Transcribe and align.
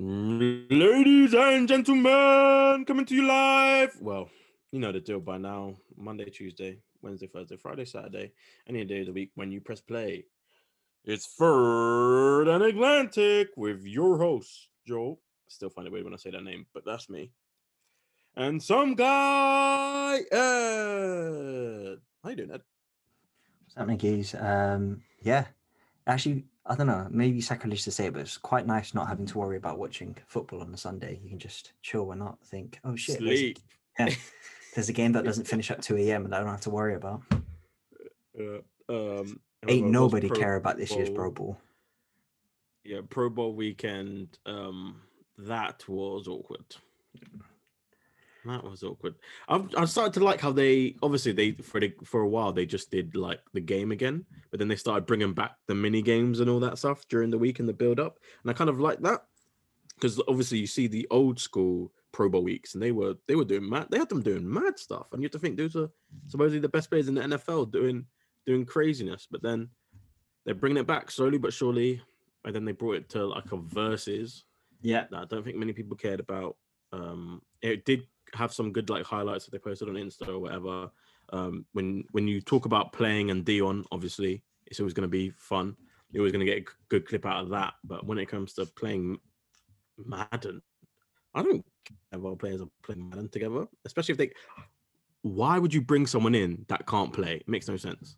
Ladies 0.00 1.34
and 1.34 1.66
gentlemen, 1.66 2.84
coming 2.84 3.04
to 3.04 3.16
you 3.16 3.26
live. 3.26 3.96
Well, 4.00 4.30
you 4.70 4.78
know 4.78 4.92
the 4.92 5.00
deal 5.00 5.18
by 5.18 5.38
now. 5.38 5.74
Monday, 5.96 6.30
Tuesday, 6.30 6.78
Wednesday, 7.02 7.26
Thursday, 7.26 7.56
Friday, 7.56 7.84
Saturday, 7.84 8.30
any 8.68 8.84
day 8.84 9.00
of 9.00 9.06
the 9.06 9.12
week 9.12 9.32
when 9.34 9.50
you 9.50 9.60
press 9.60 9.80
play. 9.80 10.26
It's 11.04 11.26
Third 11.26 12.46
and 12.46 12.62
Atlantic 12.62 13.48
with 13.56 13.84
your 13.86 14.18
host, 14.18 14.68
Joe. 14.86 15.18
Still 15.48 15.70
find 15.70 15.88
it 15.88 15.92
weird 15.92 16.04
when 16.04 16.14
I 16.14 16.18
say 16.18 16.30
that 16.30 16.44
name, 16.44 16.66
but 16.72 16.84
that's 16.84 17.10
me. 17.10 17.32
And 18.36 18.62
some 18.62 18.94
guy, 18.94 20.20
Ed. 20.30 21.98
How 22.22 22.30
you 22.30 22.36
doing, 22.36 22.52
Ed? 22.52 22.62
What's 23.64 23.74
happening, 23.76 23.98
geez? 23.98 24.32
Um, 24.36 25.02
yeah, 25.22 25.46
actually, 26.06 26.44
I 26.68 26.74
don't 26.74 26.86
know, 26.86 27.06
maybe 27.10 27.40
sacrilege 27.40 27.84
to 27.84 27.90
say 27.90 28.06
it, 28.06 28.12
but 28.12 28.20
it's 28.20 28.36
quite 28.36 28.66
nice 28.66 28.92
not 28.92 29.08
having 29.08 29.24
to 29.26 29.38
worry 29.38 29.56
about 29.56 29.78
watching 29.78 30.14
football 30.26 30.60
on 30.60 30.72
a 30.74 30.76
Sunday. 30.76 31.18
You 31.22 31.30
can 31.30 31.38
just 31.38 31.72
chill 31.82 32.10
and 32.12 32.20
not 32.20 32.38
think, 32.44 32.78
oh 32.84 32.94
shit, 32.94 33.18
there's 33.20 33.30
a, 33.32 33.36
Sleep. 33.36 33.58
yeah, 33.98 34.14
there's 34.74 34.90
a 34.90 34.92
game 34.92 35.12
that 35.12 35.24
doesn't 35.24 35.46
finish 35.46 35.70
at 35.70 35.80
2 35.80 35.96
a.m. 35.96 36.26
and 36.26 36.34
I 36.34 36.40
don't 36.40 36.50
have 36.50 36.60
to 36.62 36.70
worry 36.70 36.94
about. 36.94 37.22
Uh, 38.38 38.60
um, 38.90 39.40
Ain't 39.66 39.90
nobody 39.90 40.28
care 40.28 40.56
about 40.56 40.76
this 40.76 40.94
year's 40.94 41.10
Pro 41.10 41.30
Bowl- 41.30 41.46
Bowl. 41.46 41.58
Yeah, 42.84 43.00
Pro 43.08 43.30
Bowl 43.30 43.54
weekend. 43.54 44.38
Um, 44.46 45.00
that 45.38 45.88
was 45.88 46.28
awkward. 46.28 46.76
That 48.48 48.64
was 48.64 48.82
awkward. 48.82 49.14
I've 49.48 49.74
I 49.76 49.84
started 49.84 50.14
to 50.14 50.24
like 50.24 50.40
how 50.40 50.52
they 50.52 50.96
obviously 51.02 51.32
they 51.32 51.52
for 51.52 51.80
the, 51.80 51.92
for 52.04 52.20
a 52.22 52.28
while 52.28 52.52
they 52.52 52.66
just 52.66 52.90
did 52.90 53.14
like 53.16 53.40
the 53.52 53.60
game 53.60 53.92
again, 53.92 54.24
but 54.50 54.58
then 54.58 54.68
they 54.68 54.76
started 54.76 55.06
bringing 55.06 55.32
back 55.34 55.56
the 55.66 55.74
mini 55.74 56.02
games 56.02 56.40
and 56.40 56.50
all 56.50 56.60
that 56.60 56.78
stuff 56.78 57.06
during 57.08 57.30
the 57.30 57.38
week 57.38 57.58
and 57.60 57.68
the 57.68 57.72
build 57.72 58.00
up, 58.00 58.18
and 58.42 58.50
I 58.50 58.54
kind 58.54 58.70
of 58.70 58.80
like 58.80 59.00
that 59.00 59.24
because 59.94 60.20
obviously 60.28 60.58
you 60.58 60.66
see 60.66 60.86
the 60.86 61.06
old 61.10 61.38
school 61.40 61.92
Pro 62.12 62.28
Bowl 62.28 62.42
weeks 62.42 62.74
and 62.74 62.82
they 62.82 62.92
were 62.92 63.14
they 63.26 63.36
were 63.36 63.44
doing 63.44 63.68
mad 63.68 63.88
they 63.90 63.98
had 63.98 64.08
them 64.08 64.22
doing 64.22 64.50
mad 64.50 64.78
stuff, 64.78 65.06
and 65.12 65.22
you 65.22 65.26
have 65.26 65.32
to 65.32 65.38
think 65.38 65.56
those 65.56 65.76
are 65.76 65.90
supposedly 66.26 66.60
the 66.60 66.68
best 66.68 66.90
players 66.90 67.08
in 67.08 67.14
the 67.14 67.22
NFL 67.22 67.70
doing 67.70 68.06
doing 68.46 68.64
craziness, 68.64 69.26
but 69.30 69.42
then 69.42 69.68
they're 70.44 70.54
bringing 70.54 70.78
it 70.78 70.86
back 70.86 71.10
slowly 71.10 71.36
but 71.38 71.52
surely, 71.52 72.00
and 72.44 72.54
then 72.54 72.64
they 72.64 72.72
brought 72.72 72.96
it 72.96 73.08
to 73.10 73.26
like 73.26 73.52
a 73.52 73.56
versus 73.58 74.44
Yeah. 74.80 75.04
that 75.10 75.18
I 75.20 75.24
don't 75.26 75.44
think 75.44 75.56
many 75.56 75.74
people 75.74 75.96
cared 75.96 76.20
about. 76.20 76.56
Um, 76.92 77.42
it 77.60 77.84
did 77.84 78.06
have 78.34 78.52
some 78.52 78.72
good 78.72 78.90
like 78.90 79.04
highlights 79.04 79.44
that 79.44 79.52
they 79.52 79.58
posted 79.58 79.88
on 79.88 79.94
Insta 79.94 80.28
or 80.28 80.38
whatever. 80.38 80.90
Um, 81.32 81.66
when 81.72 82.04
when 82.12 82.26
you 82.26 82.40
talk 82.40 82.64
about 82.64 82.92
playing 82.92 83.30
and 83.30 83.44
Deion, 83.44 83.84
obviously 83.92 84.42
it's 84.66 84.80
always 84.80 84.94
going 84.94 85.02
to 85.02 85.08
be 85.08 85.30
fun. 85.30 85.76
You're 86.10 86.22
always 86.22 86.32
going 86.32 86.44
to 86.44 86.50
get 86.50 86.62
a 86.62 86.70
good 86.88 87.06
clip 87.06 87.26
out 87.26 87.42
of 87.42 87.50
that. 87.50 87.74
But 87.84 88.06
when 88.06 88.18
it 88.18 88.28
comes 88.28 88.54
to 88.54 88.66
playing 88.66 89.18
Madden, 89.98 90.62
I 91.34 91.42
don't 91.42 91.64
care 91.84 92.20
if 92.20 92.38
players 92.38 92.62
are 92.62 92.68
playing 92.82 93.08
Madden 93.08 93.28
together, 93.28 93.66
especially 93.84 94.12
if 94.12 94.18
they. 94.18 94.30
Why 95.22 95.58
would 95.58 95.74
you 95.74 95.82
bring 95.82 96.06
someone 96.06 96.34
in 96.34 96.64
that 96.68 96.86
can't 96.86 97.12
play? 97.12 97.36
It 97.36 97.48
makes 97.48 97.68
no 97.68 97.76
sense. 97.76 98.16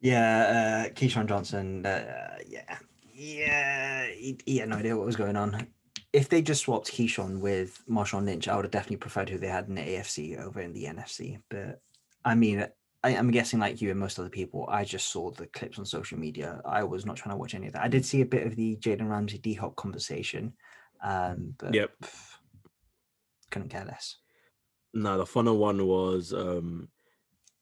Yeah, 0.00 0.88
uh, 0.88 0.92
Keyshawn 0.94 1.28
Johnson, 1.28 1.86
uh, 1.86 2.38
yeah, 2.48 2.78
yeah, 3.14 4.06
he, 4.06 4.36
he 4.44 4.58
had 4.58 4.68
no 4.68 4.76
idea 4.76 4.96
what 4.96 5.06
was 5.06 5.14
going 5.14 5.36
on. 5.36 5.68
If 6.12 6.28
they 6.28 6.42
just 6.42 6.62
swapped 6.62 6.92
Keyshawn 6.92 7.40
with 7.40 7.82
Marshawn 7.88 8.26
Lynch, 8.26 8.48
I 8.48 8.54
would 8.56 8.66
have 8.66 8.72
definitely 8.72 8.98
preferred 8.98 9.30
who 9.30 9.38
they 9.38 9.48
had 9.48 9.68
in 9.68 9.74
the 9.74 9.82
AFC 9.82 10.38
over 10.38 10.60
in 10.60 10.72
the 10.72 10.84
NFC. 10.84 11.40
But 11.48 11.80
I 12.24 12.34
mean, 12.34 12.66
I, 13.02 13.16
I'm 13.16 13.30
guessing 13.30 13.58
like 13.58 13.80
you 13.80 13.90
and 13.90 13.98
most 13.98 14.18
other 14.18 14.28
people, 14.28 14.66
I 14.68 14.84
just 14.84 15.08
saw 15.08 15.30
the 15.30 15.46
clips 15.46 15.78
on 15.78 15.86
social 15.86 16.18
media. 16.18 16.60
I 16.64 16.84
was 16.84 17.06
not 17.06 17.16
trying 17.16 17.34
to 17.34 17.38
watch 17.38 17.54
any 17.54 17.66
of 17.66 17.72
that. 17.72 17.82
I 17.82 17.88
did 17.88 18.04
see 18.04 18.20
a 18.20 18.26
bit 18.26 18.46
of 18.46 18.56
the 18.56 18.76
Jalen 18.76 19.08
Ramsey 19.08 19.38
D 19.38 19.54
Hop 19.54 19.74
conversation, 19.76 20.52
um, 21.02 21.54
but 21.58 21.74
Yep. 21.74 21.90
pff, 22.02 22.36
couldn't 23.50 23.70
care 23.70 23.84
less. 23.84 24.18
No, 24.94 25.16
the 25.16 25.24
funner 25.24 25.56
one 25.56 25.86
was 25.86 26.32
um 26.34 26.88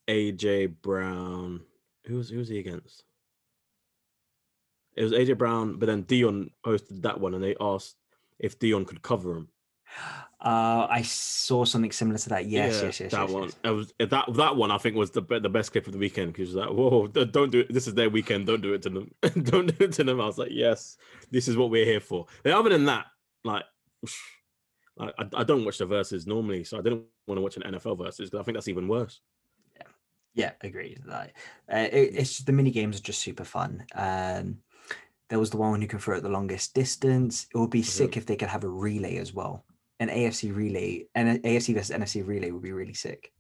AJ 0.09 0.83
Brown. 0.83 1.60
Who 2.06 2.16
was 2.16 2.28
who 2.28 2.39
was 2.39 2.49
he 2.49 2.59
against? 2.59 3.05
It 4.97 5.05
was 5.05 5.12
AJ 5.12 5.39
Brown, 5.39 5.78
but 5.78 5.87
then 5.87 6.05
Deion 6.05 6.50
hosted 6.66 7.03
that 7.03 7.21
one, 7.21 7.34
and 7.34 7.43
they 7.43 7.55
asked 7.60 7.97
if 8.41 8.59
Deion 8.59 8.87
could 8.87 9.03
cover 9.03 9.37
him. 9.37 9.49
Uh, 10.43 10.87
I 10.89 11.03
saw 11.03 11.65
something 11.67 11.93
similar 11.93 12.17
to 12.19 12.28
that. 12.31 12.47
Yes, 12.47 12.78
Yeah, 12.78 12.87
yes, 12.87 13.01
yes. 13.01 13.12
that 13.12 13.28
yes, 13.28 13.31
one. 13.31 13.51
yes. 13.62 13.73
Was 13.73 13.93
that 13.99 14.25
that 14.34 14.56
one. 14.56 14.71
I 14.71 14.78
think 14.78 14.97
was 14.97 15.11
the 15.11 15.21
the 15.21 15.51
best 15.51 15.73
clip 15.73 15.87
of 15.87 15.93
the 15.93 15.99
weekend 15.99 16.33
because 16.33 16.55
like, 16.55 16.71
whoa, 16.71 17.06
don't 17.09 17.53
do 17.53 17.61
it. 17.61 17.73
This 17.73 17.87
is 17.87 17.95
their 17.95 18.09
weekend. 18.09 18.47
Don't 18.47 18.62
do 18.62 18.73
it 18.73 18.83
to 18.83 18.91
them. 18.91 19.11
don't 19.43 19.67
do 19.78 19.84
it 19.84 19.93
to 19.93 20.05
them. 20.05 20.21
I 20.21 20.27
was 20.27 20.39
like, 20.39 20.51
yes, 20.53 20.97
this 21.31 21.47
is 21.47 21.56
what 21.56 21.71
we're 21.71 21.84
here 21.84 22.01
for. 22.01 22.27
But 22.43 22.53
other 22.53 22.71
than 22.71 22.87
that, 22.87 23.06
like, 23.45 23.65
like 24.97 25.15
I, 25.19 25.27
I 25.34 25.45
don't 25.45 25.65
watch 25.65 25.78
the 25.78 25.87
verses 25.87 26.27
normally, 26.27 26.65
so 26.65 26.78
I 26.78 26.83
didn't 26.83 27.05
want 27.27 27.37
to 27.37 27.43
watch 27.43 27.57
an 27.59 27.75
NFL 27.75 27.99
versus 27.99 28.31
because 28.31 28.41
I 28.41 28.45
think 28.45 28.57
that's 28.57 28.69
even 28.69 28.89
worse. 28.89 29.21
Yeah, 29.77 29.83
yeah, 30.34 30.53
agreed. 30.62 31.03
Like, 31.05 31.37
uh, 31.71 31.89
it, 31.93 32.12
it's 32.15 32.39
the 32.39 32.53
mini 32.53 32.71
games 32.71 32.99
are 32.99 33.03
just 33.03 33.21
super 33.21 33.45
fun. 33.45 33.84
Um, 33.95 34.59
there 35.30 35.38
was 35.38 35.50
the 35.50 35.56
one 35.56 35.80
who 35.80 35.86
can 35.88 35.98
throw 35.98 36.16
it 36.18 36.22
the 36.22 36.28
longest 36.28 36.74
distance. 36.74 37.46
It 37.54 37.58
would 37.58 37.70
be 37.70 37.82
sick 37.82 38.16
if 38.18 38.26
they 38.26 38.36
could 38.36 38.48
have 38.48 38.64
a 38.64 38.68
relay 38.68 39.16
as 39.16 39.32
well, 39.32 39.64
an 40.00 40.08
AFC 40.08 40.54
relay, 40.54 41.06
and 41.14 41.28
an 41.28 41.38
AFC 41.38 41.72
versus 41.74 41.96
NFC 41.96 42.26
relay 42.26 42.50
would 42.50 42.62
be 42.62 42.72
really 42.72 42.94
sick. 42.94 43.32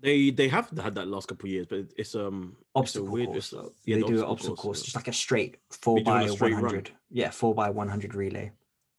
They 0.00 0.30
they 0.30 0.48
have 0.48 0.68
had 0.76 0.94
that 0.96 1.08
last 1.08 1.28
couple 1.28 1.46
of 1.46 1.52
years, 1.52 1.66
but 1.66 1.86
it's 1.96 2.14
um 2.14 2.56
it's 2.58 2.66
Obstacle 2.74 3.08
weird. 3.08 3.28
course. 3.28 3.52
it's 3.52 3.62
a- 3.62 3.70
yeah, 3.84 3.96
they 3.96 4.02
the 4.02 4.08
do 4.08 4.18
an 4.18 4.24
obstacle 4.24 4.56
course, 4.56 4.80
yeah. 4.80 4.84
just 4.84 4.96
like 4.96 5.08
a 5.08 5.12
straight 5.12 5.58
four 5.70 6.02
by 6.02 6.26
one 6.30 6.52
hundred. 6.52 6.90
Yeah, 7.10 7.30
four 7.30 7.54
by 7.54 7.70
one 7.70 7.88
hundred 7.88 8.14
relay. 8.14 8.50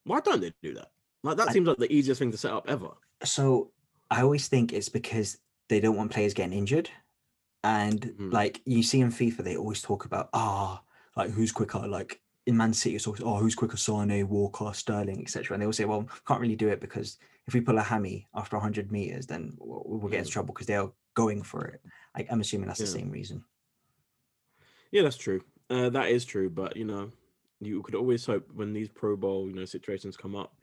Why 0.04 0.20
don't 0.20 0.40
they 0.40 0.52
do 0.62 0.74
that? 0.74 0.90
Like 1.22 1.36
that 1.36 1.48
I- 1.50 1.52
seems 1.52 1.68
like 1.68 1.76
the 1.78 1.92
easiest 1.92 2.18
thing 2.18 2.32
to 2.32 2.38
set 2.38 2.52
up 2.52 2.68
ever. 2.68 2.90
So 3.24 3.70
I 4.10 4.22
always 4.22 4.48
think 4.48 4.72
it's 4.72 4.88
because 4.88 5.38
they 5.68 5.80
don't 5.80 5.96
want 5.96 6.10
players 6.12 6.34
getting 6.34 6.56
injured. 6.58 6.90
And 7.64 8.00
Mhm. 8.00 8.32
like 8.32 8.60
you 8.64 8.82
see 8.82 9.00
in 9.00 9.10
FIFA, 9.10 9.38
they 9.44 9.56
always 9.56 9.82
talk 9.82 10.04
about 10.06 10.28
ah, 10.32 10.82
like 11.16 11.30
who's 11.30 11.52
quicker. 11.52 11.86
Like 11.86 12.20
in 12.46 12.56
Man 12.56 12.72
City, 12.72 12.96
it's 12.96 13.06
always 13.06 13.22
oh 13.22 13.36
who's 13.36 13.54
quicker, 13.54 13.76
Sane, 13.76 14.28
Walker, 14.28 14.70
Sterling, 14.72 15.20
etc. 15.20 15.54
And 15.54 15.62
they 15.62 15.66
all 15.66 15.72
say, 15.72 15.84
well, 15.84 16.08
can't 16.26 16.40
really 16.40 16.56
do 16.56 16.68
it 16.68 16.80
because 16.80 17.18
if 17.46 17.54
we 17.54 17.60
pull 17.60 17.78
a 17.78 17.82
hammy 17.82 18.26
after 18.34 18.56
100 18.56 18.90
meters, 18.90 19.26
then 19.26 19.56
we'll, 19.58 19.82
we'll 19.86 20.10
get 20.10 20.18
into 20.18 20.30
Mm. 20.30 20.32
trouble 20.32 20.54
because 20.54 20.66
they 20.66 20.76
are 20.76 20.90
going 21.14 21.42
for 21.42 21.64
it. 21.66 21.80
I, 22.16 22.26
I'm 22.30 22.40
assuming 22.40 22.66
that's 22.68 22.80
the 22.80 22.86
same 22.86 23.10
reason. 23.10 23.44
Yeah, 24.90 25.02
that's 25.02 25.16
true. 25.16 25.42
Uh, 25.68 25.88
that 25.90 26.08
is 26.10 26.24
true, 26.24 26.48
but 26.48 26.76
you 26.76 26.84
know, 26.84 27.10
you 27.60 27.82
could 27.82 27.94
always 27.94 28.24
hope 28.24 28.48
when 28.54 28.72
these 28.72 28.88
Pro 28.88 29.16
Bowl 29.16 29.48
you 29.48 29.54
know 29.56 29.64
situations 29.64 30.16
come 30.16 30.36
up, 30.36 30.54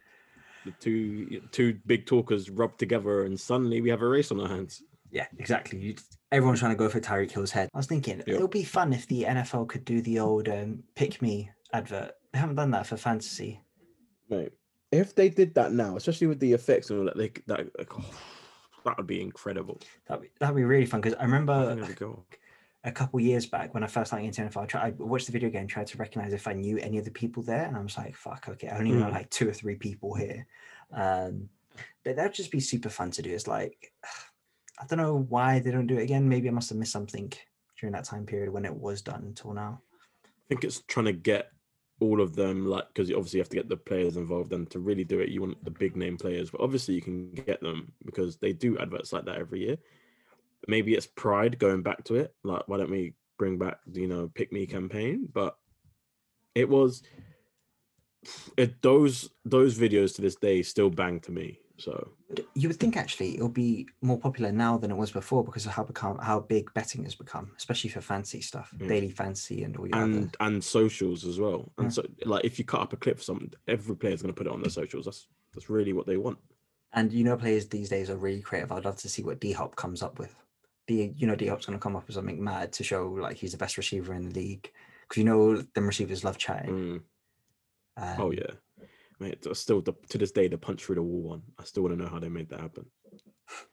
the 0.65 0.71
two 0.79 1.41
two 1.51 1.77
big 1.85 2.05
talkers 2.05 2.49
rub 2.49 2.77
together, 2.77 3.25
and 3.25 3.37
suddenly 3.39 3.81
we 3.81 3.89
have 3.89 4.01
a 4.01 4.07
race 4.07 4.31
on 4.31 4.39
our 4.39 4.47
hands. 4.47 4.81
Yeah, 5.11 5.27
exactly. 5.37 5.77
You, 5.79 5.95
everyone's 6.31 6.59
trying 6.59 6.71
to 6.71 6.77
go 6.77 6.89
for 6.89 6.99
Tyreek 6.99 7.29
Hill's 7.31 7.51
head. 7.51 7.69
I 7.73 7.77
was 7.77 7.85
thinking 7.85 8.23
Yeah. 8.25 8.35
it 8.35 8.41
would 8.41 8.49
be 8.49 8.63
fun 8.63 8.93
if 8.93 9.05
the 9.07 9.23
NFL 9.23 9.67
could 9.67 9.85
do 9.85 10.01
the 10.01 10.19
old 10.19 10.47
um, 10.49 10.81
pick 10.95 11.21
me 11.21 11.51
advert. 11.73 12.11
They 12.31 12.39
haven't 12.39 12.55
done 12.55 12.71
that 12.71 12.87
for 12.87 12.97
fantasy. 12.97 13.61
Right. 14.29 14.51
If 14.91 15.15
they 15.15 15.29
did 15.29 15.55
that 15.55 15.73
now, 15.73 15.97
especially 15.97 16.27
with 16.27 16.39
the 16.39 16.53
effects 16.53 16.89
and 16.89 16.99
all 16.99 17.05
that, 17.05 17.17
they 17.17 17.29
that 17.47 17.67
like, 17.77 17.97
oh, 17.97 18.05
that 18.85 18.97
would 18.97 19.07
be 19.07 19.21
incredible. 19.21 19.79
That'd 20.07 20.23
be, 20.23 20.29
that'd 20.39 20.55
be 20.55 20.63
really 20.63 20.85
fun 20.85 21.01
because 21.01 21.17
I 21.19 21.23
remember 21.23 21.75
a 22.83 22.91
couple 22.91 23.19
years 23.19 23.45
back 23.45 23.73
when 23.73 23.83
I 23.83 23.87
first 23.87 24.09
started 24.09 24.25
into 24.25 24.41
NFL, 24.41 24.63
I, 24.63 24.65
tried, 24.65 24.83
I 24.99 25.03
watched 25.03 25.25
the 25.25 25.31
video 25.31 25.49
game, 25.49 25.67
tried 25.67 25.87
to 25.87 25.97
recognize 25.97 26.33
if 26.33 26.47
I 26.47 26.53
knew 26.53 26.77
any 26.77 26.97
of 26.97 27.05
the 27.05 27.11
people 27.11 27.41
there, 27.41 27.63
and 27.63 27.77
I 27.77 27.81
was 27.81 27.97
like, 27.97 28.15
"Fuck, 28.15 28.49
okay, 28.49 28.67
I 28.67 28.77
only 28.77 28.91
know 28.91 29.05
Mm. 29.05 29.13
like 29.13 29.29
two 29.29 29.49
or 29.49 29.53
three 29.53 29.75
people 29.75 30.13
here." 30.13 30.45
Um, 30.91 31.49
but 32.03 32.15
that'd 32.17 32.33
just 32.33 32.51
be 32.51 32.59
super 32.59 32.89
fun 32.89 33.09
to 33.11 33.21
do. 33.21 33.31
It's 33.31 33.47
like 33.47 33.93
I 34.79 34.85
don't 34.87 34.97
know 34.97 35.25
why 35.29 35.59
they 35.59 35.71
don't 35.71 35.87
do 35.87 35.97
it 35.97 36.03
again. 36.03 36.27
Maybe 36.27 36.49
I 36.49 36.51
must 36.51 36.69
have 36.69 36.77
missed 36.77 36.91
something 36.91 37.31
during 37.79 37.93
that 37.93 38.05
time 38.05 38.25
period 38.25 38.51
when 38.51 38.65
it 38.65 38.75
was 38.75 39.01
done 39.01 39.23
until 39.23 39.53
now. 39.53 39.81
I 40.25 40.29
think 40.49 40.63
it's 40.63 40.81
trying 40.87 41.05
to 41.05 41.13
get 41.13 41.51
all 41.99 42.21
of 42.21 42.35
them 42.35 42.65
like 42.65 42.87
because 42.87 43.11
obviously 43.11 43.37
you 43.37 43.41
have 43.41 43.49
to 43.49 43.55
get 43.55 43.69
the 43.69 43.77
players 43.77 44.17
involved 44.17 44.51
and 44.51 44.69
to 44.69 44.79
really 44.79 45.03
do 45.03 45.19
it 45.19 45.29
you 45.29 45.41
want 45.41 45.63
the 45.63 45.71
big 45.71 45.95
name 45.95 46.17
players 46.17 46.49
but 46.49 46.61
obviously 46.61 46.93
you 46.93 47.01
can 47.01 47.31
get 47.31 47.61
them 47.61 47.91
because 48.05 48.37
they 48.37 48.51
do 48.51 48.77
adverts 48.79 49.13
like 49.13 49.25
that 49.25 49.37
every 49.37 49.61
year. 49.61 49.77
Maybe 50.67 50.93
it's 50.93 51.07
pride 51.07 51.59
going 51.59 51.81
back 51.81 52.03
to 52.05 52.15
it 52.15 52.33
like 52.43 52.67
why 52.67 52.77
don't 52.77 52.91
we 52.91 53.13
bring 53.37 53.57
back 53.57 53.79
you 53.91 54.07
know 54.07 54.31
pick 54.33 54.51
me 54.51 54.65
campaign? 54.65 55.27
But 55.31 55.55
it 56.55 56.67
was 56.67 57.03
it 58.57 58.81
those 58.81 59.29
those 59.45 59.77
videos 59.77 60.15
to 60.15 60.21
this 60.21 60.35
day 60.35 60.61
still 60.63 60.89
bang 60.89 61.19
to 61.21 61.31
me 61.31 61.59
so 61.83 61.95
You 62.55 62.67
would 62.69 62.79
think 62.79 62.95
actually 62.97 63.29
it'll 63.35 63.49
be 63.65 63.87
more 64.01 64.17
popular 64.27 64.51
now 64.51 64.73
than 64.77 64.91
it 64.91 64.97
was 65.03 65.11
before 65.11 65.43
because 65.43 65.65
of 65.67 65.71
how 65.77 65.83
become 65.83 66.17
how 66.29 66.39
big 66.55 66.65
betting 66.73 67.03
has 67.03 67.15
become, 67.23 67.47
especially 67.61 67.89
for 67.95 68.01
fancy 68.01 68.41
stuff, 68.41 68.67
Mm. 68.77 68.87
daily 68.93 69.11
fancy 69.21 69.57
and 69.65 69.75
all 69.77 69.87
your 69.87 69.97
other. 69.97 70.05
and 70.19 70.37
and 70.45 70.63
socials 70.63 71.25
as 71.31 71.37
well 71.45 71.61
and 71.77 71.87
Yeah. 71.87 71.95
so 71.97 72.01
like 72.33 72.43
if 72.49 72.53
you 72.59 72.65
cut 72.65 72.81
up 72.85 72.93
a 72.93 72.97
clip 73.03 73.17
for 73.17 73.23
something 73.29 73.51
every 73.75 73.95
player's 74.01 74.21
going 74.23 74.33
to 74.33 74.39
put 74.39 74.47
it 74.49 74.53
on 74.55 74.61
their 74.61 74.69
socials 74.81 75.05
that's 75.05 75.21
that's 75.53 75.69
really 75.77 75.93
what 75.97 76.07
they 76.07 76.17
want 76.17 76.39
And 76.99 77.11
you 77.17 77.23
know, 77.27 77.35
players 77.43 77.63
these 77.67 77.89
days 77.95 78.07
are 78.11 78.17
really 78.27 78.41
creative. 78.47 78.71
I'd 78.71 78.85
love 78.85 78.97
to 79.03 79.09
see 79.13 79.23
what 79.27 79.41
D 79.43 79.45
Hop 79.59 79.71
comes 79.83 80.01
up 80.07 80.15
with. 80.21 80.33
D, 80.87 81.11
you 81.19 81.25
know, 81.27 81.35
D 81.41 81.47
Hop's 81.47 81.65
going 81.67 81.79
to 81.79 81.83
come 81.85 81.95
up 81.97 82.05
with 82.07 82.15
something 82.17 82.39
mad 82.51 82.67
to 82.77 82.83
show 82.91 83.01
like 83.25 83.37
he's 83.41 83.53
the 83.55 83.63
best 83.63 83.77
receiver 83.81 84.13
in 84.13 84.23
the 84.29 84.35
league. 84.41 84.65
Because 85.03 85.17
you 85.21 85.27
know, 85.29 85.41
them 85.75 85.87
receivers 85.87 86.23
love 86.23 86.37
chatting. 86.45 86.73
Mm. 86.77 87.01
Um, 88.03 88.21
oh 88.25 88.31
yeah 88.31 88.51
Mate, 89.19 89.45
still 89.53 89.81
the, 89.81 89.93
to 90.09 90.17
this 90.17 90.31
day 90.31 90.47
the 90.47 90.57
punch 90.57 90.83
through 90.83 90.95
the 90.95 91.03
wall 91.03 91.21
one. 91.21 91.41
I 91.59 91.63
still 91.63 91.83
want 91.83 91.97
to 91.97 92.03
know 92.03 92.09
how 92.09 92.19
they 92.19 92.29
made 92.29 92.49
that 92.49 92.59
happen. 92.59 92.85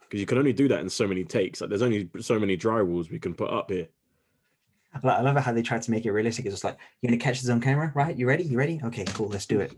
Because 0.01 0.21
you 0.21 0.27
can 0.27 0.39
only 0.39 0.53
do 0.53 0.69
that 0.69 0.81
in 0.81 0.91
so 0.91 1.07
many 1.07 1.25
takes. 1.25 1.61
Like 1.61 1.71
there's 1.71 1.83
only 1.83 2.11
so 2.21 2.39
many 2.39 2.57
dry 2.57 2.83
walls 2.83 3.11
we 3.11 3.19
can 3.19 3.35
put 3.35 3.51
up 3.51 3.71
here. 3.71 3.89
I 4.93 4.99
lo- 5.03 5.15
I 5.15 5.21
love 5.21 5.37
how 5.37 5.53
they 5.53 5.63
tried 5.63 5.83
to 5.83 5.91
make 5.91 6.05
it 6.05 6.13
realistic. 6.13 6.47
It's 6.47 6.55
just 6.55 6.65
like 6.65 6.77
you're 7.01 7.11
gonna 7.11 7.23
catch 7.23 7.41
this 7.41 7.51
on 7.51 7.61
camera, 7.61 7.93
right? 7.95 8.17
You 8.17 8.27
ready? 8.27 8.45
You 8.45 8.59
ready? 8.59 8.81
Okay, 8.85 9.05
cool. 9.07 9.29
Let's 9.29 9.47
do 9.47 9.61
it. 9.61 9.73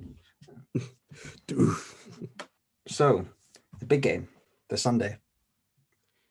So, 2.88 3.24
the 3.78 3.86
big 3.86 4.02
game, 4.02 4.28
the 4.68 4.76
Sunday. 4.76 5.18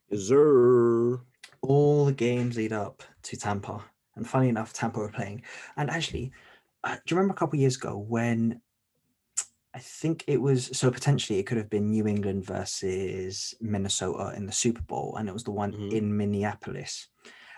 Yes, 0.09 0.23
sir. 0.23 1.21
All 1.61 2.05
the 2.05 2.11
games 2.11 2.57
lead 2.57 2.73
up 2.73 3.03
to 3.23 3.37
Tampa, 3.37 3.83
and 4.15 4.27
funny 4.27 4.49
enough, 4.49 4.73
Tampa 4.73 4.99
were 4.99 5.09
playing. 5.09 5.43
And 5.77 5.89
actually, 5.89 6.33
uh, 6.83 6.95
do 6.95 7.01
you 7.07 7.17
remember 7.17 7.33
a 7.33 7.37
couple 7.37 7.57
years 7.57 7.77
ago 7.77 7.97
when 7.97 8.59
I 9.73 9.79
think 9.79 10.25
it 10.27 10.41
was 10.41 10.65
so 10.77 10.91
potentially 10.91 11.39
it 11.39 11.43
could 11.47 11.57
have 11.57 11.69
been 11.69 11.89
New 11.91 12.05
England 12.07 12.45
versus 12.45 13.53
Minnesota 13.61 14.33
in 14.35 14.45
the 14.45 14.51
Super 14.51 14.81
Bowl, 14.81 15.15
and 15.17 15.29
it 15.29 15.33
was 15.33 15.45
the 15.45 15.51
one 15.51 15.71
Mhm. 15.71 15.93
in 15.93 16.17
Minneapolis. 16.17 17.07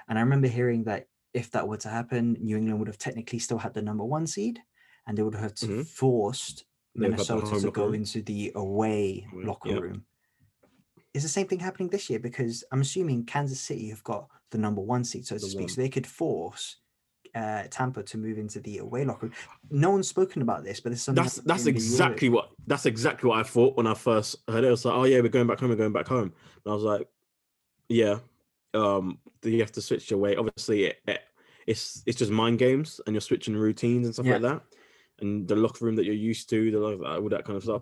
And 0.07 0.19
I 0.19 0.21
remember 0.21 0.47
hearing 0.47 0.83
that 0.83 1.07
if 1.33 1.49
that 1.51 1.67
were 1.67 1.77
to 1.77 1.89
happen, 1.89 2.33
New 2.39 2.55
England 2.57 2.77
would 2.79 2.87
have 2.87 2.99
technically 2.99 3.39
still 3.39 3.57
had 3.57 3.73
the 3.73 3.81
number 3.81 4.03
one 4.05 4.27
seed, 4.27 4.59
and 5.07 5.17
they 5.17 5.23
would 5.23 5.33
have 5.33 5.55
to 5.55 5.67
Mhm. 5.67 5.87
forced 5.87 6.65
They've 6.95 7.09
got 7.15 7.25
the 7.27 7.35
Minnesota 7.35 7.61
to 7.65 7.71
go 7.71 7.85
room. 7.85 7.95
into 7.95 8.21
the 8.21 8.51
away 8.53 9.27
locker 9.33 9.69
yep. 9.69 9.81
room. 9.81 10.05
Is 11.15 11.23
the 11.23 11.29
same 11.29 11.47
thing 11.47 11.59
happening 11.59 11.89
this 11.89 12.09
year? 12.11 12.19
Because 12.19 12.63
I'm 12.71 12.81
assuming 12.81 13.25
Kansas 13.25 13.59
City 13.59 13.89
have 13.89 14.03
got 14.03 14.29
the 14.51 14.59
number 14.59 14.81
one 14.81 15.03
seed, 15.03 15.25
so 15.25 15.35
to 15.35 15.41
The 15.41 15.47
speak, 15.47 15.59
one. 15.61 15.69
so 15.69 15.81
they 15.81 15.89
could 15.89 16.05
force 16.05 16.77
uh, 17.35 17.63
Tampa 17.69 18.03
to 18.03 18.17
move 18.17 18.37
into 18.37 18.59
the 18.59 18.77
away 18.79 19.05
locker 19.05 19.27
room. 19.27 19.35
No 19.71 19.91
one's 19.91 20.07
spoken 20.07 20.41
about 20.41 20.63
this, 20.63 20.79
but 20.79 20.91
it's 20.91 21.01
something 21.01 21.23
That's 21.23 21.37
that's 21.37 21.65
in 21.65 21.73
the 21.73 21.79
Euro- 21.79 21.85
exactly 21.91 22.29
what 22.29 22.49
that's 22.67 22.85
exactly 22.85 23.29
what 23.29 23.39
I 23.39 23.43
thought 23.43 23.75
when 23.75 23.87
I 23.87 23.93
first 23.93 24.35
heard 24.47 24.63
it. 24.63 24.67
I 24.67 24.71
was 24.71 24.85
like, 24.85 24.95
oh 24.95 25.03
yeah, 25.05 25.19
we're 25.21 25.29
going 25.29 25.47
back 25.47 25.59
home, 25.59 25.69
we're 25.69 25.75
going 25.75 25.93
back 25.93 26.07
home. 26.07 26.33
And 26.65 26.71
I 26.71 26.73
was 26.73 26.83
like, 26.83 27.07
yeah. 27.89 28.19
Um, 28.75 29.19
do 29.41 29.49
you 29.51 29.59
have 29.59 29.71
to 29.73 29.81
switch 29.81 30.09
your 30.09 30.19
way? 30.19 30.35
Obviously, 30.35 30.85
it, 30.85 30.97
it, 31.07 31.21
it's 31.67 32.03
it's 32.05 32.17
just 32.17 32.31
mind 32.31 32.59
games, 32.59 32.99
and 33.05 33.13
you're 33.13 33.21
switching 33.21 33.55
routines 33.55 34.05
and 34.07 34.13
stuff 34.15 34.25
Yeah. 34.25 34.33
like 34.33 34.41
that, 34.43 34.61
and 35.19 35.47
the 35.47 35.55
locker 35.55 35.85
room 35.85 35.95
that 35.97 36.05
you're 36.05 36.13
used 36.15 36.49
to, 36.49 36.71
the 36.71 36.79
like, 36.79 37.19
all 37.21 37.29
that 37.29 37.45
kind 37.45 37.57
of 37.57 37.63
stuff. 37.63 37.81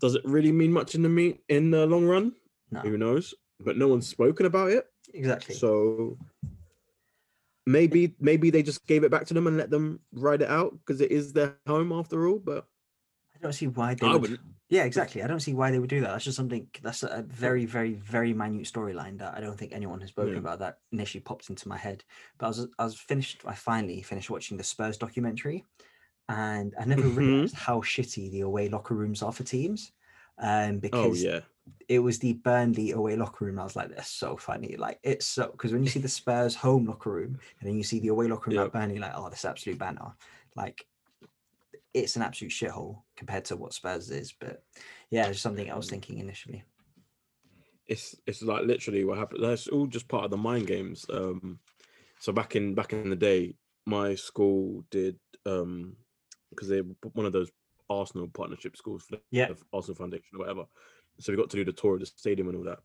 Does 0.00 0.16
it 0.16 0.22
really 0.24 0.50
mean 0.50 0.72
much 0.72 0.94
in 0.96 1.02
the 1.02 1.08
meet 1.08 1.42
in 1.48 1.70
the 1.70 1.86
long 1.86 2.04
run? 2.06 2.32
No, 2.72 2.80
Who 2.80 2.98
knows? 2.98 3.34
But 3.60 3.76
no 3.76 3.86
one's 3.86 4.08
spoken 4.08 4.46
about 4.46 4.70
it, 4.72 4.86
exactly. 5.14 5.54
so 5.54 6.18
maybe 7.66 8.16
maybe 8.18 8.50
they 8.50 8.62
just 8.62 8.86
gave 8.86 9.04
it 9.04 9.10
back 9.10 9.26
to 9.26 9.34
them 9.34 9.46
and 9.46 9.56
let 9.56 9.70
them 9.70 10.00
ride 10.12 10.42
it 10.42 10.50
out 10.50 10.72
because 10.78 11.00
it 11.00 11.10
is 11.12 11.32
their 11.32 11.58
home 11.66 11.92
after 11.92 12.26
all. 12.26 12.38
But 12.38 12.66
I 13.34 13.38
don't 13.38 13.52
see 13.52 13.66
why 13.66 13.94
they 13.94 14.06
I 14.06 14.14
would. 14.14 14.22
wouldn't. 14.22 14.40
Yeah, 14.68 14.84
exactly. 14.84 15.22
I 15.22 15.26
don't 15.26 15.40
see 15.40 15.52
why 15.52 15.70
they 15.70 15.78
would 15.78 15.90
do 15.90 16.00
that. 16.00 16.12
That's 16.12 16.24
just 16.24 16.36
something. 16.36 16.70
That's 16.82 17.02
a 17.02 17.22
very, 17.28 17.66
very, 17.66 17.92
very 17.94 18.32
minute 18.32 18.62
storyline 18.66 19.18
that 19.18 19.34
I 19.36 19.40
don't 19.40 19.58
think 19.58 19.72
anyone 19.72 20.00
has 20.00 20.08
spoken 20.10 20.34
Yeah. 20.34 20.38
about. 20.38 20.60
That 20.60 20.78
initially 20.92 21.20
popped 21.20 21.50
into 21.50 21.68
my 21.68 21.76
head. 21.76 22.04
But 22.38 22.46
I 22.46 22.48
was, 22.48 22.68
I 22.78 22.84
was 22.84 22.98
finished. 23.00 23.42
I 23.44 23.54
finally 23.54 24.00
finished 24.02 24.30
watching 24.30 24.56
the 24.56 24.64
Spurs 24.64 24.96
documentary, 24.96 25.66
and 26.28 26.74
I 26.80 26.84
never 26.86 27.08
Mhm. 27.08 27.10
realized 27.10 27.54
how 27.56 27.80
shitty 27.82 28.30
the 28.32 28.42
away 28.42 28.68
locker 28.68 28.94
rooms 28.94 29.22
are 29.22 29.32
for 29.32 29.44
teams. 29.44 29.92
Um, 30.38 30.80
Oh 30.92 31.12
because 31.12 31.14
yeah. 31.14 31.40
It 31.88 32.00
was 32.00 32.18
the 32.18 32.34
Burnley 32.34 32.92
away 32.92 33.16
locker 33.16 33.44
room. 33.44 33.58
I 33.58 33.64
was 33.64 33.76
like, 33.76 33.90
"That's 33.94 34.10
so 34.10 34.36
funny!" 34.36 34.76
Like 34.76 34.98
it's 35.02 35.26
so 35.26 35.48
because 35.50 35.72
when 35.72 35.82
you 35.82 35.88
see 35.90 36.00
the 36.00 36.08
Spurs 36.08 36.54
home 36.54 36.86
locker 36.86 37.10
room 37.10 37.38
and 37.60 37.68
then 37.68 37.76
you 37.76 37.82
see 37.84 38.00
the 38.00 38.08
away 38.08 38.26
locker 38.28 38.50
room 38.50 38.58
Yep. 38.58 38.66
at 38.66 38.72
Burnley, 38.72 38.98
like, 38.98 39.12
oh, 39.14 39.28
this 39.30 39.44
absolute 39.44 39.78
banner. 39.78 40.12
Like 40.56 40.86
it's 41.94 42.16
an 42.16 42.22
absolute 42.22 42.52
shithole 42.52 43.02
compared 43.16 43.44
to 43.46 43.56
what 43.56 43.74
Spurs 43.74 44.10
is. 44.10 44.32
But 44.32 44.62
yeah, 45.10 45.26
it's 45.28 45.40
something 45.40 45.70
I 45.70 45.76
was 45.76 45.86
Mm. 45.86 45.90
thinking 45.90 46.18
initially. 46.18 46.64
it's 47.86 48.14
it's 48.26 48.42
like 48.42 48.64
literally 48.64 49.04
what 49.04 49.18
happened. 49.18 49.42
That's 49.44 49.66
all 49.68 49.86
just 49.86 50.08
part 50.08 50.24
of 50.24 50.30
the 50.30 50.36
mind 50.36 50.66
games. 50.66 51.04
Um, 51.12 51.58
so 52.18 52.32
back 52.32 52.56
in 52.56 52.74
back 52.74 52.92
in 52.92 53.10
the 53.10 53.16
day, 53.16 53.54
my 53.86 54.14
school 54.14 54.84
did 54.90 55.18
um 55.46 55.96
because 56.50 56.68
they 56.68 56.80
were 56.80 56.94
one 57.12 57.26
of 57.26 57.32
those 57.32 57.50
Arsenal 57.90 58.28
partnership 58.28 58.76
schools 58.76 59.06
Yeah. 59.30 59.48
the 59.48 59.56
Arsenal 59.72 59.96
Foundation 59.96 60.36
or 60.36 60.38
whatever. 60.40 60.64
So 61.22 61.32
we 61.32 61.36
got 61.38 61.50
to 61.50 61.56
do 61.56 61.64
the 61.64 61.72
tour 61.72 61.94
of 61.94 62.00
the 62.00 62.06
stadium 62.06 62.48
and 62.48 62.56
all 62.56 62.64
that. 62.64 62.80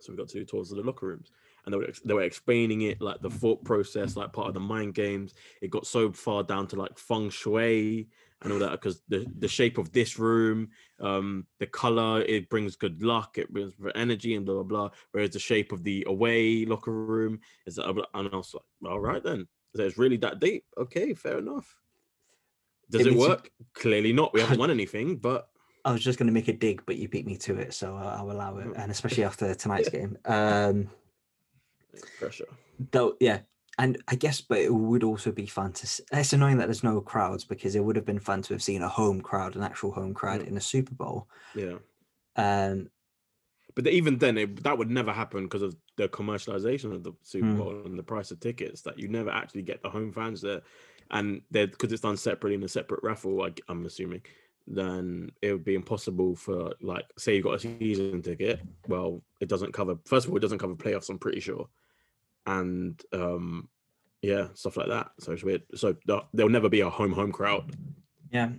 So 0.00 0.12
we 0.12 0.16
got 0.16 0.28
to 0.28 0.38
do 0.38 0.44
tours 0.44 0.70
of 0.70 0.76
the 0.76 0.84
locker 0.84 1.06
rooms, 1.08 1.32
and 1.64 1.72
they 1.74 1.78
were 1.78 1.92
they 2.04 2.14
were 2.14 2.22
explaining 2.22 2.82
it 2.82 3.00
like 3.00 3.20
the 3.20 3.30
thought 3.30 3.64
process, 3.64 4.16
like 4.16 4.32
part 4.32 4.46
of 4.48 4.54
the 4.54 4.60
mind 4.60 4.94
games. 4.94 5.34
It 5.60 5.70
got 5.72 5.86
so 5.86 6.12
far 6.12 6.44
down 6.44 6.68
to 6.68 6.76
like 6.76 6.96
feng 6.96 7.30
shui 7.30 8.08
and 8.42 8.52
all 8.52 8.60
that 8.60 8.70
because 8.70 9.02
the 9.08 9.26
the 9.40 9.48
shape 9.48 9.78
of 9.78 9.90
this 9.90 10.16
room 10.16 10.68
um 11.00 11.44
the 11.58 11.66
color 11.66 12.22
it 12.22 12.48
brings 12.48 12.76
good 12.76 13.02
luck 13.02 13.36
it 13.36 13.52
brings 13.52 13.74
energy 13.96 14.36
and 14.36 14.46
blah 14.46 14.54
blah 14.54 14.62
blah. 14.62 14.90
Whereas 15.10 15.30
the 15.30 15.40
shape 15.40 15.72
of 15.72 15.82
the 15.82 16.04
away 16.06 16.64
locker 16.64 16.92
room 16.92 17.40
is 17.66 17.78
and 17.78 17.88
i 18.14 18.20
was 18.36 18.54
like 18.54 18.90
all 18.92 19.00
right 19.00 19.24
then. 19.24 19.48
So 19.74 19.82
it's 19.82 19.98
really 19.98 20.18
that 20.18 20.38
deep. 20.38 20.64
Okay 20.78 21.14
fair 21.14 21.38
enough. 21.38 21.74
Does 22.88 23.00
It 23.00 23.08
it, 23.08 23.12
you- 23.14 23.18
work? 23.18 23.50
Clearly 23.74 24.12
not. 24.12 24.32
We 24.32 24.40
haven't 24.40 24.60
won 24.60 24.70
anything 24.70 25.16
but 25.16 25.48
I 25.88 25.92
was 25.92 26.02
just 26.02 26.18
going 26.18 26.26
to 26.26 26.32
make 26.32 26.48
a 26.48 26.52
dig, 26.52 26.82
but 26.84 26.96
you 26.96 27.08
beat 27.08 27.24
me 27.26 27.36
to 27.38 27.56
it, 27.56 27.72
so 27.72 27.96
I'll, 27.96 28.30
allow 28.30 28.58
it. 28.58 28.66
Mhm. 28.66 28.78
And 28.78 28.90
especially 28.90 29.24
after 29.24 29.54
tonight's 29.54 29.88
game. 29.88 30.18
Um, 30.26 30.90
pressure 32.18 32.46
though, 32.90 33.16
yeah. 33.20 33.40
And 33.78 34.02
I 34.08 34.16
guess, 34.16 34.40
but 34.40 34.58
it 34.58 34.74
would 34.74 35.02
also 35.04 35.32
be 35.32 35.46
fun 35.46 35.72
to. 35.72 36.02
It's 36.12 36.32
annoying 36.32 36.58
that 36.58 36.66
there's 36.66 36.84
no 36.84 37.00
crowds 37.00 37.44
because 37.44 37.74
it 37.74 37.82
would 37.84 37.96
have 37.96 38.04
been 38.04 38.18
fun 38.18 38.42
to 38.42 38.54
have 38.54 38.62
seen 38.62 38.82
a 38.82 38.88
home 38.88 39.20
crowd, 39.20 39.56
an 39.56 39.62
actual 39.62 39.92
home 39.92 40.12
crowd 40.14 40.40
Mm. 40.42 40.48
in 40.48 40.56
a 40.56 40.60
Super 40.60 40.94
Bowl. 40.94 41.28
yeah 41.54 41.78
Um, 42.36 42.90
but 43.74 43.86
even 43.86 44.18
then 44.18 44.36
it, 44.36 44.62
that 44.64 44.76
would 44.76 44.90
never 44.90 45.12
happen 45.12 45.44
because 45.44 45.62
of 45.62 45.74
the 45.96 46.08
commercialization 46.08 46.92
of 46.92 47.02
the 47.02 47.12
super 47.22 47.46
Mm. 47.46 47.56
bowl 47.58 47.82
and 47.86 47.98
the 47.98 48.02
price 48.02 48.30
of 48.30 48.40
tickets 48.40 48.82
that 48.82 48.98
you 48.98 49.08
never 49.08 49.30
actually 49.30 49.62
get 49.62 49.82
the 49.82 49.90
home 49.90 50.12
fans 50.12 50.40
there 50.42 50.62
and 51.10 51.40
they're 51.50 51.68
because 51.68 51.92
it's 51.92 52.02
done 52.02 52.16
separately 52.16 52.54
in 52.56 52.62
a 52.64 52.68
separate 52.68 53.02
raffle 53.02 53.42
I, 53.42 53.52
am 53.70 53.86
assuming 53.86 54.22
then 54.70 55.30
it 55.40 55.52
would 55.52 55.64
be 55.64 55.74
impossible 55.74 56.36
for 56.36 56.72
like 56.82 57.06
say 57.16 57.34
you 57.34 57.42
got 57.42 57.54
a 57.54 57.58
season 57.58 58.20
ticket 58.20 58.60
well 58.86 59.22
it 59.40 59.48
doesn't 59.48 59.72
cover 59.72 59.96
first 60.04 60.26
of 60.26 60.30
all 60.30 60.36
it 60.36 60.40
doesn't 60.40 60.58
cover 60.58 60.74
playoffs 60.74 61.08
i'm 61.08 61.18
pretty 61.18 61.40
sure. 61.40 61.68
And 62.46 63.00
um 63.12 63.68
yeah 64.22 64.48
stuff 64.54 64.76
like 64.76 64.88
that. 64.88 65.10
So 65.20 65.32
it's 65.32 65.44
weird. 65.44 65.62
So 65.74 65.96
the- 66.06 66.24
there'll 66.34 66.50
never 66.50 66.68
be 66.68 66.80
a 66.80 66.90
home 66.90 67.12
home 67.12 67.32
crowd. 67.32 67.74
Yeah. 68.30 68.50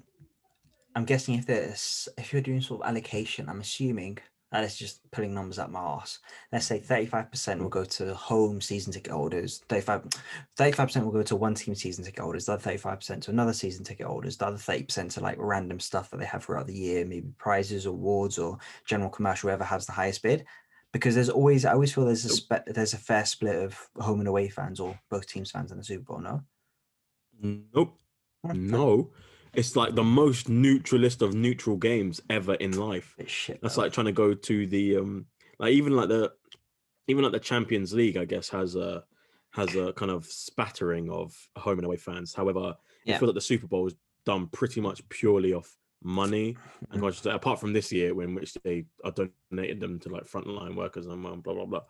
I'm 0.95 1.06
guessing 1.06 1.35
if 1.35 1.45
there's 1.45 2.10
if 2.17 2.34
you're 2.34 2.41
doing 2.41 2.62
sort 2.62 2.81
of 2.81 2.88
allocation, 2.88 3.48
I'm 3.48 3.62
assuming 3.62 4.17
that 4.51 4.63
is 4.63 4.75
just 4.75 5.00
pulling 5.12 5.34
numbers 5.34 5.60
out 5.60 5.72
my 5.72 5.79
arse. 5.79 6.20
Let's 6.51 6.65
say 6.65 6.79
35% 6.79 7.60
will 7.60 7.70
go 7.70 7.86
to 7.86 8.13
home 8.15 8.62
season 8.62 8.91
ticket 8.91 9.13
holders, 9.13 9.63
35 9.70 10.10
percent 10.58 11.06
will 11.06 11.12
go 11.12 11.24
to 11.24 11.36
one 11.36 11.53
team 11.53 11.75
season 11.75 12.03
ticket 12.03 12.22
holders, 12.22 12.46
the 12.46 12.53
other 12.53 12.72
35% 12.72 13.22
to 13.22 13.32
another 13.32 13.53
season 13.53 13.84
ticket 13.84 14.08
holders, 14.08 14.38
the 14.38 14.48
other 14.48 14.58
30% 14.58 15.13
to 15.13 15.20
like 15.20 15.38
random 15.39 15.79
stuff 15.79 16.10
that 16.10 16.20
they 16.20 16.25
have 16.25 16.44
throughout 16.44 16.68
the 16.68 16.74
year, 16.74 17.06
maybe 17.06 17.29
prizes, 17.38 17.86
awards, 17.86 18.39
or 18.39 18.58
general 18.86 19.10
commercial, 19.10 19.50
whoever 19.50 19.63
has 19.63 19.86
the 19.86 19.91
highest 19.91 20.24
bid. 20.24 20.46
Because 20.91 21.13
there's 21.13 21.29
always 21.29 21.65
I 21.65 21.74
always 21.74 21.94
feel 21.94 22.06
there's 22.06 22.25
a 22.25 22.29
spe- 22.29 22.65
there's 22.65 22.96
a 22.96 22.98
fair 22.98 23.25
split 23.25 23.56
of 23.56 23.77
home 23.98 24.20
and 24.20 24.27
away 24.27 24.50
fans 24.50 24.79
or 24.79 25.00
both 25.12 25.27
teams 25.27 25.51
fans 25.51 25.72
in 25.72 25.77
the 25.77 25.84
Super 25.84 26.03
Bowl, 26.03 26.20
no? 26.20 26.41
nope 27.41 27.98
no 28.44 29.12
it's 29.53 29.75
like 29.75 29.96
the 29.96 30.03
most 30.03 30.50
neutralist 30.50 31.22
of 31.22 31.34
neutral 31.34 31.77
games 31.77 32.22
ever 32.29 32.53
in 32.56 32.77
life 32.77 33.15
shit. 33.25 33.60
That's 33.62 33.77
like 33.77 33.91
trying 33.94 34.06
to 34.06 34.12
go 34.12 34.34
to 34.34 34.68
the 34.68 34.98
um 34.98 35.25
like 35.60 35.74
even 35.74 35.96
like 35.96 36.10
the 36.10 36.32
even 37.08 37.24
like 37.24 37.32
the 37.34 37.39
Champions 37.39 37.94
League, 37.94 38.18
I 38.18 38.25
guess, 38.25 38.50
has 38.50 38.75
a 38.75 39.03
has 39.51 39.75
a 39.75 39.94
kind 39.94 40.12
of 40.12 40.25
spattering 40.25 41.10
of 41.10 41.36
home 41.58 41.79
and 41.79 41.86
away 41.86 41.98
fans. 41.98 42.34
However, 42.34 42.60
I 42.60 42.75
Yeah. 43.06 43.18
feel 43.18 43.27
like 43.29 43.36
the 43.36 43.41
Super 43.41 43.68
Bowl 43.68 43.88
is 43.88 43.96
done 44.25 44.48
pretty 44.48 44.79
much 44.79 45.08
purely 45.10 45.53
off 45.53 45.75
money. 46.03 46.56
And 46.91 47.00
Mm. 47.01 47.06
conscious 47.06 47.25
apart 47.25 47.60
from 47.60 47.74
this 47.74 47.91
year, 47.91 48.13
when 48.13 48.36
which 48.36 48.53
they 48.63 48.86
are 49.03 49.12
donated 49.12 49.79
them 49.79 50.00
to 50.00 50.10
like 50.10 50.25
frontline 50.25 50.75
workers 50.75 51.08
and 51.08 51.22
blah 51.22 51.36
blah 51.53 51.65
blah. 51.65 51.84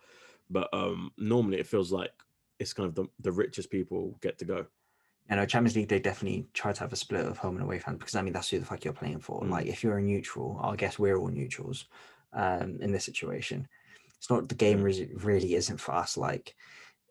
But 0.48 0.72
um 0.72 1.12
normally 1.18 1.58
it 1.60 1.66
feels 1.66 1.92
like 1.92 2.12
it's 2.58 2.72
kind 2.72 2.88
of 2.88 2.94
the, 2.94 3.06
the 3.20 3.32
richest 3.32 3.70
people 3.70 4.18
get 4.20 4.38
to 4.38 4.44
go. 4.44 4.66
You 5.30 5.36
know, 5.36 5.46
Champions 5.46 5.76
League, 5.76 5.88
they 5.88 6.00
definitely 6.00 6.46
try 6.54 6.72
to 6.72 6.80
have 6.80 6.92
a 6.92 6.96
split 6.96 7.24
of 7.24 7.38
home 7.38 7.54
and 7.56 7.64
away 7.64 7.78
fans 7.78 7.98
because 7.98 8.16
I 8.16 8.22
mean, 8.22 8.32
that's 8.32 8.48
who 8.50 8.58
the 8.58 8.66
fuck 8.66 8.84
you're 8.84 8.92
playing 8.92 9.20
for. 9.20 9.40
Mm. 9.42 9.50
Like, 9.50 9.66
if 9.66 9.84
you're 9.84 9.98
a 9.98 10.02
neutral, 10.02 10.58
I 10.62 10.74
guess 10.76 10.98
we're 10.98 11.16
all 11.16 11.28
neutrals 11.28 11.86
um, 12.32 12.78
in 12.80 12.90
this 12.92 13.04
situation. 13.04 13.68
It's 14.18 14.28
not 14.28 14.48
the 14.48 14.54
game 14.54 14.86
Yeah. 14.86 15.06
really, 15.22 15.54
isn't 15.54 15.78
for 15.78 15.94
us. 15.94 16.16
Like, 16.16 16.54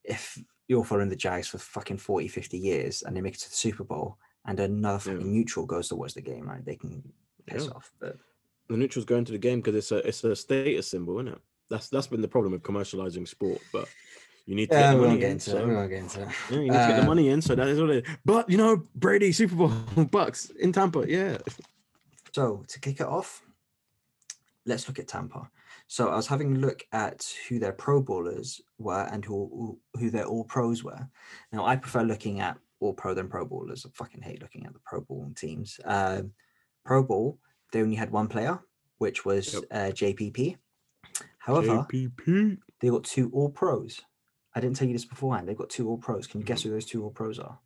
if 0.04 0.38
you're 0.68 0.84
following 0.84 1.10
the 1.10 1.16
Jags 1.16 1.48
for 1.48 1.58
fucking 1.58 1.98
40, 1.98 2.28
50 2.28 2.58
years 2.58 3.04
and 3.04 3.16
they 3.16 3.22
make 3.22 3.36
it 3.36 3.40
to 3.40 3.50
the 3.50 3.56
Super 3.56 3.84
Bowl 3.84 4.18
and 4.46 4.60
another 4.60 5.12
Yeah. 5.12 5.16
fucking 5.18 5.32
neutral 5.32 5.66
goes 5.66 5.88
to 5.90 5.96
watch 5.96 6.14
the 6.14 6.22
game, 6.22 6.48
right? 6.48 6.64
They 6.64 6.76
can 6.76 7.02
piss 7.46 7.66
Yeah. 7.66 7.72
off. 7.72 7.92
But 8.00 8.18
The 8.68 8.78
neutrals 8.78 9.06
go 9.06 9.16
into 9.18 9.32
the 9.32 9.40
game 9.40 9.62
because 9.62 9.76
it's 9.76 9.92
a 9.92 10.08
it's 10.08 10.24
a 10.24 10.36
status 10.36 10.88
symbol, 10.88 11.18
isn't 11.20 11.34
it? 11.34 11.42
That's 11.72 11.90
that's 11.90 12.06
been 12.08 12.22
the 12.22 12.28
problem 12.28 12.52
with 12.52 12.62
commercializing 12.62 13.28
sport. 13.28 13.62
But 13.74 13.90
You 14.50 14.56
need 14.56 14.72
to 14.72 14.76
Yeah, 14.78 14.94
get 14.94 14.98
the 14.98 15.08
money 15.08 15.22
in. 15.24 15.32
into 15.32 15.52
it. 15.58 15.68
We 15.68 15.74
So, 15.76 15.82
into 15.84 16.22
it. 16.24 16.28
yeah, 16.50 16.56
you 16.56 16.62
need 16.62 16.68
to 16.70 16.74
get 16.74 16.96
the 16.96 17.02
Uh, 17.04 17.06
money 17.06 17.30
in. 17.30 17.40
So 17.44 17.54
that 17.54 17.68
is 17.68 17.80
what 17.80 17.92
it 17.92 18.04
is. 18.04 18.16
But 18.26 18.50
you 18.50 18.58
know, 18.58 18.88
Brady 18.96 19.32
Super 19.32 19.54
Bowl 19.54 19.70
Bucks 20.12 20.50
in 20.60 20.72
Tampa. 20.74 21.06
Yeah. 21.08 21.38
So 22.34 22.64
to 22.68 22.80
kick 22.80 23.00
it 23.00 23.06
off, 23.06 23.44
let's 24.66 24.88
look 24.88 24.98
at 24.98 25.08
Tampa. 25.08 25.52
So 25.86 26.10
I 26.10 26.16
was 26.16 26.26
having 26.26 26.56
a 26.56 26.60
look 26.60 26.84
at 26.92 27.32
who 27.48 27.60
their 27.60 27.74
Pro 27.74 28.02
Bowlers 28.02 28.60
were 28.80 29.08
and 29.12 29.24
who 29.24 29.80
who- 30.00 30.10
their 30.10 30.26
All 30.26 30.46
Pros 30.46 30.84
were. 30.84 31.08
Now 31.52 31.64
I 31.66 31.76
prefer 31.76 32.02
looking 32.02 32.40
at 32.40 32.58
All 32.80 32.94
Pro 32.96 33.14
than 33.14 33.28
Pro 33.28 33.46
Bowlers. 33.46 33.86
I 33.86 33.90
fucking 33.94 34.24
hate 34.24 34.42
looking 34.42 34.66
at 34.66 34.74
the 34.74 34.80
Pro 34.84 35.02
Bowl 35.02 35.32
teams. 35.36 35.80
Um, 35.86 36.32
Pro 36.84 37.04
Bowl 37.04 37.38
they 37.72 37.84
only 37.84 37.98
had 37.98 38.10
one 38.12 38.28
player, 38.28 38.60
which 38.98 39.26
was 39.26 39.54
Yep. 39.54 39.64
uh, 39.70 39.92
JPP. 39.94 40.58
However, 41.38 41.86
JPP. 41.88 42.58
they 42.80 42.90
got 42.90 43.04
two 43.04 43.30
All 43.32 43.52
Pros. 43.52 44.02
I 44.56 44.60
didn't 44.60 44.76
tell 44.78 44.88
you 44.88 44.94
this 44.94 45.06
beforehand. 45.06 45.48
They've 45.48 45.58
got 45.58 45.70
two 45.70 45.88
All 45.90 45.98
Pros. 45.98 46.28
Can 46.28 46.40
you 46.40 46.46
guess 46.46 46.64
who 46.64 46.70
those 46.72 46.86
two 46.86 47.04
All 47.04 47.12
Pros 47.12 47.40
are? 47.40 47.58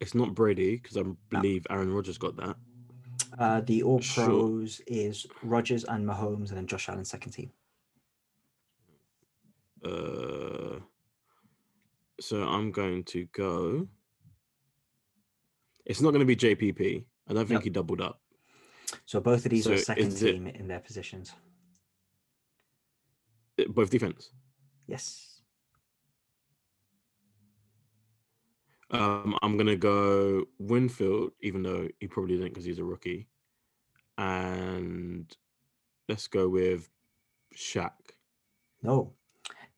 It's 0.00 0.14
not 0.14 0.34
Brady 0.34 0.76
because 0.76 0.96
I 0.96 1.02
believe 1.28 1.66
Aaron 1.68 1.92
Rodgers 1.92 2.18
got 2.18 2.36
that. 2.36 2.56
Uh, 3.38 3.60
the 3.62 3.82
All 3.82 4.00
Sure. 4.00 4.24
Pros 4.26 4.80
is 4.86 5.26
Rodgers 5.42 5.84
and 5.84 6.06
Mahomes, 6.06 6.48
and 6.48 6.56
then 6.56 6.66
Josh 6.66 6.88
Allen 6.88 7.04
second 7.04 7.32
team. 7.32 7.50
Uh, 9.84 10.78
so 12.20 12.42
I'm 12.42 12.70
going 12.70 13.04
to 13.04 13.24
go. 13.32 13.88
It's 15.86 16.00
not 16.00 16.10
going 16.10 16.20
to 16.20 16.26
be 16.26 16.36
JPP. 16.36 17.04
I 17.28 17.32
don't 17.32 17.46
think 17.46 17.56
Nope. 17.58 17.62
he 17.64 17.70
doubled 17.70 18.00
up. 18.00 18.20
So 19.06 19.20
both 19.20 19.44
of 19.44 19.50
these 19.50 19.64
So 19.64 19.72
are 19.72 19.78
second 19.78 20.08
is 20.08 20.22
it- 20.22 20.32
team 20.32 20.46
in 20.46 20.68
their 20.68 20.80
positions. 20.80 21.32
Uh, 23.58 23.64
Both 23.68 23.90
defense. 23.90 24.30
Yes. 24.90 25.40
Um, 28.90 29.38
I'm 29.40 29.56
gonna 29.56 29.76
go 29.76 30.46
Winfield, 30.58 31.30
even 31.40 31.62
though 31.62 31.88
he 32.00 32.08
probably 32.08 32.36
didn't 32.36 32.48
because 32.48 32.64
he's 32.64 32.80
a 32.80 32.84
rookie. 32.84 33.28
And 34.18 35.32
let's 36.08 36.26
go 36.26 36.48
with 36.48 36.90
Shaq. 37.56 37.92
No. 38.82 39.12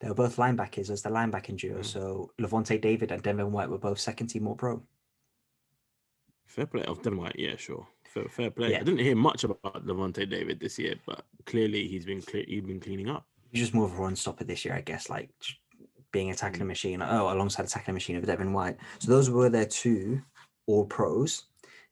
They 0.01 0.09
were 0.09 0.15
both 0.15 0.37
linebackers 0.37 0.91
as 0.91 1.03
the 1.03 1.11
linebacking 1.11 1.59
duo. 1.59 1.81
Mm. 1.81 1.85
So 1.85 2.31
Lavonte 2.41 2.81
David 2.81 3.13
and 3.13 3.23
Devin 3.23 3.53
White 3.53 3.69
were 3.69 3.79
both 3.79 4.01
second 4.01 4.29
team 4.29 4.49
All 4.49 4.57
Pro. 4.57 4.83
Fair 6.47 6.67
play. 6.67 6.83
Of 6.85 7.03
Devin 7.03 7.19
White, 7.19 7.37
yeah, 7.39 7.57
sure. 7.57 7.87
Fair, 8.05 8.29
fair 8.29 8.51
play. 8.51 8.71
Yeah. 8.73 8.81
I 8.81 8.83
didn't 8.83 9.01
hear 9.01 9.15
much 9.15 9.45
about 9.45 9.63
Lavonte 9.87 10.29
David 10.29 10.59
this 10.59 10.79
year, 10.79 10.95
but 11.07 11.23
clearly 11.45 11.87
he's 11.87 12.07
been 12.07 12.23
cle- 12.23 12.45
he's 12.49 12.63
been 12.63 12.81
cleaning 12.81 13.11
up. 13.11 13.27
He's 13.53 13.63
just 13.63 13.75
more 13.75 13.85
of 13.85 13.93
a 13.93 13.97
run 14.03 14.17
stopper 14.17 14.45
this 14.45 14.65
year, 14.65 14.75
I 14.75 14.81
guess, 14.81 15.09
like 15.11 15.31
being 16.11 16.31
a 16.31 16.35
tackling 16.35 16.65
Mm. 16.65 16.69
machine. 16.69 17.03
Oh, 17.03 17.33
alongside 17.33 17.67
a 17.67 17.69
tackling 17.69 17.95
machine 17.95 18.17
of 18.17 18.27
Devin 18.27 18.53
White. 18.53 18.79
So 18.99 19.11
those 19.11 19.31
were 19.31 19.49
their 19.51 19.67
two 19.67 20.23
All 20.67 20.87
Pros. 20.87 21.45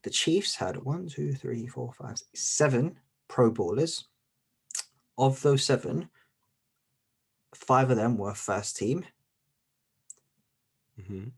The 0.03 0.11
Chiefs 0.11 0.55
had 0.55 0.77
one, 0.83 1.07
two, 1.09 1.35
three, 1.35 1.67
four, 1.67 1.93
five, 1.93 2.19
six, 2.19 2.41
seven 2.41 2.99
Pro 3.29 3.51
Bowlers. 3.51 4.09
Of 5.19 5.43
those 5.43 5.63
seven, 5.65 6.09
five 7.55 7.91
of 7.91 7.97
them 7.97 8.17
were 8.17 8.35
first 8.35 8.77
team. 8.77 9.05
hmm 11.07 11.29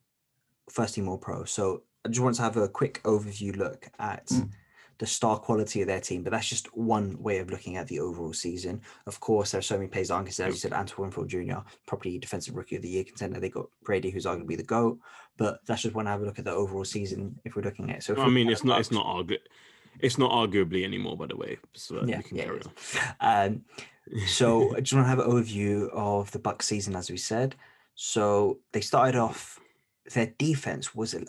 first 0.70 0.94
team 0.94 1.08
all 1.08 1.18
pro. 1.18 1.44
So 1.44 1.82
I 2.04 2.08
just 2.08 2.20
want 2.20 2.36
to 2.36 2.42
have 2.42 2.56
a 2.56 2.68
quick 2.68 3.02
overview 3.02 3.54
look 3.56 3.88
at 3.98 4.26
Mm. 4.26 4.50
The 4.98 5.06
star 5.06 5.38
quality 5.38 5.80
of 5.80 5.88
their 5.88 6.00
team, 6.00 6.22
but 6.22 6.30
that's 6.32 6.48
just 6.48 6.74
one 6.76 7.20
way 7.22 7.38
of 7.38 7.50
looking 7.50 7.76
at 7.76 7.88
the 7.88 8.00
overall 8.00 8.32
season. 8.32 8.80
Of 9.06 9.20
course, 9.20 9.50
there 9.50 9.58
are 9.58 9.62
so 9.62 9.76
many 9.76 9.88
players 9.88 10.08
that 10.08 10.14
aren't 10.14 10.26
considered. 10.26 10.50
As 10.50 10.54
you 10.56 10.60
said, 10.60 10.72
Antoine 10.72 11.10
Winfield 11.10 11.28
Jr., 11.28 11.60
probably 11.86 12.18
defensive 12.18 12.56
rookie 12.56 12.76
of 12.76 12.82
the 12.82 12.88
year 12.88 13.04
contender. 13.04 13.40
They 13.40 13.48
got 13.48 13.66
Brady, 13.82 14.10
who's 14.10 14.26
arguably 14.26 14.56
the 14.56 14.62
GOAT, 14.62 14.98
but 15.36 15.60
that's 15.66 15.82
just 15.82 15.94
one 15.94 16.04
to 16.04 16.10
have 16.10 16.22
a 16.22 16.24
look 16.24 16.38
at 16.38 16.44
the 16.44 16.52
overall 16.52 16.84
season 16.84 17.38
if 17.44 17.56
we're 17.56 17.62
looking 17.62 17.90
at 17.90 17.96
it. 17.98 18.02
So 18.02 18.16
I 18.16 18.28
mean, 18.28 18.48
it's 18.48 18.64
not 18.64 18.80
it's 18.80 18.92
not 18.92 19.06
argu- 19.06 19.38
it's 20.00 20.18
not 20.18 20.30
arguably 20.30 20.84
anymore, 20.84 21.16
by 21.16 21.26
the 21.26 21.36
way. 21.36 21.58
So 21.74 22.02
yeah, 22.06 22.18
we 22.18 22.22
can 22.22 22.36
yeah, 22.36 22.44
carry 22.44 22.60
on. 22.60 22.72
Um, 23.20 23.64
so 24.26 24.74
I 24.76 24.80
just 24.80 24.92
want 24.92 25.04
to 25.06 25.10
have 25.10 25.20
an 25.20 25.30
overview 25.30 25.88
of 25.92 26.30
the 26.32 26.38
Bucks 26.38 26.66
season, 26.66 26.96
as 26.96 27.10
we 27.10 27.16
said. 27.16 27.54
So 27.94 28.58
they 28.72 28.80
started 28.80 29.16
off. 29.16 29.60
Their 30.12 30.34
defense 30.38 30.94
was 30.94 31.14
at, 31.14 31.24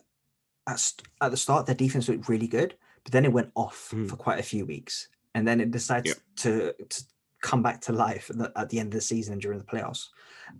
at 0.67 1.31
the 1.31 1.37
start. 1.37 1.65
Their 1.65 1.75
defense 1.75 2.09
looked 2.09 2.29
really 2.29 2.47
good, 2.47 2.75
but 3.03 3.11
then 3.11 3.25
it 3.25 3.33
went 3.33 3.51
off 3.55 3.89
Mm. 3.93 4.09
for 4.09 4.15
quite 4.15 4.39
a 4.39 4.43
few 4.43 4.65
weeks, 4.65 5.07
and 5.35 5.47
then 5.47 5.59
it 5.61 5.71
decided 5.71 6.07
Yep. 6.07 6.17
to, 6.37 6.73
to 6.89 7.03
come 7.41 7.61
back 7.61 7.81
to 7.81 7.91
life 7.93 8.29
at 8.29 8.37
the, 8.37 8.51
at 8.55 8.69
the 8.69 8.79
end 8.79 8.87
of 8.87 8.93
the 8.93 9.01
season 9.01 9.33
and 9.33 9.41
during 9.41 9.59
the 9.59 9.65
playoffs, 9.65 10.07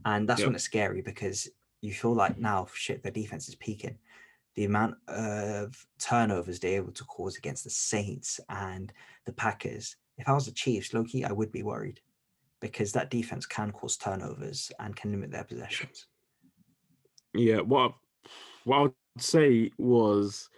and 0.05 0.27
that's 0.27 0.41
when 0.41 0.49
Yep. 0.49 0.55
it's 0.55 0.63
scary 0.65 1.01
because 1.01 1.49
you 1.81 1.93
feel 1.93 2.13
like 2.13 2.37
now 2.37 2.67
shit, 2.73 3.03
their 3.03 3.11
defense 3.11 3.47
is 3.47 3.55
peaking. 3.55 3.97
The 4.55 4.65
amount 4.65 4.95
of 5.07 5.85
turnovers 5.97 6.59
they're 6.59 6.75
able 6.77 6.91
to 6.91 7.03
cause 7.05 7.37
against 7.37 7.63
the 7.63 7.69
Saints 7.69 8.39
and 8.49 8.93
the 9.25 9.33
Packers. 9.33 9.95
If 10.17 10.29
I 10.29 10.33
was 10.33 10.45
the 10.45 10.51
Chiefs, 10.51 10.93
Loki, 10.93 11.25
I 11.25 11.31
would 11.31 11.51
be 11.51 11.63
worried 11.63 12.01
because 12.59 12.91
that 12.93 13.09
defense 13.09 13.45
can 13.45 13.71
cause 13.71 13.97
turnovers 13.97 14.71
and 14.79 14.95
can 14.95 15.11
limit 15.11 15.31
their 15.31 15.43
possessions. 15.43 16.07
Yeah, 17.33 17.61
what 17.61 17.91
I- 17.91 18.29
what 18.63 18.77
I 18.77 18.81
would 18.83 18.93
say 19.17 19.71
was 19.77 20.49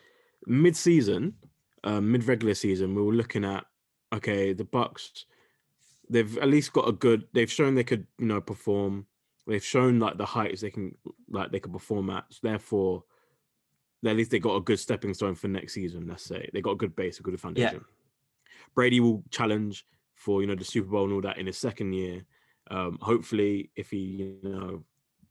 mid-season, 0.46 1.36
uh, 1.86 2.02
mid-regular 2.02 2.56
season, 2.56 2.96
we 2.96 3.02
were 3.02 3.14
looking 3.14 3.46
at 3.46 3.66
okay, 4.14 4.54
the 4.54 4.64
Bucks. 4.64 5.26
They've 6.10 6.38
at 6.38 6.48
least 6.48 6.74
got 6.74 6.88
a 6.88 6.92
good. 6.92 7.26
They've 7.34 7.52
shown 7.52 7.76
they 7.76 7.84
could, 7.84 8.06
you 8.20 8.26
know, 8.26 8.42
perform. 8.42 9.08
They've 9.48 9.64
shown 9.64 10.00
like 10.00 10.18
the 10.18 10.26
heights 10.26 10.62
they 10.62 10.72
can, 10.72 10.96
like 11.30 11.52
they 11.52 11.60
could 11.60 11.74
perform 11.74 12.10
at. 12.10 12.26
So 12.30 12.40
therefore, 12.44 13.04
at 14.06 14.16
least 14.16 14.32
they 14.32 14.40
got 14.40 14.56
a 14.56 14.62
good 14.62 14.80
stepping 14.80 15.14
stone 15.14 15.36
for 15.36 15.48
next 15.48 15.74
season. 15.74 16.08
Let's 16.08 16.24
say 16.24 16.50
they 16.54 16.62
got 16.62 16.72
a 16.72 16.78
good 16.78 16.96
base, 16.96 17.20
a 17.20 17.24
good 17.24 17.40
foundation. 17.40 17.84
Brady 18.74 19.00
will 19.00 19.24
challenge 19.30 19.86
for 20.16 20.42
you 20.42 20.48
know 20.48 20.56
the 20.56 20.64
Super 20.64 20.90
Bowl 20.90 21.06
and 21.06 21.14
all 21.14 21.22
that 21.22 21.38
in 21.38 21.48
his 21.48 21.58
second 21.58 21.94
year. 21.94 22.26
Um, 22.72 22.98
hopefully, 23.02 23.72
if 23.76 23.92
he 23.92 23.98
you 24.44 24.50
know 24.50 24.84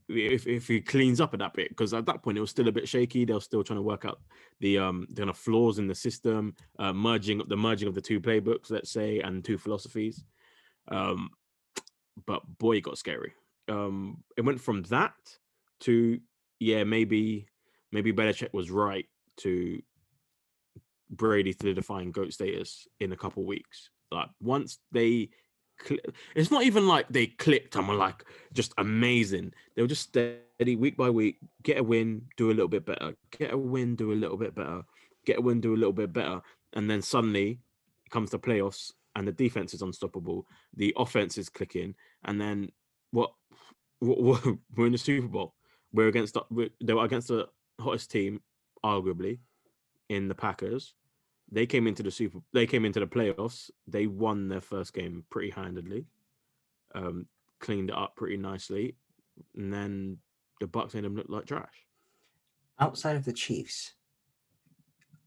if, 0.09 0.47
if 0.47 0.69
he 0.69 0.81
cleans 0.81 1.21
up 1.21 1.33
at 1.33 1.41
that 1.41 1.55
bit 1.55 1.71
because 1.71 1.95
at 1.95 2.07
that 2.07 2.23
point 2.23 2.39
it 2.39 2.41
was 2.41 2.51
still 2.51 2.69
a 2.69 2.73
bit 2.73 2.89
shaky. 2.89 3.25
They 3.25 3.33
were 3.33 3.41
still 3.41 3.65
trying 3.65 3.79
to 3.79 3.83
work 3.83 4.05
out 4.05 4.21
the 4.61 4.79
um 4.79 5.07
the 5.11 5.23
kind 5.23 5.31
of 5.31 5.39
flaws 5.39 5.79
in 5.79 5.87
the 5.87 5.95
system, 5.95 6.55
uh, 6.79 6.93
merging 6.93 7.43
the 7.49 7.57
merging 7.57 7.89
of 7.89 7.95
the 7.95 8.01
two 8.01 8.21
playbooks, 8.21 8.71
let's 8.71 8.91
say, 8.91 9.21
and 9.21 9.45
two 9.45 9.59
philosophies. 9.59 10.25
Um, 10.89 11.31
but 12.27 12.43
boy, 12.59 12.77
it 12.77 12.83
got 12.83 12.99
scary. 12.99 13.33
Um, 13.69 14.23
it 14.37 14.43
went 14.43 14.61
from 14.61 14.83
that 14.85 15.15
to 15.81 16.21
yeah, 16.61 16.85
maybe 16.85 17.47
maybe 17.93 18.13
Belichick 18.13 18.53
was 18.53 18.71
right 18.71 19.07
to 19.39 19.81
Brady 21.11 21.53
solidifying 21.53 22.13
goat 22.13 22.33
status 22.33 22.87
in 23.01 23.13
a 23.13 23.17
couple 23.17 23.45
weeks. 23.45 23.91
Like 24.11 24.29
once 24.41 24.79
they, 24.93 25.31
cl- 25.85 26.01
it's 26.35 26.51
not 26.51 26.65
even 26.65 26.87
like 26.87 27.07
they 27.09 27.27
clicked 27.27 27.77
and 27.77 27.89
were 27.89 27.95
like 27.95 28.25
just 28.53 28.73
amazing. 28.79 29.53
They 29.75 29.83
were 29.83 29.89
just 29.89 30.09
steady 30.09 30.77
week 30.77 30.97
by 30.97 31.11
week, 31.11 31.39
get 31.63 31.79
a 31.79 31.83
win, 31.83 32.23
do 32.37 32.49
a 32.51 32.55
little 32.55 32.69
bit 32.69 32.87
better, 32.87 33.15
get 33.31 33.53
a 33.53 33.59
win, 33.59 33.97
do 33.97 34.13
a 34.13 34.15
little 34.15 34.37
bit 34.37 34.55
better, 34.55 34.83
get 35.27 35.39
a 35.39 35.41
win, 35.41 35.61
do 35.61 35.75
a 35.75 35.77
little 35.77 35.93
bit 35.93 36.13
better, 36.13 36.41
and 36.75 36.91
then 36.91 37.03
suddenly 37.03 37.61
comes 38.11 38.31
to 38.31 38.39
playoffs 38.39 38.93
and 39.17 39.29
the 39.29 39.33
defense 39.33 39.75
is 39.75 39.83
unstoppable, 39.83 40.47
the 40.77 40.93
offense 40.97 41.39
is 41.39 41.49
clicking, 41.49 41.95
and 42.25 42.41
then 42.41 42.71
what? 43.13 43.33
what, 44.05 44.21
what 44.21 44.45
we're 44.77 44.87
in 44.87 44.93
the 44.93 44.99
Super 44.99 45.29
Bowl. 45.29 45.55
We're 45.93 46.09
against 46.09 46.37
we're, 46.51 46.71
they 46.83 46.93
were 46.93 47.05
against 47.05 47.29
the 47.29 47.49
hottest 47.81 48.11
team, 48.11 48.41
arguably, 48.85 49.39
in 50.09 50.29
the 50.29 50.35
Packers. 50.35 50.95
They 51.51 51.67
came 51.67 51.87
into 51.87 52.03
the 52.03 52.11
Super. 52.11 52.39
They 52.53 52.67
came 52.67 52.85
into 52.85 53.01
the 53.01 53.07
playoffs. 53.07 53.71
They 53.87 54.07
won 54.07 54.49
their 54.49 54.61
first 54.61 54.93
game 54.93 55.25
pretty 55.31 55.51
handedly. 55.51 56.07
Um, 56.95 57.27
cleaned 57.61 57.91
it 57.91 57.97
up 57.97 58.17
pretty 58.17 58.37
nicely, 58.37 58.97
and 59.57 59.73
then 59.73 60.19
the 60.61 60.67
Bucks 60.67 60.95
made 60.95 61.05
them 61.05 61.17
look 61.17 61.29
like 61.29 61.47
trash. 61.47 61.87
Outside 62.79 63.17
of 63.17 63.25
the 63.25 63.33
Chiefs, 63.33 63.95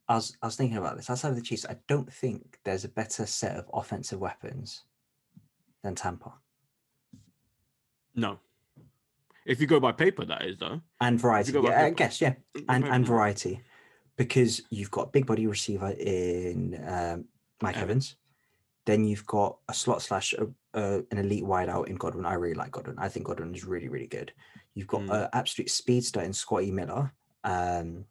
I 0.08 0.16
was, 0.16 0.38
I 0.42 0.48
was 0.48 0.56
thinking 0.56 0.78
about 0.78 0.98
this. 0.98 1.10
Outside 1.10 1.30
of 1.30 1.36
the 1.36 1.42
Chiefs, 1.42 1.66
I 1.70 1.78
don't 1.88 2.12
think 2.12 2.60
there's 2.64 2.86
a 2.86 2.90
better 2.90 3.26
set 3.26 3.56
of 3.56 3.70
offensive 3.74 4.20
weapons 4.20 4.84
than 5.84 5.96
Tampa. 5.96 6.34
No, 8.16 8.40
if 9.48 9.62
you 9.62 9.66
go 9.66 9.80
by 9.80 9.94
paper, 9.94 10.26
that 10.26 10.44
is 10.44 10.58
though. 10.58 10.82
And 11.00 11.20
variety. 11.20 11.54
Yeah, 11.54 11.60
I 11.62 11.84
paper. 11.86 11.96
guess, 11.96 12.22
yeah. 12.22 12.34
And 12.68 12.86
and 12.86 13.06
variety. 13.06 13.62
Because 14.18 14.62
you've 14.72 14.92
got 14.92 15.08
a 15.08 15.12
big 15.12 15.26
body 15.26 15.46
receiver 15.48 15.92
in 15.92 16.82
um, 16.88 17.26
Mike 17.62 17.78
Evans. 17.78 18.16
Then 18.86 19.04
you've 19.04 19.26
got 19.28 19.58
a 19.70 19.74
slot 19.74 20.02
slash 20.02 20.34
uh, 20.34 20.46
uh, 20.74 21.02
an 21.12 21.18
elite 21.20 21.44
wideout 21.44 21.88
in 21.88 21.96
Godwin. 21.96 22.26
I 22.26 22.34
really 22.34 22.56
like 22.56 22.72
Godwin. 22.72 22.98
I 22.98 23.10
think 23.10 23.26
Godwin 23.28 23.54
is 23.54 23.66
really, 23.66 23.90
really 23.90 24.08
good. 24.08 24.32
You've 24.74 24.88
got 24.88 25.02
Mm. 25.02 25.24
an 25.24 25.30
absolute 25.34 25.70
speedster 25.70 26.22
in 26.22 26.34
Scotty 26.34 26.72
Miller. 26.72 27.14
Um, 27.44 28.06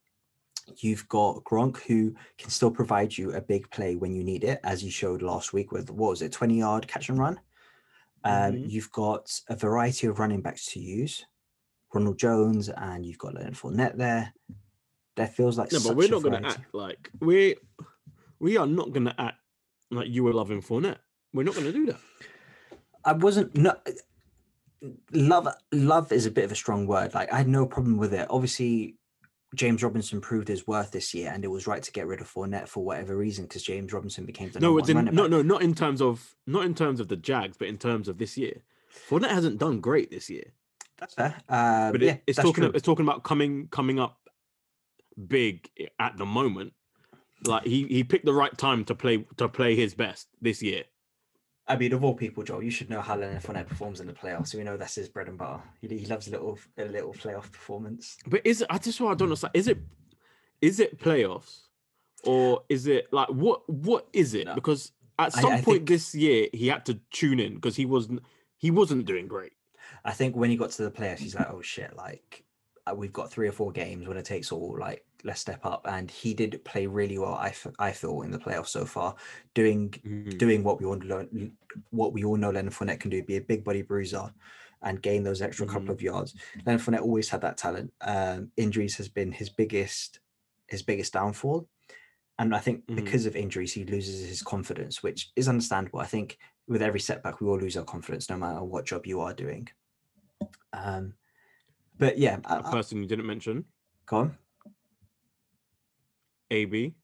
you've 0.79 1.09
got 1.09 1.43
Gronk, 1.45 1.79
who 1.83 2.15
can 2.39 2.51
still 2.51 2.71
provide 2.71 3.17
you 3.17 3.33
a 3.33 3.41
big 3.41 3.71
play 3.71 3.97
when 3.97 4.13
you 4.15 4.23
need 4.23 4.45
it, 4.45 4.61
as 4.65 4.85
you 4.85 4.91
showed 4.91 5.23
last 5.23 5.53
week 5.53 5.73
with 5.73 5.91
what 5.91 6.11
was 6.11 6.23
it, 6.23 6.33
twenty 6.33 6.59
yard 6.59 6.87
catch 6.87 7.09
and 7.09 7.19
run. 7.19 7.41
Um, 8.25 8.55
Mhm. 8.55 8.71
You've 8.71 8.93
got 8.93 9.41
a 9.49 9.57
variety 9.57 10.07
of 10.09 10.19
running 10.19 10.43
backs 10.43 10.67
to 10.73 10.81
use. 10.81 11.25
Ronald 11.95 12.19
Jones 12.19 12.69
and 12.69 13.07
you've 13.07 13.19
got 13.19 13.35
Leonard 13.35 13.55
Fournette 13.55 13.97
there. 13.97 14.35
There 15.16 15.26
feels 15.26 15.58
like 15.58 15.73
No, 15.73 15.80
but 15.80 15.96
we're 15.96 16.08
not 16.08 16.23
going 16.23 16.42
to 16.42 16.49
act 16.49 16.61
like 16.73 17.11
we 17.20 17.56
we 18.38 18.56
are 18.56 18.66
not 18.66 18.92
going 18.92 19.06
to 19.06 19.20
act 19.20 19.38
like 19.90 20.08
you 20.08 20.25
were 20.25 20.32
loving 20.32 20.62
Fournette. 20.62 20.99
We're 21.32 21.44
not 21.44 21.54
going 21.54 21.66
to 21.66 21.73
do 21.73 21.87
that. 21.87 22.00
I 23.04 23.12
wasn't 23.12 23.56
no 23.56 23.75
love 25.12 25.49
love 25.73 26.12
is 26.12 26.26
a 26.26 26.30
bit 26.30 26.44
of 26.44 26.52
a 26.52 26.56
strong 26.56 26.87
word. 26.87 27.14
Like 27.14 27.32
I 27.32 27.38
had 27.38 27.49
no 27.49 27.66
problem 27.66 27.96
with 27.96 28.12
it. 28.12 28.26
Obviously, 28.28 28.96
James 29.54 29.82
Robinson 29.82 30.20
proved 30.20 30.49
his 30.49 30.66
worth 30.66 30.90
this 30.90 31.14
year, 31.14 31.30
and 31.32 31.44
it 31.44 31.49
was 31.49 31.66
right 31.66 31.82
to 31.82 31.92
get 31.92 32.06
rid 32.06 32.20
of 32.20 32.32
Fournette 32.32 32.68
for 32.68 32.85
whatever 32.85 33.16
reason 33.16 33.44
because 33.44 33.62
James 33.62 33.92
Robinson 33.92 34.26
became 34.26 34.50
the 34.50 34.61
No, 34.61 34.68
number 34.68 34.80
it's 34.80 34.92
one 34.94 35.08
in, 35.08 35.14
no, 35.14 35.26
no, 35.26 35.42
not 35.42 35.62
in 35.62 35.75
terms 35.75 36.02
of 36.02 36.35
not 36.46 36.64
in 36.64 36.75
terms 36.75 37.00
of 37.00 37.08
the 37.08 37.16
Jags, 37.16 37.56
but 37.56 37.68
in 37.68 37.78
terms 37.78 38.08
of 38.08 38.18
this 38.18 38.37
year. 38.37 38.62
Fournette 39.08 39.30
hasn't 39.30 39.58
done 39.58 39.80
great 39.80 40.11
this 40.11 40.28
year, 40.30 40.52
That's 40.99 41.14
fair. 41.14 41.35
Um, 41.49 41.92
but 41.92 42.02
it, 42.02 42.06
yeah, 42.06 42.16
it's 42.26 42.38
talking 42.38 42.64
it's 42.64 42.82
talking 42.82 43.04
about 43.06 43.23
coming 43.23 43.68
coming 43.68 43.99
up 44.00 44.18
big 45.28 45.68
at 45.99 46.16
the 46.16 46.26
moment. 46.26 46.73
Like 47.44 47.64
he 47.64 47.85
he 47.85 48.02
picked 48.04 48.25
the 48.25 48.32
right 48.32 48.56
time 48.56 48.85
to 48.87 48.94
play 48.94 49.26
to 49.37 49.49
play 49.49 49.76
his 49.76 49.94
best 49.94 50.28
this 50.40 50.62
year. 50.62 50.85
I 51.68 51.76
mean, 51.76 51.92
of 51.92 52.04
all 52.04 52.14
people, 52.14 52.44
Joel, 52.44 52.62
you 52.62 52.70
should 52.70 52.88
know 52.88 53.00
how 53.00 53.16
Leonard 53.16 53.42
Fournette 53.42 53.66
performs 53.66 54.00
in 54.00 54.06
the 54.06 54.12
playoffs. 54.12 54.49
So 54.49 54.58
we 54.58 54.64
know 54.64 54.76
that's 54.76 54.94
his 54.94 55.08
bread 55.08 55.26
and 55.28 55.37
butter. 55.37 55.61
He, 55.80 55.88
he 55.88 56.06
loves 56.06 56.28
a 56.28 56.30
little 56.30 56.58
a 56.78 56.85
little 56.85 57.12
playoff 57.12 57.50
performance. 57.50 58.16
But 58.26 58.42
is 58.44 58.62
it? 58.62 58.68
I 58.70 58.78
just 58.78 59.00
what 59.00 59.11
I 59.11 59.14
don't 59.14 59.28
understand. 59.28 59.52
Is 59.54 59.68
it? 59.68 59.78
Is 60.62 60.80
it 60.80 60.99
playoffs, 60.99 61.62
or 62.25 62.62
is 62.68 62.87
it 62.87 63.12
like 63.12 63.28
what? 63.28 63.68
What 63.68 64.06
is 64.12 64.35
it? 64.35 64.46
No. 64.46 64.54
Because 64.54 64.92
at 65.18 65.32
some 65.32 65.52
I 65.52 65.61
point 65.61 65.64
think- 65.64 65.88
this 65.88 66.14
year 66.14 66.49
he 66.52 66.68
had 66.68 66.87
to 66.87 66.99
tune 67.11 67.40
in 67.40 67.54
because 67.56 67.76
he 67.76 67.85
wasn't 67.85 68.23
he 68.56 68.70
wasn't 68.70 69.04
doing 69.04 69.28
great. 69.28 69.52
I 70.04 70.12
think 70.12 70.37
when 70.37 70.50
he 70.50 70.56
got 70.56 70.70
to 70.70 70.82
the 70.82 70.90
playoffs, 70.90 71.18
he's 71.18 71.35
like, 71.35 71.49
"Oh 71.50 71.62
shit! 71.62 71.96
Like 71.96 72.44
uh, 72.87 72.94
we've 72.94 73.12
got 73.12 73.30
three 73.30 73.49
or 73.49 73.52
four 73.52 73.73
games 73.73 74.06
when 74.08 74.16
it 74.16 74.25
takes 74.25 74.52
all. 74.52 74.76
Like 74.78 75.04
let's 75.25 75.40
step 75.40 75.64
up." 75.64 75.87
And 75.88 76.11
he 76.11 76.35
did 76.35 76.64
play 76.64 76.87
really 76.87 77.18
well. 77.18 77.35
I, 77.35 77.49
f- 77.49 77.66
I 77.78 77.92
feel 77.92 78.23
in 78.23 78.30
the 78.30 78.38
playoffs 78.38 78.68
so 78.68 78.85
far, 78.85 79.14
doing 79.54 79.90
Mhm. 79.90 80.38
doing 80.38 80.64
what 80.64 80.80
we 80.80 80.87
all 80.87 80.99
learn, 80.99 81.56
what 81.90 82.12
we 82.12 82.25
all 82.25 82.37
know 82.37 82.50
Leonard 82.50 82.73
Fournette 82.75 83.00
can 83.00 83.11
do, 83.11 83.23
be 83.23 83.37
a 83.37 83.40
big 83.40 83.64
body 83.64 83.82
bruiser 83.82 84.32
and 84.82 85.02
gain 85.02 85.23
those 85.25 85.42
extra 85.42 85.66
couple 85.66 85.88
Mhm. 85.88 85.90
of 85.90 86.02
yards. 86.02 86.35
Leonard 86.66 86.82
Fournette 86.82 87.00
always 87.02 87.28
had 87.28 87.40
that 87.40 87.56
talent. 87.56 87.92
Um, 88.02 88.52
injuries 88.56 88.96
has 88.96 89.08
been 89.08 89.32
his 89.32 89.50
biggest 89.50 90.20
his 90.68 90.82
biggest 90.82 91.12
downfall. 91.12 91.68
And 92.38 92.54
I 92.54 92.58
think 92.58 92.87
Mhm. 92.87 92.96
because 92.96 93.25
of 93.25 93.35
injuries, 93.35 93.73
he 93.73 93.85
loses 93.85 94.28
his 94.28 94.42
confidence, 94.42 95.02
which 95.02 95.32
is 95.37 95.49
understandable. 95.49 96.00
I 96.00 96.06
think 96.06 96.38
with 96.68 96.82
every 96.82 97.00
setback, 97.00 97.40
we 97.40 97.46
all 97.49 97.58
lose 97.58 97.76
our 97.78 97.85
confidence, 97.85 98.28
no 98.28 98.37
matter 98.37 98.62
what 98.62 98.85
job 98.85 99.06
you 99.06 99.20
are 99.20 99.32
doing. 99.32 99.68
Um, 100.73 101.14
but 101.99 102.18
yeah, 102.18 102.40
I, 102.44 102.56
A 102.56 102.62
I, 102.62 102.70
person 102.70 102.99
you 102.99 103.06
didn't 103.06 103.26
mention, 103.26 103.64
go 104.04 104.16
on. 104.18 104.38
AB. 106.50 106.95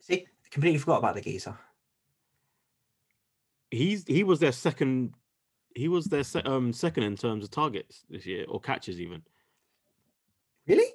See, 0.00 0.26
completely 0.50 0.78
forgot 0.78 0.98
about 0.98 1.14
the 1.14 1.20
geezer. 1.20 1.56
He's 3.70 4.04
he 4.06 4.24
was 4.24 4.40
their 4.40 4.52
second. 4.52 5.14
He 5.74 5.88
was 5.88 6.06
their 6.06 6.24
se- 6.24 6.42
um 6.44 6.72
second 6.72 7.04
in 7.04 7.16
terms 7.16 7.44
of 7.44 7.50
targets 7.50 8.04
this 8.10 8.26
year 8.26 8.44
or 8.48 8.60
catches 8.60 9.00
even. 9.00 9.22
Really? 10.66 10.90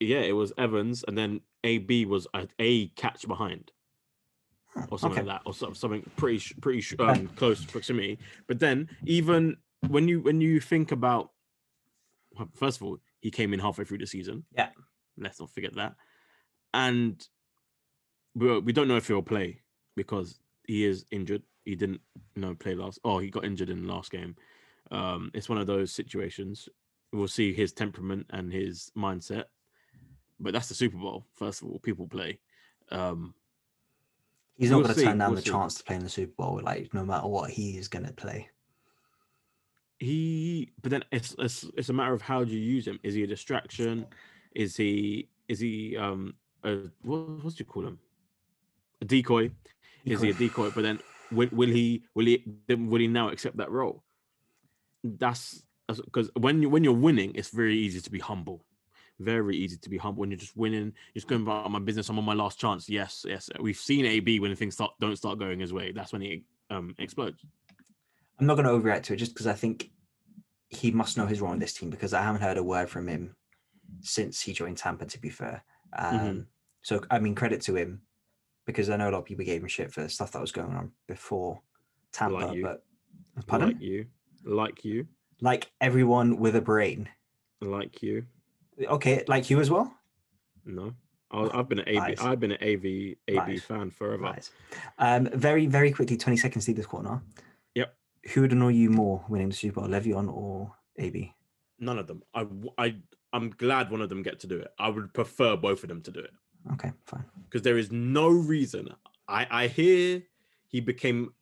Yeah, 0.00 0.20
it 0.20 0.32
was 0.32 0.52
Evans, 0.58 1.04
and 1.08 1.16
then 1.16 1.40
AB 1.64 2.04
was 2.04 2.26
a, 2.34 2.46
a 2.58 2.88
catch 2.88 3.26
behind. 3.26 3.72
Huh, 4.66 4.86
or 4.90 4.98
something 4.98 5.20
okay. 5.20 5.28
like 5.28 5.42
that, 5.42 5.48
or 5.48 5.54
some- 5.54 5.74
something 5.74 6.08
pretty 6.16 6.38
sh- 6.38 6.54
pretty 6.60 6.84
um, 6.98 7.28
close 7.36 7.64
proximity. 7.64 8.18
But 8.46 8.58
then 8.60 8.88
even 9.06 9.56
when 9.88 10.06
you 10.06 10.20
when 10.20 10.40
you 10.40 10.60
think 10.60 10.92
about, 10.92 11.30
well, 12.32 12.48
first 12.54 12.76
of 12.80 12.86
all, 12.86 12.98
he 13.20 13.30
came 13.30 13.54
in 13.54 13.60
halfway 13.60 13.84
through 13.84 13.98
the 13.98 14.06
season. 14.06 14.44
Yeah. 14.54 14.68
let's 15.16 15.40
not 15.40 15.50
forget 15.50 15.74
that. 15.76 15.94
And 16.74 17.26
we 18.34 18.58
we 18.60 18.72
don't 18.72 18.88
know 18.88 18.96
if 18.96 19.08
he'll 19.08 19.22
play 19.22 19.60
because 19.96 20.38
he 20.66 20.84
is 20.84 21.04
injured. 21.10 21.42
He 21.64 21.74
didn't 21.76 22.00
you 22.34 22.42
know 22.42 22.54
play 22.54 22.74
last. 22.74 22.98
Oh, 23.04 23.18
he 23.18 23.30
got 23.30 23.44
injured 23.44 23.70
in 23.70 23.86
the 23.86 23.92
last 23.92 24.10
game. 24.10 24.36
Um, 24.90 25.30
it's 25.34 25.48
one 25.48 25.58
of 25.58 25.66
those 25.66 25.92
situations. 25.92 26.68
We'll 27.12 27.28
see 27.28 27.52
his 27.52 27.72
temperament 27.72 28.26
and 28.30 28.52
his 28.52 28.90
mindset. 28.96 29.44
But 30.40 30.52
that's 30.52 30.68
the 30.68 30.74
Super 30.74 30.98
Bowl. 30.98 31.26
First 31.34 31.62
of 31.62 31.68
all, 31.68 31.78
people 31.80 32.06
play. 32.06 32.38
Um, 32.90 33.34
He's 34.56 34.70
not 34.70 34.78
We'll 34.78 34.84
going 34.84 34.94
to 34.96 35.00
turn 35.02 35.18
down 35.18 35.30
we'll 35.30 35.36
the 35.36 35.42
see. 35.42 35.50
chance 35.50 35.74
to 35.76 35.84
play 35.84 35.96
in 35.96 36.02
the 36.04 36.08
Super 36.10 36.32
Bowl. 36.36 36.60
Like 36.62 36.92
no 36.94 37.04
matter 37.04 37.26
what, 37.28 37.50
he 37.50 37.78
is 37.78 37.88
going 37.88 38.06
to 38.06 38.12
play. 38.12 38.50
he 39.98 40.70
but 40.82 40.90
then 40.90 41.04
it's, 41.10 41.34
it's 41.38 41.64
it's 41.76 41.88
a 41.88 41.92
matter 41.92 42.12
of 42.14 42.22
how 42.22 42.44
do 42.44 42.52
you 42.52 42.60
use 42.60 42.86
him 42.86 43.00
is 43.02 43.14
he 43.14 43.22
a 43.24 43.26
distraction 43.26 44.06
is 44.54 44.76
he 44.76 45.28
is 45.48 45.58
he 45.60 45.96
um 45.96 46.34
a 46.64 46.76
what 47.02 47.44
what 47.44 47.54
do 47.54 47.58
you 47.58 47.64
call 47.64 47.86
him? 47.86 47.98
A 49.00 49.04
decoy? 49.04 49.50
Is 50.04 50.20
he 50.20 50.30
a 50.30 50.34
decoy. 50.34 50.70
but 50.70 50.82
then 50.82 50.98
will, 51.30 51.48
will 51.52 51.68
he 51.68 52.02
will 52.14 52.26
he 52.26 52.44
then 52.66 52.88
will 52.88 53.00
he 53.00 53.06
now 53.06 53.28
accept 53.28 53.56
that 53.58 53.70
role? 53.70 54.02
That's 55.04 55.62
because 55.88 56.30
when 56.34 56.62
you 56.62 56.68
when 56.68 56.84
you're 56.84 56.92
winning 56.92 57.32
it's 57.34 57.50
very 57.50 57.78
easy 57.78 58.00
to 58.00 58.10
be 58.10 58.18
humble. 58.18 58.64
Very 59.20 59.56
easy 59.56 59.76
to 59.76 59.90
be 59.90 59.98
humble. 59.98 60.20
When 60.20 60.30
you're 60.30 60.38
just 60.38 60.56
winning 60.56 60.92
you're 61.12 61.20
just 61.20 61.28
going 61.28 61.42
about 61.42 61.70
my 61.70 61.80
business. 61.80 62.08
I'm 62.08 62.18
on 62.18 62.24
my 62.24 62.34
last 62.34 62.58
chance. 62.58 62.88
Yes 62.88 63.24
yes. 63.28 63.50
We've 63.60 63.76
seen 63.76 64.06
ab 64.06 64.40
when 64.40 64.54
things 64.56 64.74
start 64.74 64.92
don't 65.00 65.16
start 65.16 65.38
going 65.38 65.60
his 65.60 65.72
way. 65.72 65.92
That's 65.92 66.12
when 66.12 66.22
he 66.22 66.44
um 66.70 66.94
explodes. 66.98 67.44
I'm 68.38 68.46
not 68.46 68.54
going 68.56 68.66
to 68.66 68.72
overreact 68.72 69.04
to 69.04 69.14
it 69.14 69.16
just 69.16 69.34
because 69.34 69.48
I 69.48 69.54
think 69.54 69.90
he 70.68 70.90
must 70.90 71.16
know 71.16 71.26
his 71.26 71.40
role 71.40 71.52
in 71.52 71.58
this 71.58 71.72
team 71.72 71.90
because 71.90 72.14
I 72.14 72.22
haven't 72.22 72.42
heard 72.42 72.56
a 72.56 72.62
word 72.62 72.88
from 72.88 73.08
him 73.08 73.34
since 74.00 74.40
he 74.40 74.52
joined 74.52 74.76
Tampa. 74.76 75.06
To 75.06 75.20
be 75.20 75.30
fair, 75.30 75.64
um, 75.96 76.14
Mhm. 76.18 76.46
so 76.82 77.02
I 77.10 77.18
mean 77.18 77.34
credit 77.34 77.60
to 77.62 77.76
him 77.76 78.02
because 78.66 78.90
I 78.90 78.96
know 78.96 79.08
a 79.08 79.12
lot 79.12 79.18
of 79.20 79.24
people 79.24 79.44
gave 79.44 79.62
him 79.62 79.68
shit 79.68 79.92
for 79.92 80.08
stuff 80.08 80.32
that 80.32 80.40
was 80.40 80.52
going 80.52 80.74
on 80.74 80.92
before 81.06 81.62
Tampa. 82.12 82.54
you. 82.54 82.62
but 82.62 82.84
pardon, 83.46 83.68
like 83.72 83.80
you 83.80 84.06
like 84.44 84.84
you 84.84 85.06
like 85.40 85.70
everyone 85.80 86.36
with 86.38 86.56
a 86.56 86.60
brain. 86.60 87.08
like 87.60 88.02
you. 88.02 88.26
Okay, 88.80 89.24
like 89.26 89.50
you 89.50 89.58
as 89.60 89.70
well. 89.70 89.92
No, 90.64 90.94
I, 91.30 91.48
I've 91.58 91.68
been 91.68 91.80
an 91.80 91.88
AB. 91.88 91.98
Lies. 91.98 92.20
I've 92.20 92.38
been 92.40 92.52
an 92.52 92.62
AV 92.62 92.84
AB 93.26 93.36
Lies. 93.36 93.62
fan 93.64 93.90
forever. 93.90 94.22
Right. 94.22 94.50
Um, 94.98 95.28
very, 95.34 95.66
very 95.66 95.90
quickly, 95.90 96.16
20 96.16 96.36
seconds 96.36 96.66
to 96.66 96.74
this 96.74 96.86
corner. 96.86 97.20
Yep. 97.74 97.94
Who 98.34 98.42
would 98.42 98.52
annoy 98.52 98.68
you 98.68 98.90
more 98.90 99.24
winning 99.28 99.48
the 99.48 99.54
Super 99.56 99.80
Bowl, 99.80 99.88
Le'Veon 99.90 100.32
or 100.32 100.74
AB? 100.98 101.34
None 101.80 101.98
of 101.98 102.06
them. 102.06 102.22
I, 102.34 102.40
w- 102.44 102.70
I, 102.78 102.96
I'm 103.32 103.50
glad 103.50 103.90
one 103.90 104.00
of 104.00 104.08
them 104.08 104.22
get 104.22 104.40
to 104.40 104.46
do 104.46 104.58
it. 104.58 104.68
I 104.78 104.88
would 104.88 105.12
prefer 105.12 105.56
both 105.56 105.82
of 105.82 105.88
them 105.88 106.00
to 106.02 106.10
do 106.10 106.20
it 106.20 106.30
Okay, 106.72 106.92
fine. 107.04 107.24
because 107.44 107.62
there 107.62 107.78
is 107.78 107.92
no 107.92 108.28
reason. 108.28 108.88
I, 109.28 109.46
I 109.50 109.66
hear 109.68 110.22
he 110.66 110.80
became, 110.80 111.32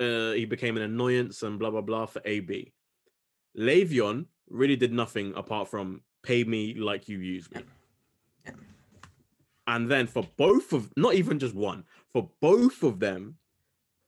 uh, 0.00 0.32
he 0.32 0.44
became 0.44 0.76
an 0.76 0.82
annoyance 0.84 1.42
and 1.42 1.58
blah 1.58 1.70
blah 1.70 1.80
blah 1.80 2.06
for 2.06 2.22
AB. 2.24 2.72
Le'Veon 3.58 4.26
really 4.48 4.76
did 4.76 4.92
nothing 4.92 5.32
apart 5.34 5.68
from 5.68 6.02
pay 6.22 6.44
me 6.44 6.74
like 6.74 7.08
you 7.08 7.18
use 7.18 7.50
me. 7.52 7.62
Yeah. 8.44 8.52
And 9.66 9.90
then 9.90 10.06
for 10.06 10.24
both 10.36 10.72
of, 10.72 10.92
not 10.96 11.14
even 11.14 11.38
just 11.38 11.54
one, 11.54 11.84
for 12.12 12.30
both 12.40 12.82
of 12.82 13.00
them 13.00 13.36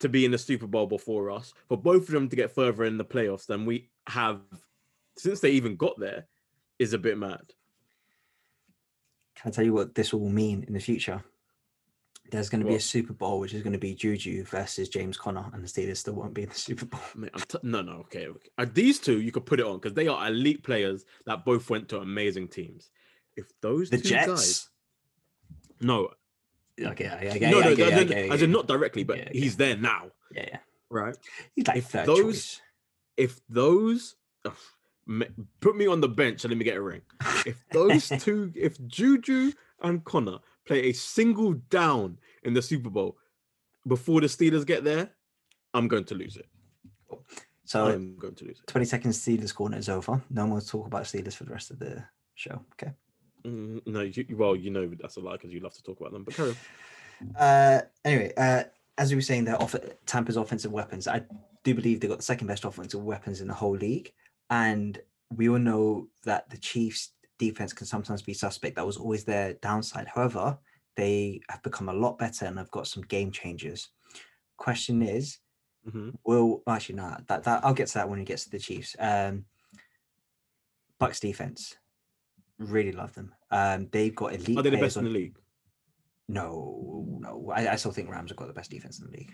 to 0.00 0.08
be 0.08 0.24
in 0.24 0.30
the 0.30 0.38
Super 0.38 0.66
Bowl 0.68 0.86
before 0.86 1.30
us, 1.30 1.52
for 1.68 1.76
both 1.76 2.02
of 2.02 2.10
them 2.14 2.28
to 2.28 2.36
get 2.36 2.52
further 2.54 2.84
in 2.84 2.98
the 2.98 3.04
playoffs 3.04 3.46
than 3.46 3.66
we 3.66 3.88
have 4.08 4.40
since 5.16 5.40
they 5.40 5.50
even 5.50 5.74
got 5.74 5.98
there, 5.98 6.26
is 6.78 6.92
a 6.92 6.98
bit 6.98 7.18
mad. 7.18 7.40
Can 9.36 9.50
I 9.50 9.50
tell 9.50 9.64
you 9.64 9.72
what 9.72 9.94
this 9.94 10.12
will 10.12 10.28
mean 10.28 10.64
in 10.66 10.74
the 10.74 10.80
future? 10.80 11.22
There's 12.30 12.50
going 12.50 12.60
to 12.62 12.66
be 12.68 12.74
a 12.74 12.80
Super 12.80 13.14
Bowl, 13.14 13.40
which 13.40 13.54
is 13.54 13.62
going 13.62 13.72
to 13.72 13.78
be 13.78 13.94
Juju 13.94 14.44
versus 14.44 14.90
James 14.90 15.16
Conner, 15.16 15.46
and 15.54 15.64
the 15.64 15.68
Steelers 15.68 15.96
still 15.96 16.12
won't 16.14 16.34
be 16.34 16.42
in 16.42 16.50
the 16.50 16.54
Super 16.68 16.84
Bowl. 16.84 17.00
Mate, 17.14 17.30
t- 17.48 17.58
no, 17.62 17.80
no, 17.80 17.92
okay, 18.00 18.26
okay. 18.26 18.48
Uh, 18.58 18.66
these 18.72 18.98
two 18.98 19.20
you 19.20 19.32
could 19.32 19.46
put 19.46 19.60
it 19.60 19.66
on 19.66 19.76
because 19.78 19.94
they 19.94 20.08
are 20.08 20.26
elite 20.28 20.62
players 20.62 21.04
that 21.24 21.44
both 21.44 21.70
went 21.70 21.88
to 21.88 22.00
amazing 22.00 22.48
teams. 22.48 22.90
If 23.36 23.46
those 23.62 23.88
The 23.88 23.96
two 23.98 24.08
Jets. 24.10 24.26
guys, 24.26 24.68
no, 25.80 26.10
Okay, 26.80 27.04
yeah, 27.04 27.34
yeah, 27.34 27.50
no, 27.50 27.60
no, 27.60 27.68
I 27.70 27.74
get 27.74 27.88
it, 27.88 27.92
I 27.92 27.96
as 27.96 28.02
in- 28.02 28.08
get 28.08 28.18
it, 28.18 28.30
I 28.30 28.34
as 28.34 28.40
get 28.40 28.42
in 28.44 28.50
it. 28.50 28.52
not 28.52 28.66
directly, 28.68 29.04
but 29.04 29.18
Yeah, 29.18 29.28
he's 29.32 29.56
there 29.56 29.76
now, 29.76 30.10
yeah, 30.32 30.44
yeah. 30.48 30.58
right? 30.90 31.16
He's 31.56 31.66
like 31.66 31.78
If 31.78 31.86
third 31.86 32.06
those- 32.06 32.22
choice. 32.22 32.60
if 33.16 33.40
those 33.48 34.16
put 35.60 35.76
me 35.76 35.86
on 35.86 36.00
the 36.00 36.08
bench 36.08 36.44
and 36.44 36.50
let 36.50 36.58
me 36.58 36.64
get 36.64 36.76
a 36.76 36.82
ring. 36.82 37.02
If 37.46 37.62
those 37.72 38.08
two, 38.08 38.52
if 38.54 38.84
Juju 38.86 39.52
and 39.82 40.04
Conner 40.04 40.38
play 40.66 40.84
a 40.86 40.92
single 40.92 41.54
down 41.70 42.18
in 42.42 42.54
the 42.54 42.62
Super 42.62 42.90
Bowl 42.90 43.16
before 43.86 44.20
the 44.20 44.26
Steelers 44.26 44.66
get 44.66 44.84
there, 44.84 45.10
I'm 45.74 45.88
going 45.88 46.04
to 46.04 46.14
lose 46.14 46.36
it. 46.36 46.46
So 47.64 47.86
I'm 47.86 48.16
going 48.18 48.34
to 48.34 48.44
lose 48.44 48.60
it. 48.60 48.66
20 48.66 48.84
seconds 48.86 49.18
Steelers 49.18 49.54
corner 49.54 49.78
is 49.78 49.88
over. 49.88 50.22
No 50.30 50.46
more 50.46 50.60
talk 50.60 50.86
about 50.86 51.04
Steelers 51.04 51.34
for 51.34 51.44
the 51.44 51.52
rest 51.52 51.70
of 51.70 51.78
the 51.78 52.04
show. 52.34 52.62
Okay. 52.72 52.92
Mm, 53.44 53.86
no, 53.86 54.00
you, 54.00 54.24
well, 54.36 54.56
you 54.56 54.70
know 54.70 54.90
that's 55.00 55.16
a 55.16 55.20
lie 55.20 55.32
because 55.32 55.52
you 55.52 55.60
love 55.60 55.74
to 55.74 55.82
talk 55.82 56.00
about 56.00 56.12
them. 56.12 56.24
But 56.24 56.34
carry 56.34 56.50
on. 56.50 57.36
Uh, 57.36 57.82
anyway, 58.04 58.32
uh, 58.36 58.64
as 58.96 59.10
we 59.10 59.16
were 59.16 59.22
saying, 59.22 59.44
their 59.44 59.60
off- 59.60 59.74
Tampa's 60.06 60.36
offensive 60.36 60.72
weapons. 60.72 61.06
I 61.08 61.22
do 61.64 61.74
believe 61.74 62.00
they 62.00 62.08
got 62.08 62.18
the 62.18 62.24
second 62.24 62.46
best 62.46 62.64
offensive 62.64 63.02
weapons 63.02 63.40
in 63.40 63.48
the 63.48 63.54
whole 63.54 63.76
league, 63.76 64.12
and 64.50 65.00
we 65.30 65.48
all 65.48 65.58
know 65.58 66.08
that 66.24 66.48
the 66.50 66.58
Chiefs' 66.58 67.12
defense 67.38 67.72
can 67.72 67.86
sometimes 67.86 68.22
be 68.22 68.34
suspect. 68.34 68.76
That 68.76 68.86
was 68.86 68.96
always 68.96 69.24
their 69.24 69.54
downside. 69.54 70.08
However, 70.08 70.58
they 70.96 71.40
have 71.48 71.62
become 71.62 71.88
a 71.88 71.92
lot 71.94 72.18
better 72.18 72.46
and 72.46 72.58
have 72.58 72.70
got 72.70 72.86
some 72.86 73.02
game 73.04 73.30
changers. 73.30 73.90
Question 74.56 75.02
is, 75.02 75.38
Mhm. 75.86 76.14
will 76.24 76.62
actually 76.66 76.96
not 76.96 77.26
that 77.28 77.44
that 77.44 77.64
I'll 77.64 77.72
get 77.74 77.86
to 77.88 77.94
that 77.94 78.08
when 78.08 78.18
he 78.18 78.24
gets 78.24 78.44
to 78.44 78.50
the 78.50 78.58
Chiefs. 78.58 78.96
Um, 78.98 79.46
Bucks 80.98 81.20
defense, 81.20 81.76
really 82.58 82.90
love 82.92 83.14
them. 83.14 83.32
Um, 83.50 83.88
they've 83.90 84.14
got 84.14 84.34
elite 84.34 84.58
Are 84.58 84.62
they 84.62 84.70
the 84.70 84.80
best 84.80 84.96
in 84.96 85.04
the 85.04 85.10
league? 85.10 85.38
no, 86.26 87.16
no. 87.20 87.50
I, 87.54 87.72
I 87.72 87.76
still 87.76 87.92
think 87.92 88.10
Rams 88.10 88.30
have 88.30 88.36
got 88.36 88.48
the 88.48 88.52
best 88.54 88.70
defense 88.70 88.98
in 88.98 89.06
the 89.06 89.16
league. 89.16 89.32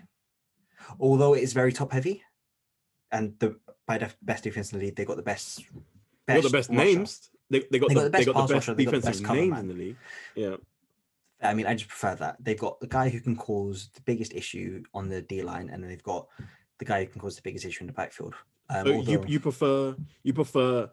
Although 1.01 1.35
it 1.35 1.43
is 1.43 1.53
very 1.55 1.73
top 1.73 1.91
heavy, 1.93 2.23
and 3.11 3.39
the 3.39 3.59
by 3.87 3.99
the 3.99 4.13
best 4.23 4.45
defense 4.45 4.73
in 4.73 4.79
the 4.79 4.87
league, 4.87 4.97
they 4.97 5.05
got 5.05 5.17
the 5.17 5.23
best. 5.23 5.63
They 6.27 6.35
got 6.35 6.43
the 6.45 6.51
best 6.51 6.71
rusher. 6.71 6.85
names. 6.85 7.31
They, 7.51 7.63
they 7.71 7.79
got 7.79 7.89
They 7.89 7.95
the, 7.95 8.01
got 8.01 8.05
the 8.05 8.11
they 8.11 8.19
best 8.19 8.27
got 8.27 8.35
the 8.35 8.41
best 8.41 8.53
rusher, 8.69 8.75
they 8.75 8.85
got 8.85 8.91
the 8.93 8.99
defensive 9.01 9.23
best 9.25 9.35
names 9.35 9.51
man. 9.51 9.61
in 9.61 9.69
the 9.69 9.75
league. 9.75 9.97
Yeah. 10.35 10.57
I 11.43 11.53
mean, 11.53 11.67
I 11.67 11.75
just 11.75 11.89
prefer 11.89 12.15
that. 12.17 12.37
They've 12.41 12.59
got 12.59 12.81
the 12.81 12.87
guy 12.87 13.11
who 13.11 13.21
can 13.21 13.37
cause 13.37 13.91
the 13.95 14.01
biggest 14.03 14.33
issue 14.33 14.83
on 14.95 15.09
the 15.11 15.21
D 15.21 15.43
line, 15.43 15.69
and 15.71 15.83
then 15.83 15.91
they've 15.91 16.03
got 16.03 16.27
the 16.79 16.85
guy 16.87 17.05
who 17.05 17.11
can 17.11 17.21
cause 17.21 17.37
the 17.37 17.43
biggest 17.43 17.67
issue 17.67 17.83
in 17.83 17.87
the 17.87 17.93
backfield. 17.93 18.35
Um, 18.71 18.87
So 18.87 18.93
you 19.03 19.25
you 19.27 19.41
prefer 19.41 19.95
you 20.23 20.33
prefer 20.33 20.91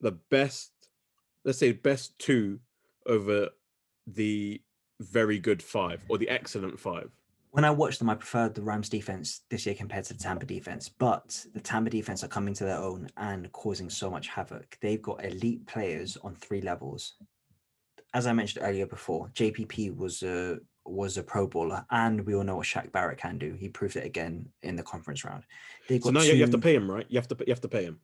the 0.00 0.12
best, 0.12 0.72
let's 1.44 1.58
say 1.58 1.72
best 1.72 2.18
two 2.18 2.60
over 3.06 3.50
the 4.06 4.62
very 5.00 5.38
good 5.38 5.62
five 5.62 6.00
or 6.08 6.16
the 6.16 6.30
excellent 6.30 6.80
five. 6.80 7.10
When 7.52 7.64
I 7.64 7.70
watched 7.70 7.98
them, 7.98 8.10
I 8.10 8.14
preferred 8.14 8.54
the 8.54 8.62
Rams 8.62 8.88
defense 8.88 9.42
this 9.50 9.66
year 9.66 9.74
compared 9.74 10.04
to 10.04 10.14
the 10.14 10.22
Tampa 10.22 10.46
defense. 10.46 10.88
But 10.88 11.44
the 11.52 11.60
Tampa 11.60 11.90
defense 11.90 12.22
are 12.22 12.28
coming 12.28 12.54
to 12.54 12.64
their 12.64 12.78
own 12.78 13.08
and 13.16 13.50
causing 13.52 13.90
so 13.90 14.10
much 14.10 14.28
havoc. 14.28 14.78
They've 14.80 15.02
got 15.02 15.24
elite 15.24 15.66
players 15.66 16.16
on 16.22 16.34
three 16.34 16.60
levels. 16.60 17.14
As 18.14 18.26
I 18.26 18.32
mentioned 18.32 18.64
earlier 18.64 18.86
before, 18.86 19.28
JPP 19.34 19.96
was 19.96 20.22
a 20.22 20.58
was 20.86 21.18
a 21.18 21.22
Pro 21.22 21.46
Bowler, 21.46 21.84
and 21.90 22.24
we 22.24 22.34
all 22.34 22.42
know 22.42 22.56
what 22.56 22.66
Shaq 22.66 22.90
Barrett 22.90 23.18
can 23.18 23.38
do. 23.38 23.54
He 23.54 23.68
proved 23.68 23.96
it 23.96 24.04
again 24.04 24.48
in 24.62 24.76
the 24.76 24.82
conference 24.82 25.24
round. 25.24 25.44
They've 25.88 26.02
So 26.02 26.10
now 26.10 26.22
you 26.22 26.34
you 26.34 26.40
have 26.40 26.50
to 26.50 26.58
pay 26.58 26.74
him, 26.74 26.90
right? 26.90 27.06
You 27.08 27.18
have 27.18 27.28
to 27.28 27.36
you 27.46 27.52
have 27.52 27.60
to 27.60 27.68
pay 27.68 27.84
him. 27.84 28.00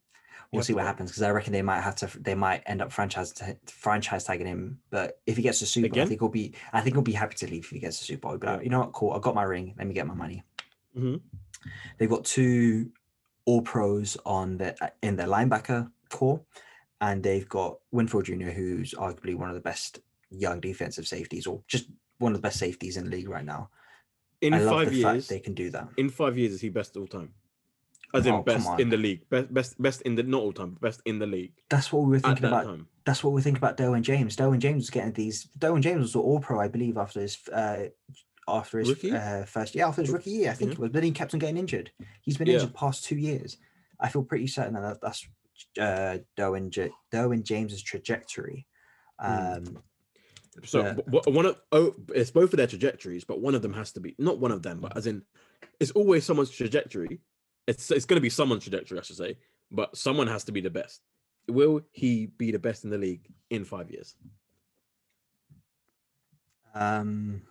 We'll 0.53 0.61
have 0.61 0.66
see 0.66 0.75
what 0.75 0.85
happens 0.85 1.11
because 1.11 1.22
I 1.22 1.31
reckon 1.31 1.53
they 1.53 1.62
might 1.62 1.81
have 1.81 1.96
to. 1.96 2.07
They 2.20 2.35
might 2.35 2.62
end 2.66 2.81
up 2.83 2.92
franchise 2.92 3.35
franchise 3.66 4.25
tagging 4.25 4.46
him. 4.46 4.81
But 4.90 5.20
if 5.27 5.37
he 5.37 5.42
gets 5.42 5.61
the 5.61 5.66
Super, 5.66 5.88
Bowl, 5.88 6.03
I 6.03 6.07
think 6.07 6.20
he'll 6.20 6.29
be. 6.29 6.55
I 6.72 6.81
think 6.81 6.94
he'll 6.94 7.03
be 7.03 7.12
happy 7.12 7.35
to 7.37 7.46
leave 7.51 7.64
if 7.64 7.70
he 7.70 7.79
gets 7.79 7.99
the 7.99 8.05
Super. 8.05 8.29
He'll 8.29 8.38
be 8.38 8.46
like, 8.46 8.64
you 8.64 8.70
know 8.70 8.81
what, 8.81 8.92
cool. 8.92 9.12
I 9.12 9.18
got 9.18 9.35
my 9.35 9.42
ring. 9.42 9.75
Let 9.77 9.87
me 9.87 9.94
get 9.94 10.07
my 10.07 10.14
money. 10.14 10.44
Mhm. 10.96 11.20
They've 11.99 12.09
got 12.11 12.25
two 12.25 12.92
All 13.44 13.62
Pros 13.62 14.16
on 14.25 14.59
the 14.59 14.77
uh, 14.83 14.90
in 15.03 15.16
their 15.16 15.27
linebacker 15.27 15.90
corps, 16.11 16.40
and 17.01 17.22
they've 17.22 17.49
got 17.49 17.79
Winfield 17.90 18.25
Jr., 18.27 18.51
who's 18.51 18.94
arguably 18.94 19.35
one 19.35 19.49
of 19.49 19.55
the 19.55 19.61
best 19.61 20.01
young 20.31 20.61
defensive 20.61 21.07
safeties, 21.07 21.46
or 21.46 21.62
just 21.66 21.88
one 22.18 22.33
of 22.33 22.38
the 22.38 22.42
best 22.42 22.59
safeties 22.59 22.96
in 22.96 23.05
the 23.05 23.11
league 23.11 23.29
right 23.29 23.44
now. 23.44 23.70
In 24.40 24.55
I 24.55 24.64
five 24.64 24.92
years, 24.92 25.29
they 25.29 25.40
can 25.40 25.55
do 25.55 25.70
that. 25.70 25.88
in 25.96 26.09
five 26.11 26.37
years, 26.37 26.53
is 26.53 26.61
he 26.61 26.68
best 26.68 26.96
all 26.96 27.07
time? 27.07 27.33
As 28.14 28.25
in 28.27 28.35
Oh, 28.35 28.42
best 28.42 28.69
in 28.79 28.88
the 28.88 28.97
league, 28.97 29.29
best 29.29 29.53
best 29.53 29.83
best 29.83 30.03
in 30.03 30.14
the 30.14 30.23
not 30.23 30.40
all 30.42 30.53
time, 30.53 30.77
best 30.81 31.03
in 31.05 31.19
the 31.19 31.27
league 31.27 31.53
That's 31.69 31.92
what 31.92 32.05
we 32.05 32.11
were 32.11 32.19
thinking 32.21 32.42
that 32.42 32.49
about. 32.49 32.64
time. 32.64 32.87
That's 33.05 33.23
what 33.23 33.33
we 33.33 33.42
think 33.42 33.59
about 33.59 33.77
Derwin 33.77 34.03
James. 34.03 34.37
Derwin 34.37 34.59
James 34.59 34.83
was 34.85 34.90
getting 34.90 35.12
these. 35.12 35.49
Derwin 35.59 35.81
James 35.83 36.01
was 36.03 36.16
all 36.16 36.40
pro, 36.40 36.61
I 36.61 36.69
believe, 36.69 36.97
after 36.97 37.21
his 37.21 37.37
uh, 37.53 37.85
after 38.49 38.79
his 38.79 38.90
uh, 39.05 39.45
first 39.47 39.75
year, 39.75 39.85
after 39.87 40.03
his 40.03 40.11
rookie 40.11 40.31
year, 40.31 40.51
I 40.51 40.55
think 40.55 40.71
yeah. 40.71 40.75
it 40.75 40.79
was. 40.79 40.88
But 40.90 40.92
then 40.95 41.03
he 41.03 41.11
kept 41.11 41.35
on 41.35 41.40
getting 41.40 41.57
injured. 41.57 41.90
He's 42.23 42.37
been 42.37 42.47
Yeah. 42.47 42.55
injured 42.55 42.75
past 42.75 43.05
two 43.05 43.16
years. 43.16 43.59
I 44.01 44.09
feel 44.09 44.23
pretty 44.23 44.47
certain 44.47 44.75
that 44.75 44.83
that- 44.83 45.01
that's 45.03 45.27
uh, 45.81 46.19
Derwin 46.38 46.71
J- 46.71 46.90
Derwin 47.12 47.42
James's 47.42 47.83
trajectory. 47.83 48.66
Hmm. 49.21 49.27
Um, 49.66 49.83
So 50.64 50.81
Yeah. 50.81 50.95
one 51.27 51.45
of 51.47 51.61
oh, 51.73 51.95
it's 52.14 52.31
both 52.31 52.53
of 52.55 52.57
their 52.57 52.66
trajectories, 52.66 53.25
but 53.25 53.40
one 53.40 53.55
of 53.55 53.62
them 53.62 53.75
has 53.75 53.92
to 53.92 54.01
be 54.01 54.14
not 54.19 54.38
one 54.38 54.53
of 54.53 54.62
them, 54.62 54.81
but 54.81 54.97
as 54.97 55.07
in, 55.07 55.23
it's 55.81 55.90
always 55.90 56.25
someone's 56.25 56.51
trajectory. 56.51 57.21
It's 57.66 57.90
it's 57.90 58.05
going 58.05 58.16
to 58.16 58.22
be 58.22 58.31
someone's 58.31 58.62
trajectory, 58.62 58.98
I 58.98 59.02
should 59.02 59.16
say, 59.16 59.37
but 59.70 59.96
someone 59.96 60.29
has 60.29 60.44
to 60.44 60.52
be 60.52 60.61
the 60.61 60.70
best. 60.70 61.02
Will 61.48 61.81
he 61.92 62.26
be 62.26 62.50
the 62.50 62.59
best 62.59 62.85
in 62.85 62.90
the 62.90 62.98
league 62.98 63.29
in 63.50 63.64
five 63.64 63.90
years? 63.90 64.16
um, 66.76 67.42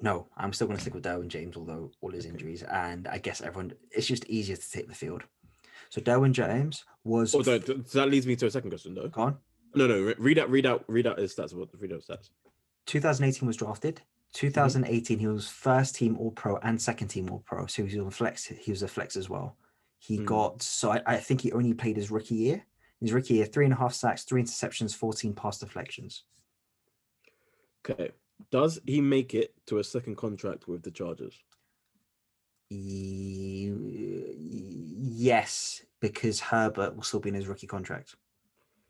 no, 0.00 0.28
I'm 0.36 0.52
still 0.52 0.66
going 0.66 0.76
to 0.76 0.80
stick 0.80 0.94
with 0.94 1.04
Derwin 1.04 1.28
James, 1.28 1.56
although 1.56 1.90
all 2.00 2.10
his 2.10 2.26
injuries, 2.26 2.62
and 2.62 3.06
I 3.08 3.18
guess 3.18 3.40
everyone. 3.40 3.72
It's 3.90 4.06
just 4.06 4.24
easier 4.26 4.56
to 4.56 4.70
take 4.70 4.88
the 4.88 4.94
field. 4.94 5.24
So 5.90 6.00
Derwin 6.00 6.32
James 6.32 6.84
was. 7.04 7.34
Although 7.34 7.58
th- 7.58 7.86
so 7.86 7.98
that 8.00 8.10
leads 8.10 8.26
me 8.26 8.36
to 8.36 8.46
a 8.46 8.50
second 8.50 8.70
question, 8.70 8.94
though. 8.94 9.08
gone. 9.08 9.38
No, 9.74 9.86
no, 9.86 10.14
read 10.18 10.38
out, 10.38 10.50
read 10.50 10.66
out, 10.66 10.84
read 10.86 11.06
out 11.06 11.18
his 11.18 11.34
stats. 11.34 11.52
What 11.52 11.68
read 11.78 11.92
out 11.92 12.02
stats? 12.02 12.30
2018 12.86 13.46
was 13.46 13.56
drafted. 13.56 14.00
Mm-hmm. 14.34 14.46
2018 14.48 15.18
he 15.18 15.26
was 15.26 15.48
first 15.48 15.94
team 15.96 16.16
All 16.18 16.30
Pro 16.32 16.56
and 16.58 16.80
second 16.80 17.08
team 17.08 17.30
All 17.30 17.42
Pro, 17.46 17.66
so 17.66 17.84
he 17.84 17.96
was 17.96 18.04
on 18.04 18.10
flex. 18.10 18.44
He 18.46 18.70
was 18.70 18.82
a 18.82 18.88
flex 18.88 19.16
as 19.16 19.28
well. 19.30 19.56
He 19.98 20.18
Mm. 20.18 20.26
got 20.26 20.62
so 20.62 20.90
I, 20.92 21.02
I 21.06 21.16
think 21.18 21.40
he 21.40 21.52
only 21.52 21.72
played 21.74 21.96
his 21.96 22.10
rookie 22.10 22.34
year. 22.34 22.64
His 23.00 23.12
rookie 23.12 23.34
year, 23.34 23.46
three 23.46 23.64
and 23.64 23.74
a 23.74 23.76
half 23.76 23.92
sacks, 23.94 24.24
three 24.24 24.42
interceptions, 24.42 24.94
14 24.94 25.34
pass 25.34 25.58
deflections. 25.58 26.24
Okay, 27.88 28.10
does 28.50 28.80
he 28.86 29.00
make 29.00 29.34
it 29.34 29.54
to 29.66 29.78
a 29.78 29.84
second 29.84 30.16
contract 30.16 30.66
with 30.68 30.82
the 30.82 30.90
Chargers? 30.90 31.38
Ye- 32.70 33.72
Yes, 35.16 35.82
because 36.00 36.40
Herbert 36.40 36.96
will 36.96 37.02
still 37.02 37.20
be 37.20 37.28
in 37.28 37.34
his 37.34 37.46
rookie 37.46 37.66
contract, 37.66 38.16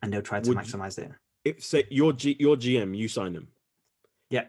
and 0.03 0.13
they'll 0.13 0.23
try 0.23 0.41
to 0.41 0.49
Would- 0.49 0.59
maximize 0.59 0.99
it. 0.99 1.13
If 1.45 1.63
say 1.63 1.85
your 1.91 2.13
G, 2.13 2.37
your 2.41 2.57
GM, 2.57 2.97
you 2.97 3.09
sign 3.09 3.35
him. 3.35 3.49
Yeah. 4.31 4.47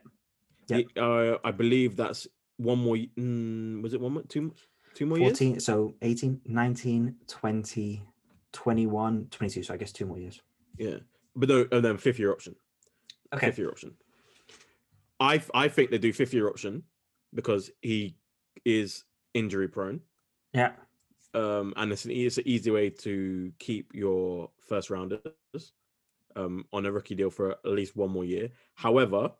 Yeah. 0.67 0.78
He- 0.78 0.88
Uh, 0.97 1.38
I 1.43 1.51
believe 1.51 1.95
that's 1.95 2.28
one 2.58 2.80
more. 2.80 2.95
Mm, 2.97 3.82
was 3.82 3.93
it 3.93 4.01
one 4.01 4.13
more? 4.13 4.23
Two, 4.23 4.54
two 4.93 5.06
more 5.06 5.17
years? 5.19 5.38
14, 5.38 5.60
so 5.60 5.95
18, 6.01 6.41
19, 6.45 7.15
20, 7.28 8.04
21, 8.51 9.28
22. 9.32 9.63
So 9.63 9.73
I 9.73 9.78
guess 9.78 9.91
two 9.91 10.06
more 10.06 10.17
years. 10.19 10.41
Yeah, 10.78 10.97
but 11.36 11.49
no, 11.49 11.65
and 11.71 11.84
then 11.84 11.97
fifth 11.97 12.19
year 12.19 12.32
option. 12.32 12.56
Okay. 13.34 13.47
Fifth 13.47 13.60
year 13.60 13.69
option. 13.69 13.95
I, 15.19 15.41
I 15.54 15.67
think 15.69 15.91
they 15.91 15.97
do 15.97 16.12
fifth 16.13 16.34
year 16.34 16.47
option 16.47 16.84
because 17.34 17.69
he 17.82 18.15
is 18.65 19.04
injury 19.34 19.67
prone. 19.67 20.01
Yeah. 20.54 20.71
Um, 21.34 21.73
and 21.75 21.91
it's 21.91 22.06
an 22.06 22.12
it's 22.12 22.38
an 22.38 22.47
easy 22.47 22.71
way 22.71 22.89
to 22.89 23.51
keep 23.60 23.93
your 23.93 24.49
first 24.62 24.89
rounders 24.89 25.19
um 26.38 26.65
on 26.71 26.86
a 26.86 26.91
rookie 26.91 27.15
deal 27.15 27.30
for 27.30 27.51
at 27.51 27.65
least 27.65 27.95
one 27.95 28.10
more 28.12 28.23
year. 28.25 28.49
However, 28.75 29.32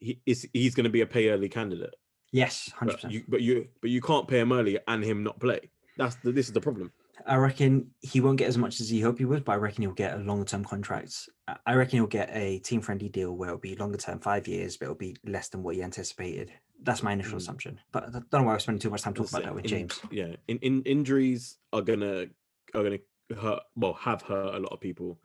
he 0.00 0.20
is 0.26 0.48
he's 0.52 0.74
going 0.74 0.84
to 0.84 0.90
be 0.90 1.00
a 1.02 1.06
pay 1.06 1.30
early 1.30 1.48
candidate. 1.48 1.94
Yes, 2.32 2.70
hundred 2.74 2.92
But 2.92 2.96
percent. 2.96 3.12
you 3.14 3.24
but 3.28 3.40
you 3.42 3.68
but 3.80 3.90
you 3.90 4.00
can't 4.00 4.28
pay 4.28 4.40
him 4.40 4.52
early 4.52 4.78
and 4.86 5.02
him 5.04 5.22
not 5.22 5.40
play. 5.40 5.70
That's 5.96 6.16
the, 6.16 6.30
this 6.32 6.46
is 6.46 6.52
the 6.52 6.60
problem. 6.60 6.92
I 7.26 7.34
reckon 7.36 7.90
he 8.00 8.20
won't 8.20 8.38
get 8.38 8.46
as 8.48 8.56
much 8.56 8.80
as 8.80 8.88
he 8.88 9.00
hoped 9.00 9.18
he 9.18 9.24
would, 9.24 9.44
but 9.44 9.52
I 9.52 9.56
reckon 9.56 9.82
he'll 9.82 9.90
get 9.92 10.14
a 10.14 10.18
longer 10.22 10.44
term 10.44 10.64
contract. 10.64 11.28
I- 11.48 11.56
I 11.66 11.74
reckon 11.74 11.98
he'll 11.98 12.06
get 12.06 12.30
a 12.32 12.60
team 12.60 12.80
friendly 12.80 13.08
deal 13.08 13.34
where 13.36 13.48
it'll 13.48 13.58
be 13.58 13.74
longer 13.74 13.98
term, 13.98 14.20
five 14.20 14.46
years, 14.46 14.76
but 14.76 14.84
it'll 14.86 14.94
be 14.94 15.16
less 15.24 15.48
than 15.48 15.62
what 15.64 15.74
he 15.74 15.82
anticipated. 15.82 16.52
That's 16.82 17.02
my 17.02 17.12
initial 17.12 17.34
Mm. 17.34 17.38
assumption. 17.38 17.80
But 17.90 18.04
I 18.04 18.10
don't 18.10 18.32
know 18.32 18.42
why 18.44 18.52
I'm 18.54 18.60
spending 18.60 18.78
too 18.80 18.90
much 18.90 19.02
time 19.02 19.14
talking 19.14 19.24
That's 19.32 19.34
about 19.34 19.42
it. 19.42 19.46
that 19.46 19.54
with 19.54 19.64
In- 19.64 19.68
James. 19.70 20.00
Yeah, 20.12 20.36
in, 20.46 20.58
in 20.58 20.82
injuries 20.84 21.58
are 21.72 21.82
gonna 21.82 22.26
are 22.74 22.82
gonna 22.84 22.98
hurt. 23.40 23.62
Well, 23.74 23.94
have 23.94 24.22
hurt 24.22 24.54
a 24.54 24.58
lot 24.60 24.72
of 24.72 24.80
people, 24.80 25.18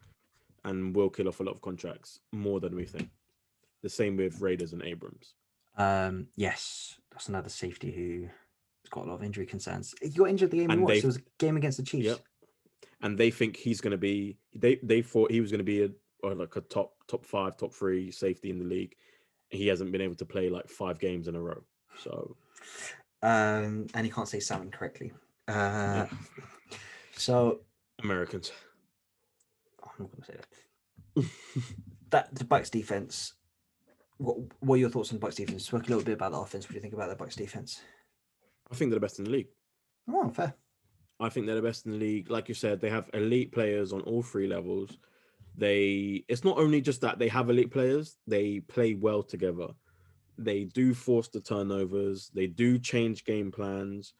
and 0.63 0.95
will 0.95 1.09
kill 1.11 1.27
off 1.27 1.41
a 1.41 1.43
lot 1.43 1.53
of 1.53 1.61
contracts 1.61 2.21
more 2.31 2.59
than 2.59 2.75
we 2.75 2.85
think. 2.85 3.09
The 3.83 3.89
same 3.89 4.17
with 4.17 4.41
Raiders 4.41 4.73
and 4.73 4.81
Abrams. 4.81 5.33
Um, 5.77 6.27
yes, 6.35 6.97
that's 7.11 7.29
another 7.29 7.49
safety 7.49 7.91
who 7.91 8.21
has 8.23 8.89
got 8.89 9.05
a 9.05 9.09
lot 9.09 9.15
of 9.15 9.23
injury 9.23 9.45
concerns. 9.45 9.93
He 10.01 10.09
got 10.09 10.29
injured 10.29 10.51
the 10.51 10.57
game 10.57 10.67
we 10.69 10.73
And 10.73 10.81
watched. 10.83 10.93
they- 10.93 10.99
It 10.99 11.05
was 11.05 11.17
a 11.17 11.23
game 11.37 11.57
against 11.57 11.77
the 11.77 11.83
Chiefs. 11.83 12.05
Yep. 12.05 12.19
And 13.01 13.17
they 13.17 13.29
think 13.31 13.57
he's 13.57 13.81
gonna 13.81 13.97
be. 13.97 14.37
They 14.55 14.75
they 14.81 15.01
thought 15.01 15.29
he 15.31 15.41
was 15.41 15.51
gonna 15.51 15.63
be 15.63 15.83
a 15.83 15.89
or 16.21 16.33
like 16.35 16.55
a 16.55 16.61
top 16.61 16.93
top 17.07 17.25
five, 17.25 17.57
top 17.57 17.73
three 17.73 18.11
safety 18.11 18.49
in 18.49 18.59
the 18.59 18.65
league. 18.65 18.95
He 19.49 19.67
hasn't 19.67 19.91
been 19.91 19.99
able 19.99 20.15
to 20.15 20.25
play 20.25 20.49
like 20.49 20.69
five 20.69 20.99
games 20.99 21.27
in 21.27 21.35
a 21.35 21.41
row. 21.41 21.61
So 22.01 22.37
Um, 23.21 23.87
and 23.93 24.05
he 24.05 24.09
can't 24.09 24.27
say 24.29 24.39
salmon 24.39 24.71
correctly. 24.71 25.11
Uh, 25.49 26.07
yeah, 26.07 26.09
so 27.17 27.59
Americans. 28.01 28.53
I'm 29.83 29.91
not 29.99 30.11
going 30.11 30.21
to 30.21 30.25
say 30.31 30.37
that. 30.37 31.25
that 32.11 32.35
the 32.35 32.45
Bucks 32.45 32.69
defense. 32.69 33.33
What 34.17 34.37
What 34.61 34.75
are 34.75 34.79
your 34.79 34.89
thoughts 34.89 35.11
on 35.11 35.17
the 35.17 35.21
Bucks 35.21 35.35
defense? 35.35 35.67
Talk 35.67 35.85
a 35.85 35.89
little 35.89 36.03
bit 36.03 36.13
about 36.13 36.31
the 36.31 36.39
offense. 36.39 36.65
What 36.65 36.69
do 36.71 36.75
you 36.75 36.81
think 36.81 36.93
about 36.93 37.09
the 37.09 37.15
Bucks 37.15 37.35
defense? 37.35 37.81
I 38.71 38.75
think 38.75 38.91
they're 38.91 38.99
the 38.99 39.05
best 39.05 39.19
in 39.19 39.25
the 39.25 39.31
league. 39.31 39.49
Oh, 40.09 40.29
fair. 40.29 40.55
I 41.19 41.29
think 41.29 41.45
they're 41.45 41.55
the 41.55 41.61
best 41.61 41.85
in 41.85 41.93
the 41.93 41.97
league. 41.97 42.29
Like 42.29 42.49
you 42.49 42.55
said, 42.55 42.81
they 42.81 42.89
have 42.89 43.09
elite 43.13 43.51
players 43.51 43.93
on 43.93 44.01
all 44.01 44.23
three 44.23 44.47
levels. 44.47 44.97
They 45.55 46.25
it's 46.27 46.43
not 46.43 46.57
only 46.57 46.81
just 46.81 47.01
that 47.01 47.19
they 47.19 47.27
have 47.29 47.49
elite 47.49 47.71
players, 47.71 48.17
they 48.27 48.59
play 48.61 48.93
well 48.95 49.23
together. 49.23 49.67
They 50.37 50.65
do 50.65 50.93
force 50.93 51.27
the 51.29 51.41
turnovers, 51.41 52.31
they 52.33 52.47
do 52.47 52.79
change 52.79 53.23
game 53.25 53.51
plans. 53.51 54.13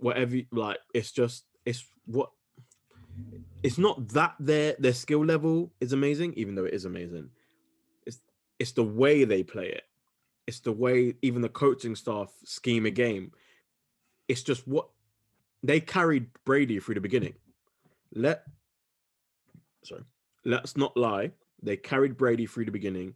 whatever. 0.00 0.38
Like 0.52 0.78
it's 0.94 1.12
just 1.12 1.44
it's 1.64 1.84
what. 2.06 2.30
It's 3.62 3.78
not 3.78 4.08
that 4.08 4.34
their 4.40 4.74
their 4.78 4.94
skill 4.94 5.24
level 5.24 5.72
is 5.80 5.92
amazing, 5.92 6.34
even 6.34 6.54
though 6.54 6.64
it 6.64 6.74
is 6.74 6.86
amazing. 6.86 7.30
It's 8.60 8.72
the 8.72 8.84
way 8.84 9.24
they 9.24 9.42
play 9.42 9.70
it. 9.70 9.84
It's 10.46 10.60
the 10.60 10.70
way 10.70 11.14
even 11.22 11.42
the 11.42 11.48
coaching 11.48 11.96
staff 11.96 12.30
scheme 12.44 12.86
a 12.86 12.90
game. 12.90 13.32
It's 14.28 14.42
just 14.42 14.68
what 14.68 14.88
they 15.62 15.80
carried 15.80 16.26
Brady 16.44 16.78
through 16.78 16.96
the 16.96 17.00
beginning. 17.00 17.34
Let 18.14 18.44
sorry, 19.82 20.02
let's 20.44 20.76
not 20.76 20.96
lie. 20.96 21.32
They 21.62 21.76
carried 21.76 22.16
Brady 22.16 22.46
through 22.46 22.66
the 22.66 22.70
beginning 22.70 23.14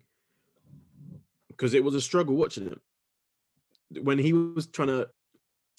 because 1.49 1.75
it 1.75 1.85
was 1.85 1.95
a 1.95 2.01
struggle 2.01 2.37
watching 2.37 2.65
him. 2.65 2.81
When 4.03 4.19
he 4.19 4.33
was 4.33 4.67
trying 4.67 4.89
to, 4.89 5.09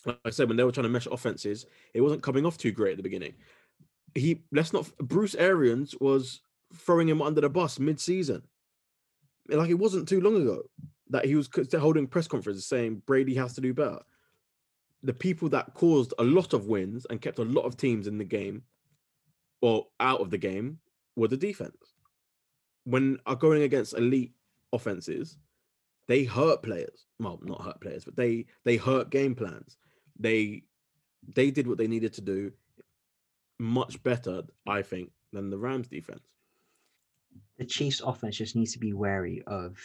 like 0.05 0.19
I 0.25 0.29
said, 0.29 0.47
when 0.47 0.57
they 0.57 0.63
were 0.63 0.71
trying 0.71 0.85
to 0.85 0.89
mesh 0.89 1.07
offenses, 1.07 1.65
it 1.93 2.01
wasn't 2.01 2.23
coming 2.23 2.45
off 2.45 2.57
too 2.57 2.71
great 2.71 2.91
at 2.91 2.97
the 2.97 3.03
beginning. 3.03 3.33
He 4.13 4.43
let's 4.51 4.73
not 4.73 4.95
Bruce 4.99 5.35
Arians 5.35 5.95
was 5.99 6.41
throwing 6.73 7.09
him 7.09 7.21
under 7.21 7.41
the 7.41 7.49
bus 7.49 7.79
mid-season. 7.79 8.43
Like 9.47 9.69
it 9.69 9.75
wasn't 9.75 10.07
too 10.07 10.21
long 10.21 10.41
ago 10.41 10.63
that 11.09 11.25
he 11.25 11.35
was 11.35 11.49
holding 11.77 12.07
press 12.07 12.27
conferences 12.27 12.65
saying 12.65 13.03
Brady 13.05 13.35
has 13.35 13.53
to 13.53 13.61
do 13.61 13.73
better. 13.73 13.99
The 15.03 15.13
people 15.13 15.49
that 15.49 15.73
caused 15.75 16.13
a 16.17 16.23
lot 16.23 16.53
of 16.53 16.65
wins 16.65 17.05
and 17.09 17.21
kept 17.21 17.39
a 17.39 17.43
lot 17.43 17.65
of 17.65 17.77
teams 17.77 18.07
in 18.07 18.17
the 18.17 18.23
game 18.23 18.63
or 19.61 19.87
out 19.99 20.21
of 20.21 20.31
the 20.31 20.37
game 20.37 20.79
were 21.15 21.27
the 21.27 21.37
defense. 21.37 21.93
When 22.85 23.19
are 23.25 23.35
going 23.35 23.63
against 23.63 23.93
elite 23.95 24.33
offenses, 24.73 25.37
they 26.07 26.23
hurt 26.23 26.63
players. 26.63 27.05
Well, 27.19 27.39
not 27.43 27.63
hurt 27.63 27.81
players, 27.81 28.05
but 28.05 28.15
they 28.15 28.45
they 28.63 28.77
hurt 28.77 29.09
game 29.09 29.35
plans. 29.35 29.77
They 30.19 30.63
they 31.33 31.51
did 31.51 31.67
what 31.67 31.77
they 31.77 31.87
needed 31.87 32.13
to 32.13 32.21
do 32.21 32.51
much 33.59 34.01
better, 34.03 34.43
I 34.67 34.81
think, 34.81 35.11
than 35.33 35.49
the 35.49 35.57
Rams 35.57 35.87
defense. 35.87 36.27
The 37.57 37.65
Chiefs' 37.65 38.01
offense 38.01 38.37
just 38.37 38.55
needs 38.55 38.73
to 38.73 38.79
be 38.79 38.93
wary 38.93 39.41
of 39.47 39.77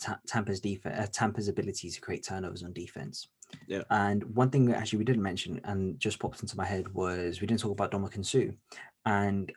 Ta- 0.00 0.20
Tampa's 0.26 0.60
defense, 0.60 0.98
uh, 0.98 1.06
Tampa's 1.12 1.48
ability 1.48 1.88
to 1.90 2.00
create 2.00 2.24
turnovers 2.24 2.62
on 2.64 2.72
defense. 2.72 3.28
Yeah. 3.68 3.82
And 3.90 4.24
one 4.34 4.50
thing 4.50 4.64
that 4.66 4.76
actually 4.76 4.98
we 4.98 5.04
didn't 5.04 5.22
mention 5.22 5.60
and 5.64 5.98
just 6.00 6.18
popped 6.18 6.42
into 6.42 6.56
my 6.56 6.64
head 6.64 6.92
was 6.94 7.40
we 7.40 7.46
didn't 7.46 7.60
talk 7.60 7.70
about 7.72 7.92
Ndamukong 7.92 8.24
Suh. 8.26 8.52
And 9.06 9.52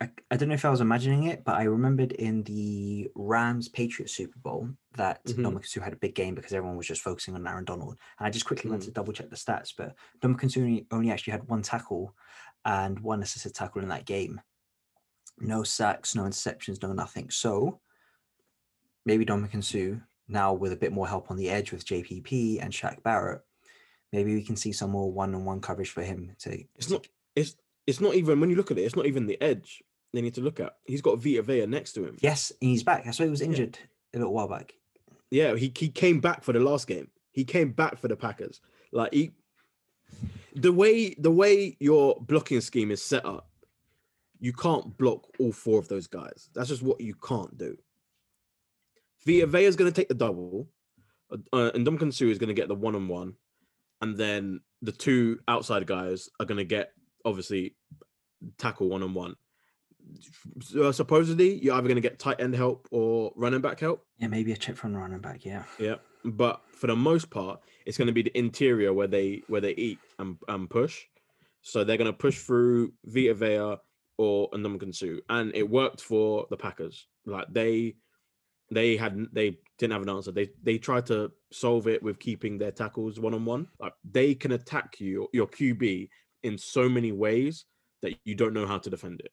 I, 0.00 0.10
I 0.30 0.36
don't 0.36 0.48
know 0.48 0.54
if 0.54 0.64
I 0.64 0.70
was 0.70 0.80
imagining 0.80 1.24
it, 1.24 1.44
but 1.44 1.54
I 1.56 1.64
remembered 1.64 2.12
in 2.12 2.42
the 2.44 3.08
Rams 3.14 3.68
Patriots 3.68 4.14
Super 4.16 4.38
Bowl 4.38 4.68
that 4.96 5.24
Mhm. 5.26 5.36
Ndamukong 5.44 5.66
Suh 5.66 5.80
had 5.80 5.92
a 5.92 5.96
big 5.96 6.14
game 6.16 6.34
because 6.34 6.52
everyone 6.52 6.76
was 6.76 6.86
just 6.88 7.02
focusing 7.02 7.34
on 7.36 7.46
Aaron 7.46 7.64
Donald. 7.64 7.96
And 8.18 8.26
I 8.26 8.30
just 8.30 8.46
quickly 8.46 8.70
went 8.70 8.82
Mm. 8.82 8.86
to 8.86 8.92
double 8.92 9.12
check 9.12 9.30
the 9.30 9.36
stats, 9.36 9.72
but 9.76 9.94
Ndamukong 10.22 10.50
Suh 10.50 10.60
only, 10.60 10.86
only 10.90 11.10
actually 11.12 11.32
had 11.32 11.48
one 11.48 11.62
tackle 11.62 12.16
and 12.64 12.98
one 12.98 13.22
assisted 13.22 13.54
tackle 13.54 13.82
in 13.82 13.88
that 13.88 14.06
game. 14.06 14.40
No 15.40 15.62
sacks, 15.62 16.14
no 16.14 16.24
interceptions, 16.24 16.82
no 16.82 16.92
nothing. 16.92 17.30
So 17.30 17.80
maybe 19.06 19.24
Ndamukong 19.24 19.64
Suh 19.64 20.00
now 20.28 20.52
with 20.52 20.72
a 20.72 20.76
bit 20.76 20.92
more 20.92 21.08
help 21.08 21.30
on 21.30 21.36
the 21.36 21.50
edge 21.50 21.72
with 21.72 21.86
JPP 21.86 22.62
and 22.62 22.72
Shaq 22.72 23.02
Barrett. 23.02 23.42
Maybe 24.12 24.34
we 24.34 24.42
can 24.42 24.56
see 24.56 24.72
some 24.72 24.90
more 24.90 25.10
one-on-one 25.10 25.60
coverage 25.60 25.90
for 25.90 26.02
him 26.02 26.32
to. 26.40 26.64
It's 26.76 26.90
not 26.90 27.06
it's 27.34 27.56
it's 27.86 28.00
not 28.00 28.14
even 28.14 28.40
when 28.40 28.50
you 28.50 28.56
look 28.56 28.70
at 28.70 28.78
it, 28.78 28.82
it's 28.82 28.96
not 28.96 29.06
even 29.06 29.26
the 29.26 29.40
edge 29.40 29.82
they 30.12 30.20
need 30.20 30.34
to 30.34 30.40
look 30.40 30.60
at. 30.60 30.76
He's 30.84 31.02
got 31.02 31.22
Vita 31.22 31.42
Vea 31.42 31.66
next 31.66 31.92
to 31.92 32.04
him. 32.04 32.16
Yes, 32.20 32.52
he's 32.60 32.82
back. 32.82 33.06
I 33.06 33.10
saw 33.12 33.24
he 33.24 33.30
was 33.30 33.40
injured 33.40 33.78
a 34.14 34.18
little 34.18 34.32
while 34.32 34.48
back. 34.48 34.74
Yeah, 35.30 35.54
he, 35.54 35.72
he 35.76 35.88
came 35.88 36.20
back 36.20 36.42
for 36.42 36.52
the 36.52 36.60
last 36.60 36.86
game. 36.88 37.08
He 37.30 37.44
came 37.44 37.70
back 37.70 37.98
for 37.98 38.08
the 38.08 38.16
Packers. 38.16 38.60
Like 38.92 39.12
he 39.12 39.30
the 40.54 40.72
way 40.72 41.14
the 41.14 41.30
way 41.30 41.76
your 41.78 42.16
blocking 42.20 42.60
scheme 42.60 42.90
is 42.90 43.02
set 43.02 43.24
up, 43.24 43.48
you 44.40 44.52
can't 44.52 44.96
block 44.96 45.26
all 45.38 45.52
four 45.52 45.78
of 45.78 45.88
those 45.88 46.06
guys. 46.06 46.48
That's 46.54 46.70
just 46.70 46.82
what 46.82 47.00
you 47.00 47.14
can't 47.14 47.56
do. 47.56 47.76
Vita 49.26 49.46
Vea 49.46 49.64
is 49.64 49.76
going 49.76 49.92
to 49.92 49.94
take 49.94 50.08
the 50.08 50.14
double, 50.14 50.68
uh, 51.30 51.36
uh, 51.52 51.70
and 51.74 51.86
Ndamukong 51.86 52.12
Suh 52.12 52.26
is 52.26 52.38
going 52.38 52.48
to 52.48 52.54
get 52.54 52.68
the 52.68 52.74
one 52.74 52.94
on 52.94 53.06
one, 53.06 53.34
and 54.00 54.16
then 54.16 54.60
the 54.80 54.92
two 54.92 55.38
outside 55.46 55.86
guys 55.86 56.30
are 56.40 56.46
going 56.46 56.58
to 56.58 56.64
get 56.64 56.92
obviously 57.24 57.76
tackle 58.56 58.88
one 58.88 59.02
on 59.02 59.12
one. 59.12 59.36
Uh, 60.80 60.90
supposedly, 60.90 61.62
you're 61.62 61.74
either 61.74 61.86
going 61.86 61.96
to 61.96 62.00
get 62.00 62.18
tight 62.18 62.40
end 62.40 62.54
help 62.54 62.88
or 62.90 63.32
running 63.36 63.60
back 63.60 63.78
help. 63.78 64.06
Yeah, 64.18 64.28
maybe 64.28 64.52
a 64.52 64.56
chip 64.56 64.78
from 64.78 64.94
the 64.94 64.98
running 64.98 65.20
back. 65.20 65.44
Yeah. 65.44 65.64
Yeah, 65.78 65.96
but 66.24 66.62
for 66.72 66.86
the 66.86 66.96
most 66.96 67.28
part, 67.28 67.60
it's 67.84 67.98
going 67.98 68.06
to 68.06 68.14
be 68.14 68.22
the 68.22 68.36
interior 68.36 68.94
where 68.94 69.06
they 69.06 69.42
where 69.48 69.60
they 69.60 69.72
eat 69.72 69.98
and, 70.18 70.38
and 70.48 70.68
push. 70.70 71.04
So 71.60 71.84
they're 71.84 71.98
going 71.98 72.10
to 72.10 72.16
push 72.16 72.38
through 72.38 72.94
Vita 73.04 73.34
Vea 73.34 73.76
or 74.20 74.50
Ndamukong 74.50 74.94
Suh, 74.94 75.18
and 75.30 75.50
it 75.54 75.68
worked 75.68 76.02
for 76.02 76.46
the 76.50 76.56
Packers. 76.56 77.06
Like 77.24 77.46
they 77.50 77.94
they 78.70 78.94
had 78.94 79.26
they 79.32 79.56
didn't 79.78 79.94
have 79.94 80.02
an 80.02 80.10
answer. 80.10 80.30
They 80.30 80.50
they 80.62 80.76
tried 80.76 81.06
to 81.06 81.32
solve 81.50 81.88
it 81.88 82.02
with 82.02 82.18
keeping 82.18 82.58
their 82.58 82.70
tackles 82.70 83.18
one 83.18 83.32
on 83.32 83.46
one. 83.46 83.66
Like 83.78 83.94
they 84.04 84.34
can 84.34 84.52
attack 84.52 85.00
you 85.00 85.26
your 85.32 85.46
QB 85.46 86.10
in 86.42 86.58
so 86.58 86.86
many 86.86 87.12
ways 87.12 87.64
that 88.02 88.12
you 88.26 88.34
don't 88.34 88.52
know 88.52 88.66
how 88.66 88.76
to 88.76 88.90
defend 88.90 89.20
it. 89.20 89.32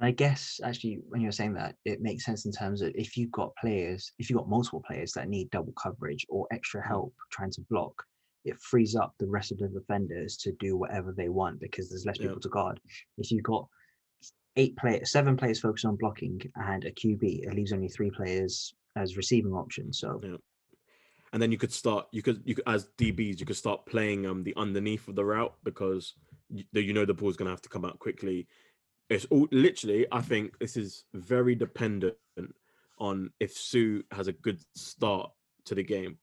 And 0.00 0.08
I 0.08 0.12
guess 0.12 0.60
actually, 0.64 1.00
when 1.10 1.20
you're 1.20 1.30
saying 1.30 1.52
that, 1.52 1.74
it 1.84 2.00
makes 2.00 2.24
sense 2.24 2.46
in 2.46 2.52
terms 2.52 2.80
of 2.80 2.90
if 2.94 3.18
you've 3.18 3.32
got 3.32 3.54
players, 3.56 4.12
if 4.18 4.30
you've 4.30 4.38
got 4.38 4.48
multiple 4.48 4.82
players 4.86 5.12
that 5.12 5.28
need 5.28 5.50
double 5.50 5.74
coverage 5.74 6.24
or 6.30 6.46
extra 6.52 6.82
help 6.86 7.12
trying 7.30 7.50
to 7.50 7.60
block, 7.68 8.02
it 8.44 8.60
frees 8.60 8.94
up 8.94 9.14
the 9.18 9.26
rest 9.28 9.52
of 9.52 9.58
the 9.58 9.68
defenders 9.68 10.36
to 10.36 10.52
do 10.60 10.76
whatever 10.76 11.12
they 11.12 11.28
want 11.28 11.60
because 11.60 11.88
there's 11.88 12.04
less 12.06 12.18
Yeah. 12.18 12.28
people 12.28 12.40
to 12.40 12.48
guard. 12.48 12.80
If 13.18 13.30
you've 13.30 13.42
got 13.44 13.68
eight 14.56 14.76
players, 14.76 15.10
seven 15.10 15.36
players 15.36 15.60
focused 15.60 15.84
on 15.84 15.96
blocking 15.96 16.40
and 16.56 16.84
a 16.84 16.92
QB, 16.92 17.44
it 17.46 17.54
leaves 17.54 17.72
only 17.72 17.88
three 17.88 18.10
players 18.10 18.74
as 18.96 19.16
receiving 19.16 19.52
options. 19.52 19.98
So 19.98 20.20
Yeah. 20.22 20.36
and 21.32 21.42
then 21.42 21.50
you 21.50 21.58
could 21.58 21.72
start 21.72 22.06
you 22.12 22.22
could 22.22 22.42
you 22.44 22.54
could 22.54 22.68
as 22.68 22.88
DBs 22.96 23.40
you 23.40 23.46
could 23.46 23.56
start 23.56 23.86
playing 23.86 24.24
um 24.26 24.44
the 24.44 24.54
underneath 24.56 25.08
of 25.08 25.16
the 25.16 25.24
route 25.24 25.54
because 25.64 26.14
you, 26.48 26.64
you 26.72 26.92
know 26.92 27.04
the 27.04 27.14
ball's 27.14 27.36
gonna 27.36 27.50
have 27.50 27.62
to 27.62 27.68
come 27.68 27.84
out 27.84 27.98
quickly. 27.98 28.46
It's 29.10 29.24
all 29.26 29.48
literally. 29.50 30.06
I 30.12 30.22
think 30.22 30.58
this 30.58 30.76
is 30.76 31.04
very 31.12 31.54
dependent 31.54 32.16
on 32.98 33.30
if 33.40 33.52
Suh 33.52 34.02
has 34.12 34.28
a 34.28 34.32
good 34.32 34.60
start 34.76 35.30
to 35.64 35.74
the 35.74 35.82
game. 35.82 36.18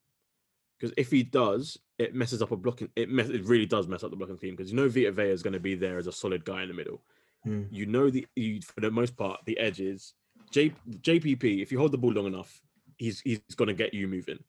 Because 0.82 0.96
if 0.98 1.12
he 1.12 1.22
does, 1.22 1.78
it 2.00 2.16
messes 2.16 2.42
up 2.42 2.50
a 2.50 2.58
blocking. 2.58 2.90
It 2.96 3.08
mess, 3.08 3.30
it 3.30 3.46
really 3.46 3.68
does 3.68 3.88
mess 3.88 4.04
up 4.04 4.10
the 4.10 4.16
blocking 4.16 4.40
team 4.40 4.56
because 4.56 4.72
you 4.72 4.76
know 4.76 4.90
Vita 4.90 5.12
Vea 5.12 5.30
is 5.30 5.44
going 5.44 5.54
to 5.54 5.60
be 5.60 5.76
there 5.76 6.00
as 6.00 6.08
a 6.08 6.12
solid 6.12 6.44
guy 6.44 6.64
in 6.64 6.70
the 6.70 6.74
middle. 6.74 7.04
Mm. 7.46 7.68
You 7.70 7.86
know 7.86 8.10
the 8.10 8.26
you, 8.36 8.62
for 8.62 8.82
the 8.82 8.90
most 8.90 9.16
part 9.16 9.42
the 9.46 9.60
edges. 9.60 10.16
J, 10.50 10.74
JPP, 10.90 11.62
if 11.62 11.72
you 11.72 11.78
hold 11.78 11.92
the 11.92 12.00
ball 12.00 12.14
long 12.14 12.26
enough, 12.26 12.64
he's 12.98 13.22
he's 13.22 13.42
going 13.56 13.68
to 13.68 13.76
get 13.76 13.94
you 13.94 14.08
moving. 14.08 14.40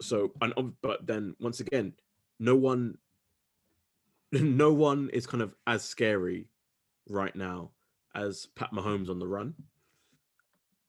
So 0.00 0.30
and 0.40 0.74
but 0.80 1.04
then 1.08 1.34
once 1.40 1.58
again, 1.58 1.94
no 2.38 2.54
one, 2.54 2.96
no 4.32 4.72
one 4.72 5.10
is 5.12 5.26
kind 5.26 5.42
of 5.42 5.56
as 5.66 5.82
scary 5.82 6.46
right 7.08 7.34
now 7.34 7.72
as 8.14 8.46
Pat 8.54 8.70
Mahomes 8.72 9.10
on 9.10 9.18
the 9.18 9.26
run. 9.26 9.54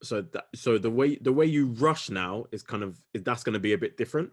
So 0.04 0.22
that 0.22 0.46
so 0.54 0.78
the 0.78 0.92
way 0.92 1.16
the 1.16 1.34
way 1.34 1.48
you 1.48 1.70
rush 1.70 2.12
now 2.12 2.46
is 2.52 2.62
kind 2.62 2.84
of 2.84 3.02
that's 3.16 3.44
going 3.44 3.54
to 3.54 3.60
be 3.60 3.74
a 3.74 3.78
bit 3.78 3.98
different, 3.98 4.30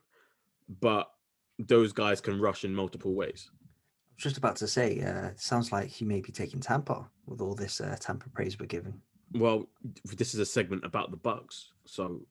but 0.69 1.11
those 1.59 1.93
guys 1.93 2.21
can 2.21 2.41
rush 2.41 2.65
in 2.65 2.75
multiple 2.75 3.15
ways. 3.15 3.51
I 3.53 4.15
was 4.17 4.23
just 4.23 4.39
about 4.39 4.57
to 4.57 4.69
say, 4.69 5.01
uh, 5.01 5.31
sounds 5.37 5.73
like 5.73 5.89
he 5.89 6.05
may 6.05 6.21
be 6.21 6.33
taking 6.33 6.61
Tampa 6.61 7.09
with 7.27 7.41
all 7.41 7.55
this 7.55 7.81
uh, 7.81 7.97
Tampa 8.01 8.29
praise 8.31 8.59
we're 8.59 8.67
giving. 8.67 9.01
Well, 9.33 9.69
this 10.05 10.35
is 10.35 10.41
a 10.41 10.47
segment 10.47 10.85
about 10.85 11.11
the 11.11 11.17
Bucks, 11.17 11.73
so 11.85 12.23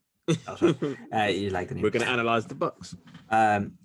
Oh. 0.48 0.76
Uh, 1.14 1.24
you 1.26 1.50
like 1.50 1.70
the 1.70 1.76
we're 1.76 1.90
going 1.90 2.06
to 2.06 2.12
analyze 2.12 2.46
the 2.46 2.56
Bucks. 2.56 2.96
Um, 3.30 3.78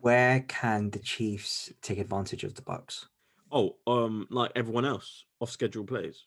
where 0.00 0.40
can 0.40 0.90
the 0.90 0.98
Chiefs 0.98 1.72
take 1.82 1.98
advantage 1.98 2.44
of 2.44 2.54
the 2.54 2.62
Bucks? 2.62 3.08
Oh, 3.50 3.76
um, 3.86 4.26
like 4.30 4.52
everyone 4.54 4.84
else, 4.84 5.24
off 5.40 5.50
schedule 5.50 5.84
plays. 5.84 6.26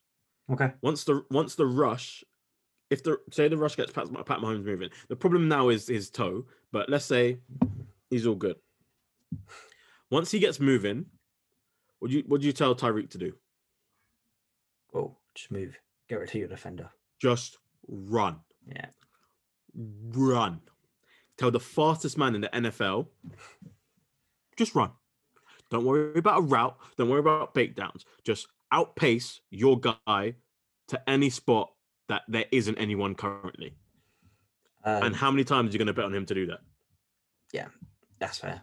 Okay. 0.51 0.71
Once 0.81 1.03
the 1.03 1.23
once 1.31 1.55
the 1.55 1.65
rush, 1.65 2.23
if 2.95 3.03
the 3.03 3.19
say 3.31 3.47
the 3.49 3.57
rush 3.57 3.75
gets 3.75 3.91
Pat, 3.91 4.07
Pat 4.25 4.39
Mahomes 4.39 4.63
moving, 4.63 4.89
the 5.09 5.15
problem 5.15 5.47
now 5.47 5.69
is 5.69 5.87
his 5.87 6.09
toe. 6.09 6.45
But 6.71 6.89
let's 6.89 7.05
say 7.05 7.39
he's 8.09 8.25
all 8.25 8.35
good. 8.35 8.55
Once 10.09 10.31
he 10.31 10.39
gets 10.39 10.59
moving, 10.59 11.05
what 11.99 12.09
do 12.09 12.17
you 12.17 12.23
what 12.27 12.39
do 12.41 12.47
you 12.47 12.53
tell 12.53 12.73
Tyreek 12.73 13.09
to 13.11 13.17
do? 13.17 13.33
Whoa, 14.91 15.17
just 15.35 15.51
move. 15.51 15.77
Get 16.07 16.19
rid 16.19 16.29
of 16.29 16.35
your 16.35 16.47
defender. 16.47 16.89
Just 17.21 17.57
run, 17.87 18.39
Yeah. 18.65 18.87
run. 19.73 20.61
Tell 21.37 21.51
the 21.51 21.59
fastest 21.59 22.17
man 22.17 22.33
in 22.35 22.41
the 22.41 22.49
NFL, 22.55 23.07
just 24.55 24.73
run. 24.73 24.91
Don't 25.69 25.83
worry 25.83 26.17
about 26.17 26.39
a 26.39 26.41
route. 26.41 26.77
Don't 26.97 27.09
worry 27.09 27.19
about 27.19 27.53
breakdowns. 27.53 28.05
Just 28.23 28.47
outpace 28.71 29.41
your 29.49 29.79
guy 29.79 30.35
to 30.87 31.09
any 31.09 31.29
spot 31.29 31.74
that 32.07 32.23
there 32.27 32.45
isn't 32.51 32.77
anyone 32.77 33.15
currently. 33.15 33.75
Um, 34.83 35.03
and 35.03 35.15
how 35.15 35.31
many 35.31 35.43
times 35.43 35.69
are 35.69 35.73
you 35.73 35.79
going 35.79 35.87
to 35.87 35.93
bet 35.93 36.05
on 36.05 36.13
him 36.13 36.25
to 36.27 36.33
do 36.33 36.45
that? 36.47 36.59
Yeah, 37.51 37.67
that's 38.19 38.37
fair. 38.39 38.61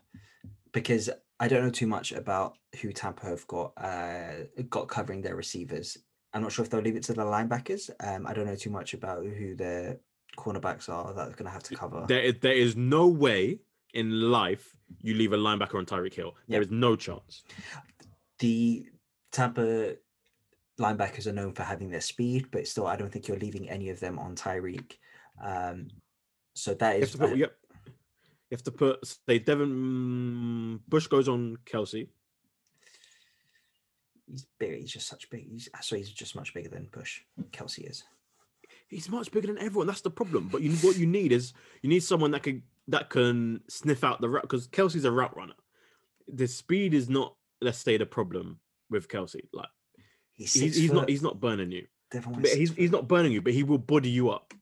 because 0.72 1.10
I 1.40 1.48
don't 1.48 1.64
know 1.64 1.70
too 1.70 1.86
much 1.88 2.12
about 2.12 2.56
who 2.80 2.92
Tampa 2.92 3.26
have 3.26 3.46
got 3.48 3.72
uh, 3.76 4.44
got 4.70 4.86
covering 4.88 5.22
their 5.22 5.34
receivers. 5.34 5.98
I'm 6.32 6.42
not 6.42 6.52
sure 6.52 6.64
if 6.64 6.70
they'll 6.70 6.80
leave 6.80 6.96
it 6.96 7.02
to 7.04 7.12
the 7.14 7.22
linebackers. 7.24 7.90
Um, 8.00 8.26
I 8.26 8.32
don't 8.32 8.46
know 8.46 8.54
too 8.54 8.70
much 8.70 8.94
about 8.94 9.24
who 9.24 9.54
their 9.56 9.98
cornerbacks 10.38 10.88
are 10.88 11.12
that 11.12 11.26
they're 11.26 11.34
going 11.34 11.44
to 11.46 11.50
have 11.50 11.62
to 11.64 11.74
cover. 11.74 12.04
There, 12.08 12.22
is- 12.22 12.36
there 12.40 12.54
is 12.54 12.76
no 12.76 13.06
way 13.08 13.58
in 13.92 14.30
life 14.30 14.74
you 15.00 15.14
leave 15.14 15.32
a 15.32 15.36
linebacker 15.36 15.74
on 15.74 15.84
Tyreek 15.84 16.14
Hill. 16.14 16.34
There 16.48 16.60
Yep. 16.60 16.66
is 16.66 16.70
no 16.70 16.96
chance. 16.96 17.42
the 18.38 18.86
Tampa 19.32 19.96
linebackers 20.80 21.26
are 21.26 21.32
known 21.32 21.52
for 21.52 21.62
having 21.62 21.90
their 21.90 22.00
speed, 22.00 22.48
but 22.50 22.66
still, 22.66 22.86
I 22.86 22.96
don't 22.96 23.12
think 23.12 23.28
you're 23.28 23.38
leaving 23.38 23.68
any 23.68 23.88
of 23.90 24.00
them 24.00 24.18
on 24.18 24.34
Tyreek. 24.34 24.92
Um, 25.42 25.88
so 26.54 26.74
that 26.74 26.96
is. 26.96 27.14
You 27.14 27.20
have 27.20 27.30
put, 27.30 27.38
yep. 27.38 27.56
You 28.50 28.56
have 28.56 28.62
to 28.64 28.70
put 28.70 29.06
say 29.28 29.38
Devin 29.38 30.80
Bush 30.88 31.06
goes 31.06 31.28
on 31.28 31.56
Kelce. 31.64 32.08
he's 34.30 34.46
big. 34.58 34.80
He's 34.80 34.92
just 34.92 35.08
such 35.08 35.30
big. 35.30 35.48
He's 35.50 35.68
so 35.80 35.96
he's 35.96 36.10
just 36.10 36.36
much 36.36 36.52
bigger 36.52 36.68
than 36.68 36.88
Bush. 36.92 37.20
Kelce 37.50 37.90
is. 37.90 38.04
He's 38.88 39.08
much 39.08 39.30
bigger 39.30 39.46
than 39.46 39.58
everyone. 39.58 39.86
That's 39.86 40.02
the 40.02 40.10
problem. 40.10 40.48
But 40.52 40.62
you 40.62 40.72
what 40.76 40.98
you 40.98 41.06
need 41.06 41.32
is 41.32 41.54
you 41.82 41.88
need 41.88 42.02
someone 42.02 42.30
that 42.32 42.42
can 42.42 42.62
that 42.88 43.08
can 43.08 43.60
sniff 43.68 44.04
out 44.04 44.20
the 44.20 44.28
route 44.28 44.42
because 44.42 44.68
Kelce's 44.68 45.04
a 45.04 45.10
route 45.10 45.36
runner. 45.36 45.54
The 46.28 46.46
speed 46.46 46.94
is 46.94 47.08
not, 47.08 47.34
let's 47.60 47.78
say, 47.78 47.96
the 47.96 48.06
problem 48.06 48.60
with 48.90 49.08
Kelce. 49.08 49.40
Like 49.52 49.68
He's, 50.34 50.52
he's, 50.54 50.76
he's 50.76 50.92
not 50.92 51.08
he's 51.08 51.22
not 51.22 51.40
burning 51.40 51.70
you. 51.72 51.86
Devin 52.10 52.32
But 52.32 52.50
he's 52.50 52.68
six 52.70 52.78
he's 52.78 52.90
not 52.90 53.08
burning 53.08 53.32
you, 53.32 53.42
but 53.42 53.52
he 53.52 53.62
will 53.62 53.78
body 53.78 54.10
you 54.10 54.30
up. 54.30 54.52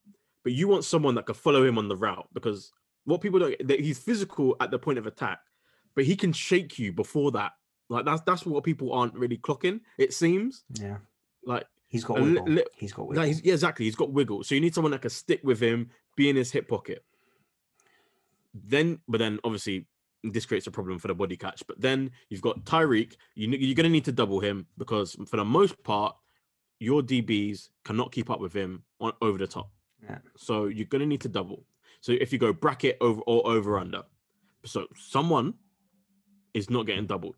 But 0.43 0.53
you 0.53 0.69
want 0.69 0.85
someone 0.85 1.15
that 1.17 1.27
can 1.27 1.35
follow 1.35 1.65
him 1.65 1.79
on 1.79 1.89
the 1.89 1.97
route 1.97 2.29
because 2.33 2.73
what 3.05 3.21
people 3.21 3.39
don't 3.41 3.57
that 3.69 3.81
he's 3.81 3.99
physical 3.99 4.57
at 4.61 4.71
the 4.71 4.79
point 4.79 4.99
of 4.99 5.07
attack, 5.07 5.39
but 5.95 6.05
he 6.05 6.17
can 6.17 6.33
shake 6.33 6.79
you 6.79 6.93
before 6.93 7.31
that. 7.33 7.53
Like 7.89 8.05
that's 8.05 8.23
that's 8.23 8.47
what 8.47 8.63
people 8.65 8.93
aren't 8.93 9.15
really 9.15 9.37
clocking. 9.39 9.81
It 9.99 10.13
seems 10.15 10.65
Yeah, 10.79 10.99
like 11.45 11.67
he's 11.89 12.05
got 12.05 12.21
li- 12.21 12.33
wiggle. 12.35 12.45
li- 12.47 12.65
he's 12.77 12.93
got 12.93 13.09
wiggle. 13.09 13.25
he's, 13.25 13.43
yeah, 13.45 13.55
exactly. 13.55 13.85
He's 13.85 13.97
got 13.97 14.13
wiggle. 14.13 14.45
So 14.45 14.55
you 14.55 14.61
need 14.61 14.75
someone 14.75 14.93
that 14.93 15.01
can 15.03 15.11
stick 15.11 15.41
with 15.43 15.61
him, 15.61 15.91
be 16.17 16.29
in 16.31 16.37
his 16.37 16.53
hip 16.53 16.69
pocket. 16.69 17.05
Then, 18.55 18.99
but 19.09 19.19
then 19.19 19.39
obviously 19.45 19.87
this 20.23 20.47
creates 20.47 20.67
a 20.67 20.71
problem 20.71 20.99
for 20.99 21.09
the 21.09 21.15
body 21.15 21.37
catch. 21.37 21.63
But 21.67 21.81
then 21.81 22.11
you've 22.29 22.43
got 22.43 22.65
Tyreek. 22.65 23.17
You, 23.35 23.49
you're 23.49 23.75
going 23.75 23.85
to 23.85 23.91
need 23.91 24.05
to 24.05 24.13
double 24.13 24.41
him 24.41 24.67
because 24.79 25.17
for 25.27 25.37
the 25.37 25.45
most 25.45 25.83
part, 25.83 26.15
your 26.79 27.03
DBs 27.03 27.69
cannot 27.85 28.13
keep 28.13 28.31
up 28.31 28.41
with 28.41 28.53
him 28.53 28.85
on 29.01 29.13
over 29.23 29.39
the 29.39 29.47
top. 29.47 29.71
Yeah. 30.03 30.19
So 30.37 30.67
you're 30.67 30.87
going 30.87 31.01
to 31.01 31.07
need 31.07 31.21
to 31.23 31.29
double. 31.29 31.65
So 32.01 32.13
if 32.13 32.33
you 32.33 32.39
go 32.39 32.53
bracket 32.53 32.97
over 33.01 33.21
or 33.23 33.47
over 33.47 33.79
under, 33.79 34.03
so 34.65 34.87
someone 34.97 35.55
is 36.55 36.71
not 36.71 36.87
getting 36.87 37.07
doubled. 37.07 37.37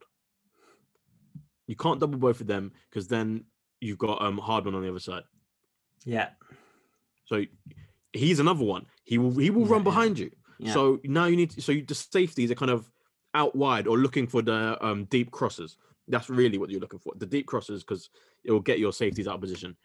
You 1.67 1.77
can't 1.77 2.01
double 2.01 2.19
both 2.19 2.41
of 2.41 2.47
them 2.47 2.73
because 2.91 3.09
then 3.09 3.45
you've 3.81 3.99
got 3.99 4.23
um 4.23 4.39
Hardman 4.39 4.75
on 4.75 4.83
the 4.83 4.89
other 4.89 5.01
side. 5.01 5.23
yeah, 6.05 6.31
So 7.27 7.45
he's 8.13 8.41
another 8.41 8.65
one. 8.65 8.87
He 9.05 9.19
will 9.19 9.33
he 9.37 9.51
will 9.51 9.67
Yeah, 9.67 9.73
run 9.73 9.83
behind 9.85 10.19
you. 10.19 10.31
Yeah. 10.63 10.73
So 10.73 11.01
now 11.05 11.27
you 11.27 11.37
need 11.37 11.51
to, 11.51 11.63
so 11.63 11.73
you, 11.73 11.85
the 11.85 11.95
safeties 11.95 12.51
are 12.51 12.55
kind 12.55 12.71
of 12.71 12.91
out 13.35 13.57
wide 13.57 13.87
or 13.87 13.99
looking 13.99 14.27
for 14.27 14.43
the 14.43 14.79
um 14.85 15.05
deep 15.07 15.31
crosses. 15.31 15.77
That's 16.09 16.29
really 16.29 16.59
what 16.59 16.71
you're 16.71 16.81
looking 16.81 16.99
for. 16.99 17.13
The 17.17 17.27
deep 17.27 17.47
crosses 17.47 17.83
because 17.83 18.11
it 18.45 18.53
will 18.53 18.61
get 18.61 18.79
your 18.79 18.93
safeties 18.93 19.29
out 19.29 19.37
of 19.37 19.41
position. 19.41 19.77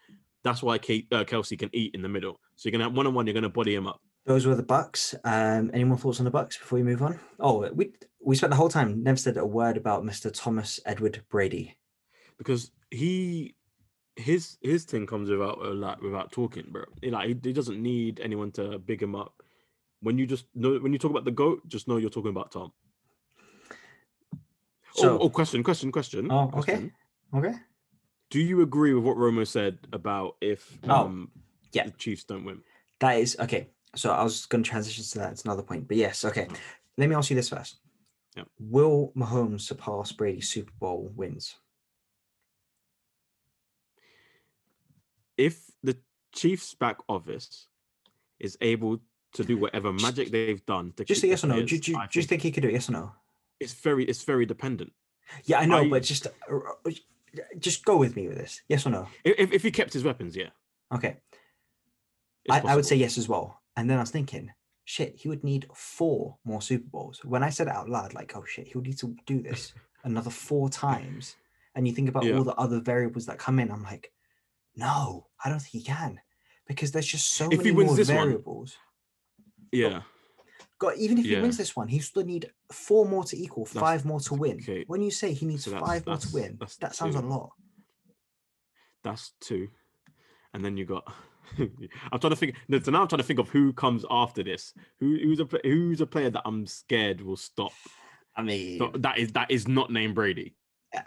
That's 0.44 0.64
why 0.64 0.78
Kate, 0.78 1.08
uh, 1.12 1.24
Kelce 1.24 1.58
can 1.58 1.70
eat 1.74 1.94
in 1.96 2.02
the 2.02 2.10
middle. 2.10 2.40
So 2.56 2.68
you're 2.68 2.72
gonna 2.72 2.86
have 2.86 2.96
one 2.96 3.08
on 3.08 3.14
one. 3.14 3.26
You're 3.28 3.34
gonna 3.34 3.50
body 3.50 3.76
him 3.76 3.88
up. 3.88 4.02
Those 4.26 4.46
were 4.46 4.56
the 4.56 4.64
Bucs. 4.64 5.16
Um, 5.24 5.72
any 5.74 5.84
more 5.86 5.98
thoughts 5.98 6.20
on 6.20 6.26
the 6.26 6.32
Bucs 6.32 6.60
before 6.60 6.78
we 6.78 6.84
move 6.84 7.02
on? 7.02 7.20
Oh, 7.40 7.70
we 7.74 7.94
we 8.22 8.36
spent 8.36 8.52
the 8.52 8.58
whole 8.58 8.70
time 8.70 9.04
never 9.04 9.18
said 9.18 9.38
a 9.38 9.46
word 9.46 9.78
about 9.78 10.04
Mr. 10.04 10.32
Thomas 10.34 10.80
Edward 10.86 11.24
Brady. 11.30 11.78
because 12.38 12.72
he 12.92 13.56
his 14.16 14.58
his 14.62 14.84
thing 14.84 15.06
comes 15.06 15.30
without 15.30 15.60
uh, 15.64 15.74
like 15.74 16.02
without 16.02 16.32
talking, 16.32 16.66
bro. 16.70 16.84
He, 17.02 17.12
like 17.12 17.28
he, 17.28 17.38
he 17.42 17.54
doesn't 17.54 17.82
need 17.82 18.20
anyone 18.20 18.52
to 18.54 18.80
big 18.80 19.02
him 19.02 19.16
up. 19.16 19.37
When 20.02 20.18
you 20.18 20.28
just 20.28 20.46
know 20.54 20.78
when 20.78 20.94
you 20.94 21.00
talk 21.00 21.12
about 21.12 21.26
the 21.26 21.32
goat, 21.32 21.68
just 21.68 21.88
know 21.88 21.98
you're 21.98 22.10
talking 22.10 22.32
about 22.32 22.52
Tom. 22.52 22.72
So, 24.94 25.14
oh, 25.14 25.18
oh, 25.24 25.30
question, 25.30 25.64
question, 25.64 25.92
question. 25.92 26.28
Oh, 26.32 26.46
okay. 26.46 26.52
question. 26.52 26.92
okay. 27.34 27.54
Do 28.30 28.40
you 28.40 28.62
agree 28.62 28.94
with 28.94 29.04
what 29.04 29.18
Romo 29.18 29.48
said 29.48 29.78
about 29.94 30.36
if 30.42 30.78
Oh, 30.88 31.06
um 31.06 31.32
yeah. 31.72 31.86
the 31.86 31.92
Chiefs 31.92 32.24
don't 32.24 32.46
win? 32.46 32.62
That 33.00 33.20
is 33.20 33.38
okay. 33.40 33.70
So 33.96 34.12
I 34.12 34.24
was 34.24 34.46
going 34.46 34.64
to 34.64 34.70
transition 34.70 35.04
to 35.04 35.20
that. 35.20 35.32
It's 35.32 35.46
another 35.46 35.64
point, 35.64 35.88
but 35.88 35.98
yes, 35.98 36.26
okay. 36.26 36.48
Let 36.98 37.10
me 37.10 37.16
ask 37.16 37.30
you 37.30 37.36
this 37.36 37.50
first. 37.50 37.78
Yeah. 38.36 38.44
Will 38.60 39.12
Mahomes 39.16 39.62
surpass 39.62 40.12
Brady's 40.12 40.50
Super 40.50 40.72
Bowl 40.80 41.12
wins? 41.16 41.56
If 45.38 45.62
the 45.84 45.98
Chiefs 46.34 46.74
back 46.74 46.98
office 47.08 47.68
is 48.40 48.58
able 48.62 49.00
to 49.34 49.44
do 49.44 49.58
whatever 49.58 49.92
magic 49.94 50.32
they've 50.32 50.66
done 50.66 50.94
to 50.98 51.06
Just 51.06 51.24
a 51.24 51.28
yes 51.28 51.44
or 51.44 51.48
no. 51.48 51.56
Do, 51.62 51.66
players, 51.68 51.82
do, 51.82 51.94
do 52.12 52.20
you 52.20 52.24
think 52.26 52.42
he 52.42 52.52
could 52.52 52.64
do 52.64 52.70
it? 52.70 52.74
Yes 52.74 52.90
or 52.90 52.94
no? 52.94 53.12
it's 53.60 53.74
very 53.74 54.04
it's 54.06 54.24
very 54.24 54.46
dependent. 54.46 54.92
Yeah, 55.46 55.60
I 55.60 55.66
know, 55.66 55.78
I- 55.80 55.90
but 55.90 56.04
just 56.04 56.28
uh, 56.28 56.30
uh, 56.86 56.92
just 57.60 57.84
go 57.86 57.98
with 57.98 58.16
me 58.16 58.28
with 58.28 58.38
this. 58.38 58.62
Yes 58.70 58.86
or 58.86 58.92
no? 58.92 59.08
If 59.24 59.52
if- 59.52 59.64
he 59.64 59.72
kept 59.72 59.94
his 59.94 60.04
weapons, 60.04 60.36
yeah. 60.36 60.50
Okay. 60.94 61.18
I, 62.50 62.62
I 62.62 62.76
would 62.76 62.86
say 62.86 62.96
yes 62.96 63.18
as 63.18 63.28
well. 63.28 63.60
And 63.76 63.90
then 63.90 63.98
I 63.98 64.02
was 64.02 64.12
thinking, 64.12 64.52
shit, 64.86 65.16
he 65.18 65.28
would 65.28 65.44
need 65.44 65.68
four 65.74 66.38
more 66.46 66.62
Super 66.62 66.88
Bowls. 66.88 67.20
When 67.26 67.44
I 67.44 67.50
said 67.50 67.68
it 67.68 67.74
out 67.74 67.90
loud, 67.90 68.14
like, 68.14 68.36
oh 68.38 68.46
shit, 68.46 68.68
he 68.68 68.74
would 68.78 68.88
need 68.88 68.98
to 69.00 69.16
do 69.26 69.42
this 69.42 69.74
another 70.06 70.30
four 70.30 70.70
times. 70.70 71.36
And 71.76 71.86
you 71.88 71.94
think 71.94 72.08
about 72.10 72.24
Yeah. 72.24 72.38
all 72.38 72.44
the 72.46 72.56
other 72.56 72.80
variables 72.80 73.26
that 73.26 73.38
come 73.38 73.60
in, 73.60 73.70
I'm 73.72 73.84
like, 73.84 74.12
no, 74.76 75.28
I 75.44 75.50
don't 75.50 75.60
think 75.60 75.72
he 75.74 75.82
can. 75.84 76.20
Because 76.68 76.92
there's 76.92 77.06
just 77.08 77.34
so 77.34 77.46
If 77.52 77.58
many 77.58 77.70
he 77.70 77.72
wins 77.72 77.88
more 77.88 77.96
this 77.98 78.08
one, 78.08 78.18
variables. 78.18 78.78
Yeah. 79.72 80.02
God, 80.80 80.94
even 80.98 81.18
if 81.18 81.26
he 81.26 81.32
Yeah. 81.32 81.42
wins 81.42 81.58
this 81.58 81.76
one, 81.76 81.88
he 81.88 82.00
still 82.00 82.24
need 82.24 82.52
four 82.72 83.06
more 83.08 83.24
to 83.24 83.38
equal, 83.38 83.66
That's- 83.66 83.82
five 83.82 84.06
more 84.06 84.20
to 84.22 84.34
win. 84.36 84.58
okay. 84.58 84.84
When 84.88 85.02
you 85.02 85.10
say 85.12 85.34
he 85.34 85.46
needs 85.46 85.64
So 85.66 85.80
five 85.80 86.06
more 86.06 86.18
to 86.18 86.30
win, 86.34 86.58
that 86.80 86.96
sounds 86.96 87.16
a 87.16 87.22
lot. 87.22 87.52
That's 89.04 89.32
two. 89.40 89.70
And 90.54 90.64
then 90.64 90.78
you 90.78 90.86
got 90.86 91.12
I'm 91.58 92.20
trying 92.20 92.32
to 92.32 92.36
think 92.36 92.56
no, 92.68 92.78
so 92.80 92.92
now 92.92 93.02
I'm 93.02 93.08
trying 93.08 93.20
to 93.20 93.24
think 93.24 93.40
of 93.40 93.48
who 93.50 93.72
comes 93.72 94.04
after 94.10 94.44
this. 94.44 94.74
Who 95.00 95.18
who's 95.18 95.40
a 95.40 95.48
who's 95.64 96.02
a 96.02 96.06
player 96.06 96.30
that 96.30 96.42
I'm 96.46 96.66
scared 96.68 97.22
will 97.22 97.38
stop. 97.38 97.72
I 98.36 98.44
mean, 98.44 98.82
that 99.02 99.18
is 99.18 99.32
that 99.32 99.50
is 99.50 99.66
not 99.68 99.90
named 99.92 100.16
Brady. 100.16 100.57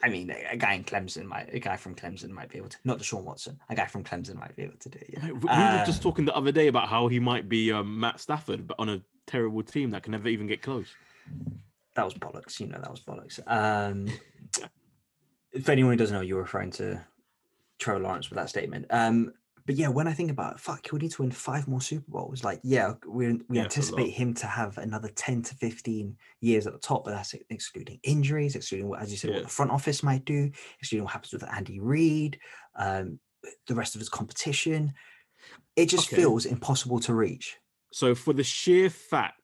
I 0.02 0.08
mean, 0.08 0.30
a 0.30 0.52
a 0.52 0.56
guy 0.56 0.74
in 0.74 0.84
Clemson 0.84 1.24
might, 1.24 1.52
a 1.54 1.58
guy 1.58 1.76
from 1.76 1.94
Clemson 1.94 2.30
might 2.30 2.48
be 2.50 2.58
able 2.58 2.68
to, 2.68 2.76
not 2.84 2.98
the 2.98 3.04
Deshaun 3.04 3.24
Watson, 3.24 3.58
a 3.70 3.74
guy 3.74 3.86
from 3.86 4.04
Clemson 4.04 4.34
might 4.36 4.54
be 4.54 4.62
able 4.62 4.76
to 4.78 4.88
do 4.88 4.98
it. 4.98 5.10
Yeah. 5.14 5.26
We 5.26 5.32
we 5.32 5.46
were 5.46 5.82
just 5.86 6.00
Uh, 6.00 6.02
talking 6.02 6.24
the 6.26 6.34
other 6.36 6.52
day 6.52 6.66
about 6.68 6.88
how 6.88 7.08
he 7.08 7.18
might 7.18 7.48
be 7.48 7.72
um, 7.72 7.98
Matt 7.98 8.20
Stafford, 8.20 8.66
but 8.66 8.76
on 8.78 8.88
a 8.90 9.02
terrible 9.26 9.62
team 9.62 9.90
that 9.90 10.02
can 10.02 10.12
never 10.12 10.28
even 10.28 10.46
get 10.46 10.60
close. 10.62 10.88
that 11.94 12.04
was 12.04 12.14
bollocks. 12.14 12.60
You 12.60 12.66
know, 12.68 12.78
that 12.80 12.90
was 12.90 13.00
bollocks. 13.00 13.40
Um, 13.46 14.06
for 15.62 15.72
anyone 15.72 15.92
who 15.92 15.96
doesn't 15.98 16.14
know, 16.14 16.20
you're 16.22 16.40
referring 16.40 16.70
to 16.72 17.00
Trevor 17.78 18.00
Lawrence 18.00 18.28
with 18.30 18.36
that 18.38 18.48
statement. 18.50 18.86
Um, 18.90 19.32
but 19.66 19.76
yeah, 19.76 19.88
when 19.88 20.08
I 20.08 20.12
think 20.12 20.30
about 20.30 20.54
it, 20.54 20.60
fuck, 20.60 20.84
he 20.86 20.90
would 20.92 21.02
need 21.02 21.12
to 21.12 21.22
win 21.22 21.30
five 21.30 21.68
more 21.68 21.80
Super 21.80 22.10
Bowls. 22.10 22.42
Like, 22.44 22.60
yeah, 22.62 22.94
we 23.06 23.40
we 23.48 23.58
Yeah, 23.58 23.64
anticipate 23.64 24.10
him 24.10 24.34
to 24.34 24.46
have 24.46 24.78
another 24.78 25.08
ten 25.08 25.42
to 25.42 25.54
fifteen 25.54 26.16
years 26.40 26.66
at 26.66 26.72
the 26.72 26.78
top, 26.78 27.04
but 27.04 27.12
that's 27.12 27.34
excluding 27.50 28.00
injuries, 28.02 28.56
excluding 28.56 28.88
what, 28.88 29.00
as 29.00 29.10
you 29.10 29.16
said, 29.16 29.30
Yeah. 29.30 29.36
what 29.36 29.44
the 29.44 29.50
front 29.50 29.70
office 29.70 30.02
might 30.02 30.24
do, 30.24 30.50
excluding 30.78 31.04
what 31.04 31.12
happens 31.12 31.32
with 31.32 31.44
Andy 31.44 31.80
Reid, 31.80 32.38
um, 32.76 33.20
the 33.66 33.74
rest 33.74 33.94
of 33.94 34.00
his 34.00 34.08
competition. 34.08 34.94
It 35.76 35.86
just 35.86 36.06
Okay. 36.06 36.16
feels 36.16 36.46
impossible 36.46 37.00
to 37.00 37.14
reach. 37.14 37.58
So 37.92 38.14
for 38.14 38.32
the 38.32 38.44
sheer 38.44 38.90
fact 38.90 39.40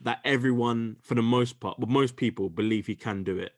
that 0.00 0.20
everyone, 0.24 0.96
for 1.02 1.14
the 1.14 1.22
most 1.22 1.60
part, 1.60 1.78
well, 1.78 1.88
most 1.88 2.16
people 2.16 2.50
believe 2.50 2.86
he 2.86 2.96
can 2.96 3.24
do 3.24 3.38
it, 3.38 3.52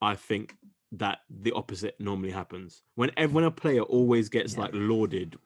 I 0.00 0.14
think 0.14 0.56
that 0.92 1.18
the 1.30 1.52
opposite 1.52 1.96
normally 2.00 2.30
happens. 2.30 2.82
When 2.94 3.10
ev- 3.16 3.32
when 3.32 3.44
a 3.44 3.50
player 3.50 3.82
always 3.82 4.28
gets 4.28 4.54
Yeah. 4.54 4.60
like 4.62 4.70
lauded 4.74 5.36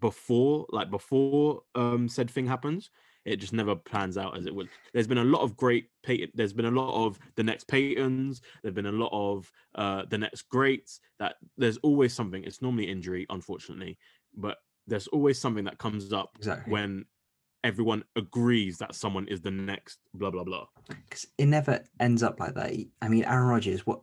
before, 0.00 0.66
like 0.70 0.90
before 0.90 1.62
um 1.74 2.08
said 2.08 2.30
thing 2.30 2.46
happens, 2.46 2.90
it 3.24 3.36
just 3.36 3.52
never 3.52 3.74
plans 3.76 4.16
out 4.16 4.36
as 4.38 4.46
it 4.46 4.54
would. 4.54 4.68
There's 4.94 5.06
been 5.06 5.18
a 5.18 5.24
lot 5.24 5.42
of 5.42 5.56
great 5.56 5.90
Peyton. 6.02 6.30
There's 6.34 6.52
been 6.52 6.64
a 6.66 6.70
lot 6.70 7.04
of 7.06 7.18
the 7.36 7.42
next 7.42 7.68
Peytons. 7.68 8.40
There've 8.62 8.74
been 8.74 8.86
a 8.86 8.92
lot 8.92 9.10
of 9.12 9.50
uh 9.74 10.04
the 10.08 10.18
next 10.18 10.42
greats. 10.48 11.00
That 11.18 11.36
there's 11.56 11.76
always 11.78 12.14
something. 12.14 12.44
It's 12.44 12.62
normally 12.62 12.88
injury, 12.90 13.26
unfortunately, 13.28 13.98
but 14.34 14.58
there's 14.86 15.08
always 15.08 15.38
something 15.38 15.64
that 15.64 15.78
comes 15.78 16.12
up 16.12 16.30
Exactly. 16.38 16.72
when 16.72 17.04
everyone 17.64 18.04
agrees 18.16 18.78
that 18.78 18.94
someone 18.94 19.26
is 19.28 19.40
the 19.40 19.50
next 19.50 19.98
blah 20.14 20.30
blah 20.30 20.44
blah. 20.44 20.66
because 21.04 21.26
it 21.36 21.46
never 21.46 21.84
ends 22.00 22.22
up 22.22 22.38
like 22.40 22.54
that. 22.54 22.72
I 23.02 23.08
mean, 23.08 23.24
Aaron 23.24 23.48
Rodgers, 23.48 23.84
what? 23.84 24.00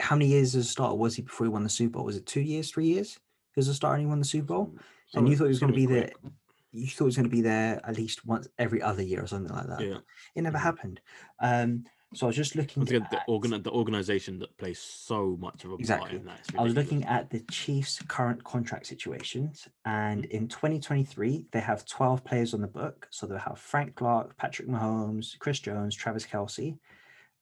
How 0.00 0.16
many 0.16 0.26
years 0.30 0.54
as 0.54 0.66
a 0.66 0.68
starter 0.68 0.94
was 0.94 1.16
he 1.16 1.22
before 1.22 1.46
he 1.46 1.50
won 1.50 1.64
the 1.64 1.68
Super 1.68 1.94
Bowl? 1.94 2.04
Was 2.04 2.16
it 2.16 2.26
two 2.26 2.40
years, 2.40 2.70
three 2.70 2.86
years? 2.86 3.14
He 3.54 3.58
was 3.60 3.68
a 3.68 3.74
starter 3.74 3.94
and 3.96 4.02
he 4.02 4.06
won 4.06 4.18
the 4.20 4.24
Super 4.24 4.46
Bowl. 4.46 4.74
Some- 5.08 5.24
And 5.24 5.28
you 5.28 5.36
thought 5.36 5.44
he 5.44 5.48
was 5.48 5.58
gonna 5.60 5.72
be 5.72 5.86
the- 5.86 6.02
quick. 6.20 6.32
you 6.70 6.86
thought 6.86 7.04
it 7.04 7.06
was 7.06 7.16
going 7.16 7.28
to 7.30 7.34
be 7.34 7.40
there 7.40 7.80
at 7.84 7.96
least 7.96 8.26
once 8.26 8.46
every 8.58 8.82
other 8.82 9.02
year 9.02 9.22
or 9.22 9.26
something 9.26 9.54
like 9.56 9.66
that. 9.66 9.80
Yeah. 9.80 9.98
It 10.34 10.42
never 10.42 10.58
Mhm. 10.58 10.62
happened. 10.62 11.00
Um, 11.40 11.84
so 12.14 12.26
I 12.26 12.28
was 12.28 12.36
just 12.36 12.54
looking 12.56 12.82
at 12.82 13.10
the 13.10 13.20
organ 13.26 13.62
the 13.62 13.70
organization 13.70 14.38
that 14.40 14.54
plays 14.58 14.78
so 14.78 15.36
much 15.40 15.64
of 15.64 15.72
a 15.72 15.74
Exactly. 15.76 16.10
part 16.10 16.20
in 16.20 16.26
that. 16.26 16.40
I 16.58 16.62
was 16.62 16.74
looking 16.74 17.04
at 17.04 17.30
the 17.30 17.40
Chiefs' 17.50 18.00
current 18.06 18.44
contract 18.44 18.86
situations, 18.86 19.66
and 19.86 20.24
Mm-hmm. 20.24 20.36
in 20.36 20.48
2023, 20.48 21.46
they 21.52 21.60
have 21.60 21.86
12 21.86 22.22
players 22.22 22.52
on 22.52 22.60
the 22.60 22.68
book. 22.68 23.08
So 23.10 23.26
they'll 23.26 23.38
have 23.38 23.58
Frank 23.58 23.94
Clark, 23.96 24.36
Patrick 24.36 24.68
Mahomes, 24.68 25.38
Chris 25.38 25.60
Jones, 25.60 25.94
Travis 25.96 26.26
Kelce. 26.26 26.78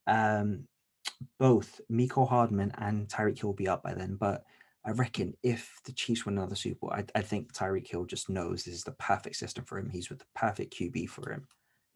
Um, 0.07 0.69
both 1.39 1.81
Mecole 1.91 2.29
Hardman 2.29 2.73
and 2.79 3.09
Tyreek 3.09 3.39
Hill 3.39 3.51
will 3.51 3.55
be 3.55 3.69
up 3.69 3.83
by 3.83 3.95
then. 3.95 4.17
But 4.17 4.45
I 4.85 4.91
reckon 4.93 5.35
if 5.43 5.81
the 5.85 5.93
Chiefs 5.93 6.25
win 6.25 6.39
another 6.39 6.55
Super 6.55 6.79
Bowl, 6.81 6.93
I, 6.93 7.05
I 7.15 7.23
think 7.23 7.53
Tyreek 7.53 7.89
Hill 7.89 8.05
just 8.05 8.29
knows 8.29 8.65
this 8.65 8.75
is 8.75 8.85
the 8.85 8.93
perfect 8.93 9.37
system 9.37 9.65
for 9.65 9.79
him. 9.79 9.91
He's 9.91 10.09
with 10.09 10.21
the 10.21 10.27
perfect 10.35 10.75
QB 10.75 11.09
for 11.09 11.33
him. 11.33 11.47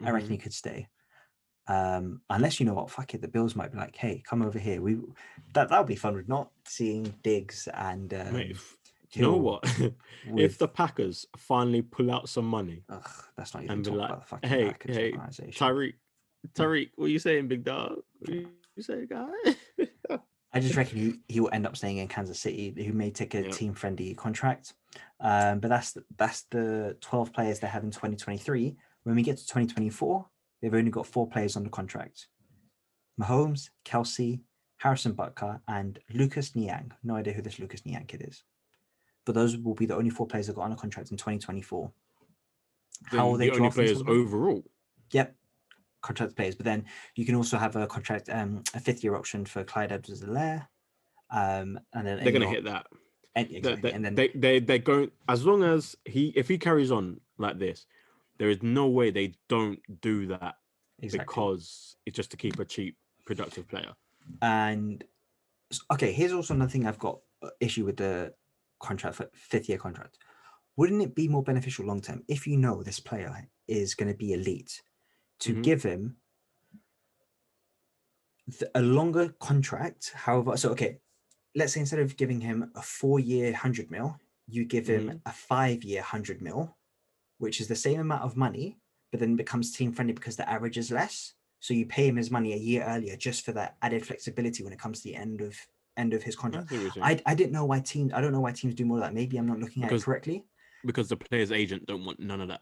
I 0.03 0.09
reckon 0.09 0.31
he 0.31 0.37
could 0.37 0.53
stay. 0.53 0.87
Um, 1.67 2.21
unless 2.29 2.59
you 2.59 2.65
know 2.65 2.73
what, 2.73 2.89
fuck 2.89 3.13
it, 3.13 3.21
the 3.21 3.27
Bills 3.27 3.55
might 3.55 3.71
be 3.71 3.77
like, 3.77 3.95
hey, 3.95 4.21
come 4.27 4.41
over 4.41 4.59
here. 4.59 4.81
We 4.81 4.97
that 5.53 5.69
that 5.69 5.77
would 5.77 5.87
be 5.87 5.95
fun, 5.95 6.15
with 6.15 6.27
not 6.27 6.49
seeing 6.65 7.13
Diggs 7.23 7.67
and 7.73 8.13
um, 8.13 8.33
Mate, 8.33 8.51
if, 8.51 8.77
you 9.13 9.21
know 9.21 9.37
what? 9.37 9.63
if 10.35 10.57
the 10.57 10.67
Packers 10.67 11.27
finally 11.37 11.81
pull 11.81 12.11
out 12.11 12.29
some 12.29 12.45
money, 12.45 12.83
ugh, 12.89 13.09
let's 13.37 13.53
not 13.53 13.63
even 13.63 13.73
and 13.73 13.83
be 13.83 13.89
talk 13.91 13.99
like, 13.99 14.09
about 14.09 14.21
the 14.21 14.27
fucking 14.27 14.49
"Hey, 14.49 14.65
Packers 14.65 14.95
hey, 14.95 15.11
organization. 15.11 15.67
Tyreek, 15.67 15.93
Tyreek, 16.55 16.89
what 16.95 17.05
are 17.05 17.09
you 17.09 17.19
saying, 17.19 17.47
big 17.47 17.63
dog? 17.63 17.99
What 18.87 18.97
you 18.97 19.07
saying, 19.09 19.87
guy? 20.09 20.17
I 20.53 20.59
just 20.59 20.75
reckon 20.77 20.97
he, 20.97 21.13
he 21.33 21.39
will 21.39 21.49
end 21.53 21.65
up 21.65 21.77
staying 21.77 21.97
in 21.97 22.07
Kansas 22.07 22.39
City, 22.39 22.73
who 22.85 22.93
may 22.93 23.11
take 23.11 23.33
a 23.35 23.43
Yeah. 23.43 23.51
team 23.51 23.73
friendly 23.73 24.13
contract. 24.15 24.73
Um, 25.19 25.59
but 25.59 25.69
that's 25.69 25.93
the- 25.93 26.05
that's 26.17 26.43
the 26.51 26.97
12 27.01 27.33
players 27.33 27.59
they 27.59 27.67
have 27.67 27.83
in 27.83 27.91
2023. 27.91 28.75
When 29.03 29.15
we 29.15 29.23
get 29.23 29.37
to 29.37 29.45
2024, 29.45 30.25
they've 30.61 30.73
only 30.73 30.91
got 30.91 31.05
four 31.07 31.27
players 31.27 31.55
on 31.55 31.63
the 31.63 31.69
contract. 31.69 32.27
Mahomes, 33.19 33.69
Kelce, 33.85 34.41
Harrison 34.77 35.13
Butker, 35.13 35.59
and 35.67 35.99
Lucas 36.13 36.55
Niang. 36.55 36.91
No 37.03 37.15
idea 37.15 37.33
who 37.33 37.41
this 37.41 37.59
Lucas 37.59 37.85
Niang 37.85 38.05
kid 38.05 38.25
is. 38.27 38.43
But 39.25 39.35
those 39.35 39.55
will 39.57 39.75
be 39.75 39.85
the 39.85 39.95
only 39.95 40.09
four 40.09 40.25
players 40.25 40.47
that 40.47 40.55
got 40.55 40.63
on 40.63 40.71
a 40.71 40.75
contract 40.75 41.11
in 41.11 41.17
2024. 41.17 41.91
How 43.05 43.25
will 43.25 43.31
Then 43.33 43.39
they 43.39 43.49
the 43.49 43.55
only 43.57 43.69
players 43.69 43.99
until 44.01 44.13
overall? 44.13 44.63
Yep. 45.11 45.35
Contract 46.01 46.35
players. 46.35 46.55
But 46.55 46.65
then 46.65 46.85
you 47.15 47.25
can 47.25 47.35
also 47.35 47.57
have 47.57 47.75
a 47.75 47.87
contract, 47.87 48.29
um, 48.29 48.63
a 48.73 48.79
fifth 48.79 49.03
year 49.03 49.15
option 49.15 49.45
for 49.45 49.63
Clyde 49.63 49.91
Edwards-Helaire. 49.91 50.67
Um, 51.31 51.79
and 51.93 52.07
then 52.07 52.23
They're 52.23 52.33
gonna 52.33 52.49
hit 52.49 52.65
that. 52.65 52.87
and, 53.35 53.47
exactly. 53.51 53.89
they, 53.89 53.95
and 53.95 54.03
then 54.05 54.15
they 54.15 54.29
they 54.35 54.59
they're 54.59 54.77
going 54.77 55.11
as 55.29 55.45
long 55.45 55.63
as 55.63 55.95
he 56.05 56.33
if 56.35 56.47
he 56.47 56.57
carries 56.57 56.91
on 56.91 57.21
like 57.37 57.59
this, 57.59 57.85
there 58.37 58.49
is 58.49 58.61
no 58.61 58.87
way 58.87 59.11
they 59.11 59.33
don't 59.47 59.79
do 60.01 60.27
that 60.27 60.55
exactly. 60.99 61.25
because 61.25 61.95
it's 62.05 62.15
just 62.15 62.31
to 62.31 62.37
keep 62.37 62.59
a 62.59 62.65
cheap 62.65 62.97
productive 63.25 63.67
player. 63.67 63.93
and 64.41 65.03
okay, 65.91 66.11
here's 66.11 66.33
also 66.33 66.53
another 66.53 66.71
thing 66.71 66.85
I've 66.85 66.99
got 66.99 67.19
uh, 67.41 67.49
issue 67.59 67.85
with 67.85 67.97
the 67.97 68.33
contract 68.79 69.15
for 69.15 69.29
fifth 69.33 69.69
year 69.69 69.77
contract. 69.77 70.17
Wouldn't 70.77 71.01
it 71.01 71.15
be 71.15 71.27
more 71.27 71.43
beneficial 71.43 71.85
long 71.85 72.01
term 72.01 72.23
if 72.27 72.47
you 72.47 72.57
know 72.57 72.83
this 72.83 72.99
player 72.99 73.47
is 73.67 73.93
going 73.95 74.11
to 74.11 74.17
be 74.17 74.33
elite 74.33 74.81
to 75.41 75.53
Mhm. 75.55 75.63
give 75.63 75.83
him 75.83 76.17
th- 78.59 78.71
a 78.75 78.81
longer 78.81 79.29
contract? 79.39 80.11
However, 80.15 80.57
so 80.57 80.69
okay, 80.71 80.99
let's 81.55 81.73
say 81.73 81.79
instead 81.81 81.99
of 81.99 82.17
giving 82.17 82.41
him 82.41 82.71
a 82.75 82.81
four 82.81 83.19
year 83.19 83.53
hundred 83.53 83.91
mil, 83.91 84.19
you 84.47 84.65
give 84.65 84.87
him 84.87 85.21
a 85.25 85.31
five 85.31 85.83
year 85.83 86.01
hundred 86.01 86.41
mil, 86.41 86.75
which 87.37 87.59
is 87.61 87.67
the 87.67 87.75
same 87.75 87.99
amount 87.99 88.23
of 88.23 88.37
money, 88.37 88.77
but 89.11 89.19
then 89.19 89.35
becomes 89.35 89.71
team 89.71 89.91
friendly 89.91 90.13
because 90.13 90.35
the 90.35 90.49
average 90.49 90.77
is 90.77 90.91
less. 90.91 91.33
So 91.59 91.73
you 91.73 91.85
pay 91.85 92.07
him 92.07 92.15
his 92.15 92.31
money 92.31 92.53
a 92.53 92.57
year 92.57 92.83
earlier 92.83 93.15
just 93.15 93.45
for 93.45 93.51
that 93.51 93.77
added 93.83 94.05
flexibility 94.05 94.63
when 94.63 94.73
it 94.73 94.79
comes 94.79 95.01
to 95.01 95.03
the 95.09 95.15
end 95.15 95.41
of 95.41 95.55
end 95.97 96.13
of 96.13 96.23
his 96.23 96.35
contract. 96.35 96.69
see 96.69 96.75
what 96.77 96.83
you're 96.83 96.91
saying. 96.93 97.03
I, 97.05 97.31
I 97.31 97.35
didn't 97.35 97.51
know 97.51 97.65
why 97.65 97.79
teams 97.81 98.13
I 98.13 98.21
don't 98.21 98.31
know 98.31 98.39
why 98.39 98.51
teams 98.53 98.73
do 98.75 98.85
more 98.85 98.97
of 98.97 99.03
that. 99.03 99.13
Maybe 99.13 99.37
I'm 99.37 99.45
not 99.47 99.59
looking 99.59 99.83
at 99.83 99.89
Because- 99.89 100.03
it 100.03 100.05
correctly. 100.05 100.45
because 100.85 101.09
the 101.09 101.17
player's 101.17 101.51
agent 101.51 101.85
don't 101.85 102.03
want 102.05 102.19
none 102.19 102.41
of 102.41 102.47
that. 102.47 102.61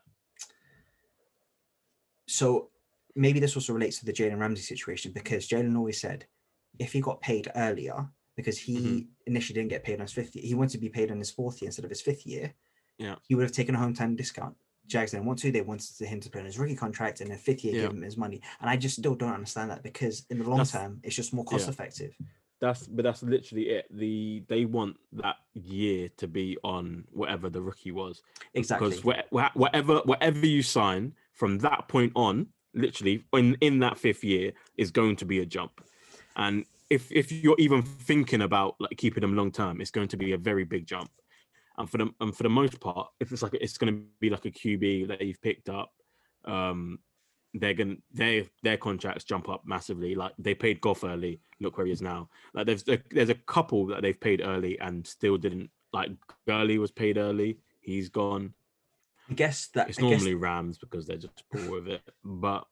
So 2.30 2.69
maybe 3.15 3.39
this 3.39 3.55
also 3.55 3.73
relates 3.73 3.97
to 3.99 4.05
the 4.05 4.13
Jalen 4.13 4.39
Ramsey 4.39 4.61
situation 4.61 5.11
because 5.11 5.47
Jalen 5.49 5.75
always 5.75 5.99
said 5.99 6.25
if 6.77 6.93
he 6.93 7.01
got 7.01 7.19
paid 7.21 7.51
earlier 7.55 8.07
because 8.38 8.57
he 8.57 8.77
Mhm. 8.77 9.07
initially 9.25 9.55
didn't 9.55 9.71
get 9.71 9.84
paid 9.84 9.95
on 9.95 10.01
his 10.01 10.13
fifth 10.13 10.36
year, 10.36 10.45
he 10.45 10.53
wanted 10.53 10.73
to 10.73 10.77
be 10.77 10.89
paid 10.89 11.11
on 11.11 11.17
his 11.17 11.32
fourth 11.32 11.61
year 11.61 11.67
instead 11.69 11.86
of 11.86 11.91
his 11.91 12.01
fifth 12.01 12.25
year. 12.25 12.53
Yeah. 12.99 13.15
he 13.23 13.34
would 13.34 13.43
have 13.43 13.53
taken 13.53 13.75
a 13.75 13.77
hometown 13.77 14.17
discount. 14.17 14.57
Jags 14.86 15.11
didn't 15.11 15.25
want 15.25 15.39
to. 15.39 15.53
They 15.53 15.61
wanted 15.61 15.95
to 15.99 16.05
him 16.05 16.19
to 16.19 16.30
play 16.30 16.41
on 16.41 16.45
his 16.45 16.59
rookie 16.59 16.75
contract, 16.75 17.21
and 17.21 17.32
then 17.32 17.38
fifth 17.38 17.63
year 17.63 17.73
Yeah. 17.73 17.82
give 17.84 17.91
him 17.91 18.01
his 18.01 18.17
money. 18.17 18.41
And 18.59 18.69
I 18.69 18.75
just 18.75 18.97
still 18.97 19.15
don't 19.15 19.32
understand 19.34 19.71
that 19.71 19.84
because 19.84 20.25
in 20.30 20.38
the 20.39 20.43
long 20.43 20.57
That's- 20.57 20.73
term, 20.73 20.99
it's 21.03 21.15
just 21.15 21.32
more 21.34 21.45
cost 21.45 21.67
yeah. 21.67 21.69
effective. 21.71 22.13
That's 22.59 22.88
but 22.88 23.03
that's 23.03 23.23
literally 23.23 23.69
it. 23.69 23.86
The 23.89 24.43
they 24.49 24.65
want 24.65 24.97
that 25.13 25.38
year 25.53 26.09
to 26.17 26.27
be 26.27 26.57
on 26.65 27.07
whatever 27.13 27.49
the 27.49 27.61
rookie 27.61 27.91
was. 27.91 28.21
Exactly. 28.53 28.89
Because 28.89 29.05
wha- 29.05 29.23
wha- 29.32 29.51
whatever 29.53 29.99
whatever 30.03 30.45
you 30.45 30.61
sign 30.61 31.15
from 31.40 31.58
that 31.60 31.88
point 31.88 32.12
on, 32.16 32.48
literally 32.74 33.24
in 33.34 33.58
in 33.62 33.80
that 33.80 33.98
fifth 33.98 34.24
year 34.24 34.52
is 34.78 34.92
going 34.92 35.16
to 35.16 35.26
be 35.26 35.40
a 35.40 35.46
jump. 35.46 35.82
And 36.36 36.66
if 36.90 37.12
if 37.12 37.32
you're 37.32 37.56
even 37.58 37.82
thinking 37.82 38.42
about 38.42 38.76
like 38.80 38.98
keeping 38.98 39.22
them 39.22 39.36
long 39.36 39.52
term, 39.52 39.80
it's 39.80 39.90
going 39.90 40.10
to 40.10 40.18
be 40.18 40.34
a 40.34 40.38
very 40.38 40.66
big 40.66 40.86
jump. 40.86 41.10
And 41.78 41.90
for 41.90 41.98
the 41.98 42.10
and 42.20 42.36
for 42.36 42.44
the 42.44 42.50
most 42.50 42.80
part, 42.82 43.08
if 43.22 43.32
it's 43.32 43.42
like 43.42 43.54
it's 43.54 43.78
going 43.78 43.94
to 43.94 44.02
be 44.20 44.30
like 44.30 44.46
a 44.46 44.52
QB 44.52 45.08
that 45.08 45.22
you've 45.22 45.42
picked 45.42 45.70
up, 45.70 45.94
um, 46.44 47.00
they're 47.54 47.74
gonna 47.74 47.96
their 48.12 48.44
their 48.62 48.78
contracts 48.78 49.24
jump 49.24 49.48
up 49.48 49.62
massively. 49.66 50.14
Like 50.14 50.34
they 50.38 50.54
paid 50.54 50.82
Goff 50.82 51.06
early, 51.06 51.40
look 51.62 51.78
where 51.78 51.86
he 51.86 51.94
is 51.94 52.02
now. 52.02 52.30
Like 52.54 52.66
there's 52.66 52.86
a, 52.90 53.00
there's 53.12 53.30
a 53.30 53.36
couple 53.36 53.86
that 53.88 54.02
they've 54.02 54.20
paid 54.20 54.42
early 54.44 54.78
and 54.80 55.08
still 55.08 55.38
didn't. 55.38 55.70
Like 55.94 56.12
Gurley 56.46 56.78
was 56.80 56.92
paid 56.92 57.18
early, 57.18 57.60
he's 57.80 58.10
gone. 58.10 58.54
I 59.30 59.34
guess 59.34 59.67
that 59.75 59.89
It's 59.89 59.99
I 59.99 60.01
guess, 60.01 60.11
normally 60.11 60.34
Rams 60.36 60.77
because 60.77 61.05
they're 61.05 61.17
just 61.17 61.43
poor 61.51 61.80
with 61.82 61.88
it. 61.88 62.01
But 62.23 62.65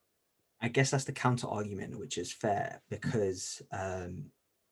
I 0.60 0.70
guess 0.70 0.92
that's 0.92 1.04
the 1.04 1.12
counter 1.12 1.48
argument, 1.48 2.00
which 2.00 2.18
is 2.18 2.34
fair 2.34 2.82
because 2.90 3.62
um 3.72 4.32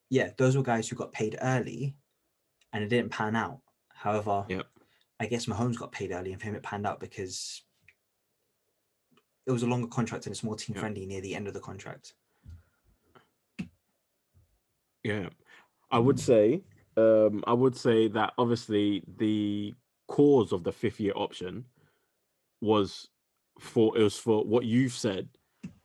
yeah, 0.10 0.32
those 0.38 0.56
were 0.56 0.64
guys 0.64 0.88
who 0.88 0.96
got 0.96 1.12
paid 1.12 1.38
early 1.42 1.96
and 2.74 2.84
it 2.84 2.90
didn't 2.90 3.12
pan 3.12 3.36
out. 3.36 3.62
However, 3.94 4.46
Yep. 4.50 4.66
I 5.20 5.26
guess 5.28 5.46
Mahomes 5.46 5.78
got 5.78 5.92
paid 5.92 6.12
early 6.12 6.32
and 6.32 6.42
for 6.42 6.48
him 6.48 6.56
it 6.56 6.64
panned 6.64 6.86
out 6.86 7.00
because 7.00 7.64
it 9.48 9.52
was 9.52 9.64
a 9.64 9.68
longer 9.68 9.88
contract 9.88 10.26
and 10.26 10.34
it's 10.34 10.44
more 10.44 10.56
team 10.56 10.76
Yep. 10.76 10.82
friendly 10.82 11.06
near 11.06 11.22
the 11.22 11.36
end 11.36 11.48
of 11.48 11.54
the 11.54 11.60
contract. 11.60 12.14
Yeah, 15.04 15.30
I 15.92 16.00
would 16.00 16.20
say, 16.20 16.64
um, 16.98 17.44
I 17.46 17.54
would 17.54 17.76
say 17.76 18.08
that 18.08 18.34
obviously 18.40 19.04
the 19.18 19.76
cause 20.08 20.52
of 20.52 20.64
the 20.64 20.72
fifth 20.72 21.00
year 21.00 21.14
option 21.16 21.66
was 22.62 23.08
for 23.60 23.98
it 23.98 24.04
was 24.04 24.18
for 24.18 24.44
what 24.44 24.66
you've 24.66 24.94
said. 24.94 25.28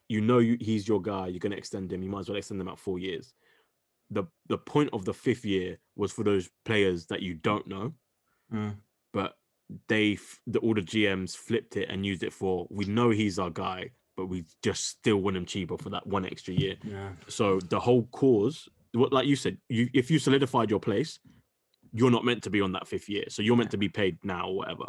You 0.09 0.21
know, 0.21 0.39
you, 0.39 0.57
he's 0.61 0.89
your 0.89 1.01
guy. 1.01 1.29
You're 1.29 1.39
going 1.39 1.53
to 1.53 1.59
extend 1.59 1.93
him. 1.93 2.03
You 2.03 2.11
might 2.11 2.21
as 2.21 2.29
well 2.29 2.37
extend 2.39 2.61
him 2.61 2.69
out 2.69 2.81
four 2.81 2.99
years. 2.99 3.33
the 4.11 4.25
The 4.49 4.59
point 4.59 4.91
of 4.93 5.05
the 5.05 5.15
fifth 5.15 5.45
year 5.45 5.79
was 5.97 6.11
for 6.13 6.25
those 6.25 6.49
players 6.65 7.07
that 7.07 7.23
you 7.23 7.35
don't 7.35 7.67
know, 7.67 7.95
Mm. 8.53 8.75
but 9.13 9.37
they 9.89 10.19
the 10.49 10.59
all 10.59 10.75
the 10.75 10.83
GMs 10.83 11.37
flipped 11.37 11.77
it 11.77 11.89
and 11.89 12.05
used 12.05 12.25
it 12.25 12.33
for 12.33 12.67
we 12.71 12.87
know 12.87 13.11
he's 13.11 13.39
our 13.39 13.51
guy, 13.51 13.91
but 14.17 14.27
we 14.27 14.45
just 14.65 14.85
still 14.89 15.19
want 15.19 15.37
him 15.37 15.47
cheaper 15.47 15.79
for 15.79 15.91
that 15.91 16.05
one 16.09 16.27
extra 16.27 16.53
year. 16.53 16.75
Yeah. 16.83 17.11
So 17.29 17.61
the 17.61 17.79
whole 17.79 18.09
cause, 18.11 18.69
what 18.93 19.13
like 19.13 19.29
you 19.29 19.37
said, 19.37 19.59
you 19.69 19.89
if 19.95 20.11
you 20.11 20.19
solidified 20.19 20.71
your 20.71 20.81
place, 20.81 21.21
you're 21.93 22.11
not 22.11 22.25
meant 22.25 22.43
to 22.43 22.51
be 22.51 22.61
on 22.61 22.73
that 22.73 22.89
fifth 22.89 23.09
year. 23.09 23.27
So 23.29 23.43
you're 23.43 23.57
meant 23.57 23.71
to 23.71 23.79
be 23.79 23.89
paid 23.89 24.19
now 24.25 24.49
or 24.49 24.57
whatever. 24.57 24.87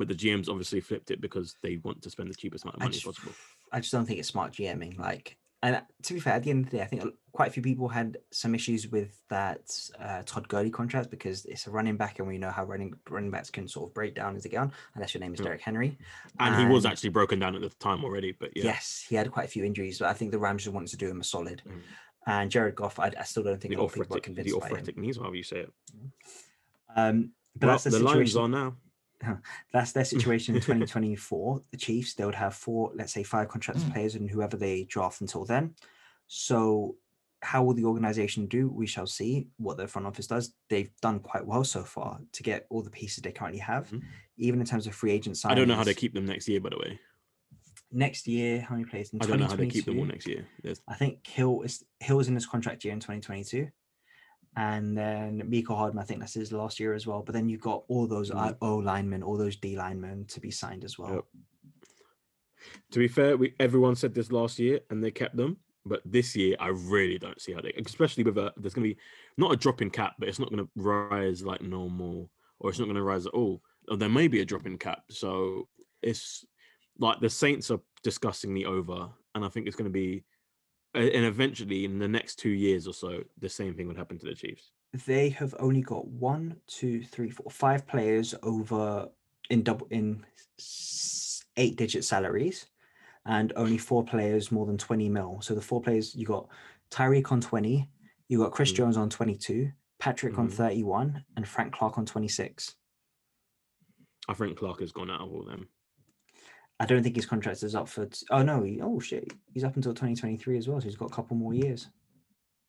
But 0.00 0.08
the 0.08 0.14
GMs 0.14 0.48
obviously 0.48 0.80
flipped 0.80 1.10
it 1.10 1.20
because 1.20 1.56
they 1.62 1.76
want 1.76 2.00
to 2.00 2.08
spend 2.08 2.30
the 2.30 2.34
cheapest 2.34 2.64
amount 2.64 2.76
of 2.76 2.82
I 2.82 2.84
money 2.86 2.94
just, 2.94 3.04
possible. 3.04 3.32
I 3.70 3.80
just 3.80 3.92
don't 3.92 4.06
think 4.06 4.18
it's 4.18 4.28
smart 4.28 4.52
GMing. 4.54 4.98
Like, 4.98 5.36
and 5.62 5.76
uh, 5.76 5.80
to 6.04 6.14
be 6.14 6.20
fair, 6.20 6.32
at 6.32 6.42
the 6.42 6.48
end 6.48 6.64
of 6.64 6.70
the 6.70 6.78
day, 6.78 6.82
I 6.82 6.86
think 6.86 7.04
quite 7.32 7.48
a 7.48 7.52
few 7.52 7.62
people 7.62 7.86
had 7.86 8.16
some 8.30 8.54
issues 8.54 8.88
with 8.88 9.20
that 9.28 9.60
uh, 10.00 10.22
Todd 10.24 10.48
Gurley 10.48 10.70
contract 10.70 11.10
because 11.10 11.44
it's 11.44 11.66
a 11.66 11.70
running 11.70 11.98
back, 11.98 12.18
and 12.18 12.26
we 12.26 12.38
know 12.38 12.48
how 12.48 12.64
running 12.64 12.94
running 13.10 13.30
backs 13.30 13.50
can 13.50 13.68
sort 13.68 13.90
of 13.90 13.94
break 13.94 14.14
down 14.14 14.36
as 14.36 14.42
they 14.44 14.48
get 14.48 14.56
on, 14.56 14.72
unless 14.94 15.12
your 15.12 15.20
name 15.20 15.34
is. 15.34 15.40
Derrick 15.40 15.60
Henry. 15.60 15.98
And 16.38 16.56
he 16.56 16.64
was 16.64 16.86
actually 16.86 17.10
broken 17.10 17.38
down 17.38 17.54
at 17.54 17.60
the 17.60 17.68
time 17.78 18.06
already. 18.06 18.32
But 18.32 18.56
yeah, 18.56 18.64
Yes, 18.64 19.04
he 19.06 19.16
had 19.16 19.30
quite 19.30 19.44
a 19.44 19.50
few 19.50 19.66
injuries, 19.66 19.98
but 19.98 20.08
I 20.08 20.14
think 20.14 20.30
the 20.30 20.38
Rams 20.38 20.64
just 20.64 20.72
wanted 20.72 20.88
to 20.92 20.96
do 20.96 21.10
him 21.10 21.20
a 21.20 21.24
solid. 21.24 21.60
Mm. 21.68 21.80
And 22.26 22.50
Jared 22.50 22.74
Goff, 22.74 22.98
I, 22.98 23.12
I 23.18 23.24
still 23.24 23.42
don't 23.42 23.60
think 23.60 23.74
the 23.74 23.80
a 23.80 23.82
lot 23.82 23.88
of 23.88 23.94
people 23.94 24.16
are 24.16 24.20
the 24.20 24.22
convinced 24.22 24.58
by 24.58 24.66
arthritic 24.66 24.96
knees, 24.96 25.18
however 25.18 25.36
you 25.36 25.42
say 25.42 25.58
it. 25.58 25.72
Um, 26.96 27.32
but 27.54 27.66
Well, 27.66 27.74
that's 27.74 27.84
the, 27.84 27.90
the 27.90 27.98
lines 27.98 28.32
situation. 28.32 28.40
are 28.40 28.48
now. 28.48 28.76
That's 29.72 29.92
their 29.92 30.04
situation 30.04 30.54
in 30.54 30.60
2024. 30.62 31.62
The 31.70 31.76
Chiefs, 31.76 32.14
they 32.14 32.24
would 32.24 32.34
have 32.34 32.54
four, 32.54 32.92
let's 32.94 33.12
say 33.12 33.22
five 33.22 33.48
contracted 33.48 33.86
Mm. 33.86 33.92
players 33.92 34.14
and 34.14 34.30
whoever 34.30 34.56
they 34.56 34.84
draft 34.84 35.20
until 35.20 35.44
then. 35.44 35.74
So 36.26 36.96
how 37.42 37.62
will 37.64 37.74
the 37.74 37.84
organization 37.84 38.46
do? 38.46 38.68
We 38.68 38.86
shall 38.86 39.06
see 39.06 39.48
what 39.56 39.76
their 39.78 39.86
front 39.88 40.06
office 40.06 40.26
does. 40.26 40.54
They've 40.68 40.90
done 41.00 41.20
quite 41.20 41.46
well 41.46 41.64
so 41.64 41.82
far 41.82 42.20
to 42.32 42.42
get 42.42 42.66
all 42.70 42.82
the 42.82 42.90
pieces 42.90 43.22
they 43.22 43.32
currently 43.32 43.60
have, 43.60 43.88
Mhm. 43.90 44.02
even 44.36 44.60
in 44.60 44.66
terms 44.66 44.86
of 44.86 44.94
free 44.94 45.10
agent 45.12 45.36
signings. 45.36 45.50
I 45.50 45.54
don't 45.54 45.68
know 45.68 45.74
how 45.76 45.84
they 45.84 45.94
keep 45.94 46.12
them 46.14 46.26
next 46.26 46.48
year, 46.48 46.60
by 46.60 46.70
the 46.70 46.78
way. 46.78 46.98
next 47.92 48.28
year. 48.28 48.60
How 48.60 48.76
many 48.76 48.84
players? 48.84 49.10
In 49.12 49.18
I 49.20 49.26
don't 49.26 49.40
know 49.40 49.48
how 49.48 49.56
they 49.56 49.66
keep 49.66 49.84
them 49.84 49.98
all 49.98 50.04
next 50.04 50.24
year. 50.28 50.46
There's, 50.62 50.80
I 50.86 50.94
think 50.94 51.26
Hill 51.26 51.62
is 51.62 51.82
Hill 51.98 52.20
is 52.20 52.28
in 52.28 52.34
his 52.36 52.46
contract 52.46 52.84
year 52.84 52.92
in 52.94 53.00
2022. 53.00 53.68
And 54.56 54.96
then 54.96 55.42
Mecole 55.48 55.76
Hardman, 55.76 56.02
I 56.02 56.04
think 56.04 56.20
that's 56.20 56.34
his 56.34 56.52
last 56.52 56.80
year 56.80 56.94
as 56.94 57.06
well. 57.06 57.22
But 57.22 57.34
then 57.34 57.48
you've 57.48 57.60
got 57.60 57.84
all 57.88 58.06
those 58.06 58.30
Mhm. 58.30 58.56
O 58.60 58.76
linemen, 58.76 59.22
all 59.22 59.36
those 59.36 59.56
D 59.56 59.76
linemen 59.76 60.24
to 60.26 60.40
be 60.40 60.50
signed 60.50 60.84
as 60.84 60.98
well. 60.98 61.14
Yep. 61.14 61.24
to 62.90 62.98
be 62.98 63.08
fair, 63.08 63.36
we 63.38 63.54
everyone 63.58 63.96
said 63.96 64.14
this 64.14 64.30
last 64.30 64.58
year 64.58 64.80
and 64.90 65.02
they 65.02 65.10
kept 65.10 65.36
them. 65.36 65.56
But 65.86 66.02
this 66.04 66.36
year, 66.36 66.56
I 66.60 66.68
really 66.68 67.18
don't 67.18 67.40
see 67.40 67.52
how 67.52 67.62
they, 67.62 67.72
especially 67.86 68.22
with 68.22 68.36
a, 68.36 68.52
there's 68.58 68.74
going 68.74 68.86
to 68.86 68.94
be 68.94 69.00
not 69.38 69.52
a 69.52 69.56
drop 69.56 69.80
in 69.80 69.88
cap, 69.88 70.16
but 70.18 70.28
it's 70.28 70.38
not 70.38 70.50
going 70.50 70.64
to 70.66 70.70
rise 70.76 71.42
like 71.42 71.62
normal, 71.62 72.30
or 72.58 72.68
it's 72.68 72.78
not 72.78 72.84
going 72.84 72.96
to 72.96 73.02
rise 73.02 73.24
at 73.24 73.32
all. 73.32 73.62
Or 73.88 73.96
there 73.96 74.10
may 74.10 74.28
be 74.28 74.40
a 74.40 74.44
drop 74.44 74.66
in 74.66 74.76
cap. 74.76 75.04
So 75.10 75.68
it's 76.02 76.44
like 76.98 77.18
the 77.20 77.30
Saints 77.30 77.70
are 77.70 77.80
disgustingly 78.02 78.66
over, 78.66 79.08
and 79.34 79.42
I 79.42 79.48
think 79.48 79.66
it's 79.66 79.76
going 79.76 79.90
to 79.90 79.90
be, 79.90 80.22
and 80.94 81.24
eventually 81.24 81.84
in 81.84 81.98
the 81.98 82.08
next 82.08 82.36
two 82.36 82.50
years 82.50 82.86
or 82.86 82.94
so, 82.94 83.22
the 83.38 83.48
same 83.48 83.74
thing 83.74 83.86
would 83.88 83.96
happen 83.96 84.18
to 84.18 84.26
the 84.26 84.34
Chiefs. 84.34 84.72
They 85.06 85.28
have 85.30 85.54
only 85.60 85.82
got 85.82 86.08
one, 86.08 86.56
two, 86.66 87.02
three, 87.04 87.30
four, 87.30 87.50
five 87.50 87.86
players 87.86 88.34
over 88.42 89.08
in 89.50 89.62
double 89.62 89.86
in 89.90 90.24
eight 91.56 91.76
digit 91.76 92.04
salaries, 92.04 92.66
and 93.26 93.52
only 93.56 93.78
four 93.78 94.04
players 94.04 94.50
more 94.50 94.66
than 94.66 94.78
20 94.78 95.08
mil. 95.08 95.38
So 95.42 95.54
the 95.54 95.60
four 95.60 95.80
players 95.80 96.14
you 96.14 96.26
got 96.26 96.48
Tyreek 96.90 97.30
on 97.30 97.40
20, 97.40 97.88
you 98.28 98.38
got 98.38 98.52
Chris 98.52 98.72
Mm. 98.72 98.76
Jones 98.76 98.96
on 98.96 99.10
22, 99.10 99.70
Patrick 100.00 100.38
on 100.38 100.48
Mhm. 100.48 100.52
31, 100.52 101.24
and 101.36 101.46
Frank 101.46 101.72
Clark 101.72 101.98
on 101.98 102.06
26. 102.06 102.74
I 104.28 104.34
think 104.34 104.58
Clark 104.58 104.80
has 104.80 104.92
gone 104.92 105.10
out 105.10 105.20
of 105.20 105.32
all 105.32 105.44
them. 105.44 105.68
I 106.80 106.86
don't 106.86 107.02
think 107.02 107.14
his 107.14 107.26
contract 107.26 107.62
is 107.62 107.74
up 107.74 107.88
for. 107.88 108.06
T- 108.06 108.26
oh 108.30 108.42
no! 108.42 108.62
He, 108.62 108.80
oh 108.82 108.98
shit! 108.98 109.32
He's 109.52 109.64
up 109.64 109.76
until 109.76 109.92
2023 109.92 110.56
as 110.58 110.66
well, 110.66 110.80
so 110.80 110.86
he's 110.86 110.96
got 110.96 111.10
a 111.10 111.14
couple 111.14 111.36
more 111.36 111.52
years. 111.54 111.88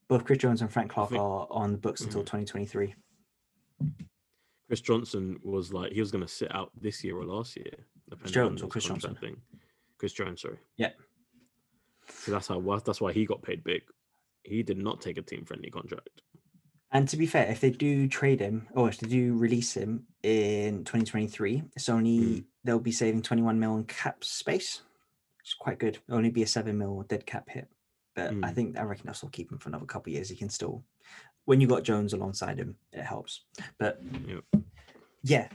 Both 0.10 0.26
Chris 0.26 0.38
Jones 0.40 0.62
and 0.62 0.72
Frank 0.72 0.92
Clark 0.92 1.10
think- 1.12 1.22
are 1.22 1.48
on 1.50 1.72
the 1.72 1.78
books 1.78 2.02
until 2.02 2.22
Mhm. 2.22 2.26
2023. 2.26 2.94
Chris 4.68 4.82
Johnson 4.82 5.40
was 5.44 5.74
like 5.74 5.92
he 5.94 6.00
was 6.02 6.12
going 6.12 6.24
to 6.26 6.28
sit 6.32 6.54
out 6.54 6.72
this 6.80 7.04
year 7.04 7.18
or 7.18 7.26
last 7.26 7.56
year. 7.58 7.72
on 8.12 8.20
Jones 8.30 8.62
or 8.62 8.68
Chris 8.68 8.86
Johnson? 8.86 9.16
Thing. 9.16 9.42
Chris 9.98 10.12
Jones, 10.12 10.42
sorry. 10.42 10.60
Yeah. 10.76 10.92
So 12.10 12.32
that's 12.34 12.48
how 12.48 12.60
that's 12.80 13.00
why 13.00 13.14
he 13.14 13.26
got 13.26 13.42
paid 13.42 13.64
big. 13.64 13.84
He 14.44 14.64
did 14.64 14.78
not 14.78 15.00
take 15.00 15.18
a 15.18 15.22
team 15.22 15.46
friendly 15.46 15.70
contract. 15.70 16.22
And 16.92 17.08
to 17.10 17.18
be 17.18 17.26
fair, 17.26 17.48
if 17.50 17.62
they 17.62 17.70
do 17.70 18.08
trade 18.08 18.42
him 18.42 18.68
or 18.74 18.90
if 18.90 18.98
they 18.98 19.08
do 19.08 19.36
release 19.38 19.74
him 19.76 20.08
in 20.24 20.84
2023, 20.84 21.64
it's 21.76 21.88
only 21.90 22.20
Mm. 22.20 22.46
they'll 22.64 22.80
be 22.80 22.92
saving 22.92 23.22
21 23.22 23.60
mil 23.60 23.78
in 23.78 23.86
cap 23.86 24.24
space, 24.24 24.82
which 25.38 25.50
is 25.50 25.54
quite 25.54 25.80
good. 25.80 26.00
It'll 26.08 26.18
only 26.18 26.32
be 26.32 26.44
a 26.44 26.48
seven 26.48 26.78
mil 26.78 27.04
dead 27.08 27.26
cap 27.26 27.50
hit. 27.50 27.70
But 28.14 28.32
I 28.32 28.34
Mm. 28.34 28.56
think 28.56 28.78
I 28.78 28.84
reckon 28.84 29.06
they'll 29.06 29.14
still 29.14 29.30
keep 29.30 29.52
him 29.52 29.58
for 29.58 29.70
another 29.70 29.86
couple 29.86 30.12
of 30.12 30.16
years. 30.16 30.28
He 30.30 30.36
can 30.36 30.50
still, 30.50 30.84
when 31.46 31.62
you 31.62 31.68
got 31.68 31.84
Jones 31.84 32.12
alongside 32.14 32.60
him, 32.60 32.78
it 32.92 33.04
helps. 33.04 33.46
But 33.78 34.02
Yep. 34.04 34.44
yeah, 35.24 35.50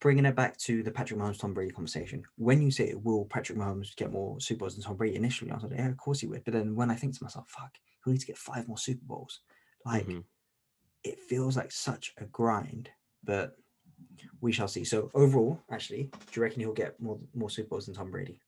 bringing 0.00 0.24
it 0.24 0.34
back 0.34 0.56
to 0.56 0.82
the 0.82 0.90
Patrick 0.90 1.20
Mahomes 1.20 1.38
Tom 1.38 1.52
Brady 1.52 1.70
conversation. 1.70 2.24
When 2.36 2.62
you 2.62 2.70
say 2.70 2.94
will 2.94 3.26
Patrick 3.26 3.58
Mahomes 3.58 3.94
get 3.94 4.10
more 4.10 4.40
Super 4.40 4.60
Bowls 4.60 4.74
than 4.76 4.84
Tom 4.84 4.96
Brady 4.96 5.16
initially, 5.16 5.50
I 5.50 5.54
was 5.54 5.64
like, 5.64 5.72
yeah, 5.74 5.88
of 5.88 5.98
course 5.98 6.20
he 6.20 6.26
would. 6.28 6.44
But 6.44 6.54
then 6.54 6.74
when 6.74 6.90
I 6.90 6.96
think 6.96 7.14
to 7.18 7.22
myself, 7.22 7.50
fuck, 7.50 7.76
he'll 8.02 8.12
need 8.14 8.20
to 8.20 8.26
get 8.26 8.38
five 8.38 8.66
more 8.66 8.78
Super 8.78 9.04
Bowls. 9.04 9.40
Like 9.84 10.06
Mhm. 10.06 10.24
It 11.04 11.18
feels 11.18 11.56
like 11.56 11.72
such 11.72 12.12
a 12.18 12.24
grind, 12.24 12.90
but 13.24 13.56
we 14.40 14.52
shall 14.52 14.68
see. 14.68 14.84
So 14.84 15.10
overall, 15.14 15.60
actually, 15.70 16.04
do 16.04 16.10
you 16.34 16.42
reckon 16.42 16.60
he'll 16.60 16.72
get 16.72 17.00
more 17.00 17.18
more 17.34 17.50
Super 17.50 17.70
Bowls 17.70 17.86
than 17.86 17.94
Tom 17.94 18.10
Brady? 18.10 18.40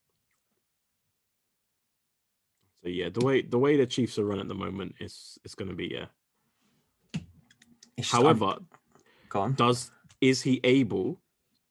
So 2.82 2.90
yeah, 2.90 3.08
the 3.08 3.24
way 3.24 3.42
the 3.42 3.58
way 3.58 3.76
the 3.76 3.86
Chiefs 3.86 4.18
are 4.18 4.24
run 4.24 4.40
at 4.40 4.48
the 4.48 4.54
moment 4.54 4.96
is 5.00 5.38
it's 5.44 5.54
going 5.54 5.70
to 5.70 5.74
be 5.74 5.86
yeah. 5.86 6.06
It's 7.96 8.10
However, 8.10 8.56
does 9.54 9.90
is 10.20 10.42
he 10.42 10.60
able 10.64 11.20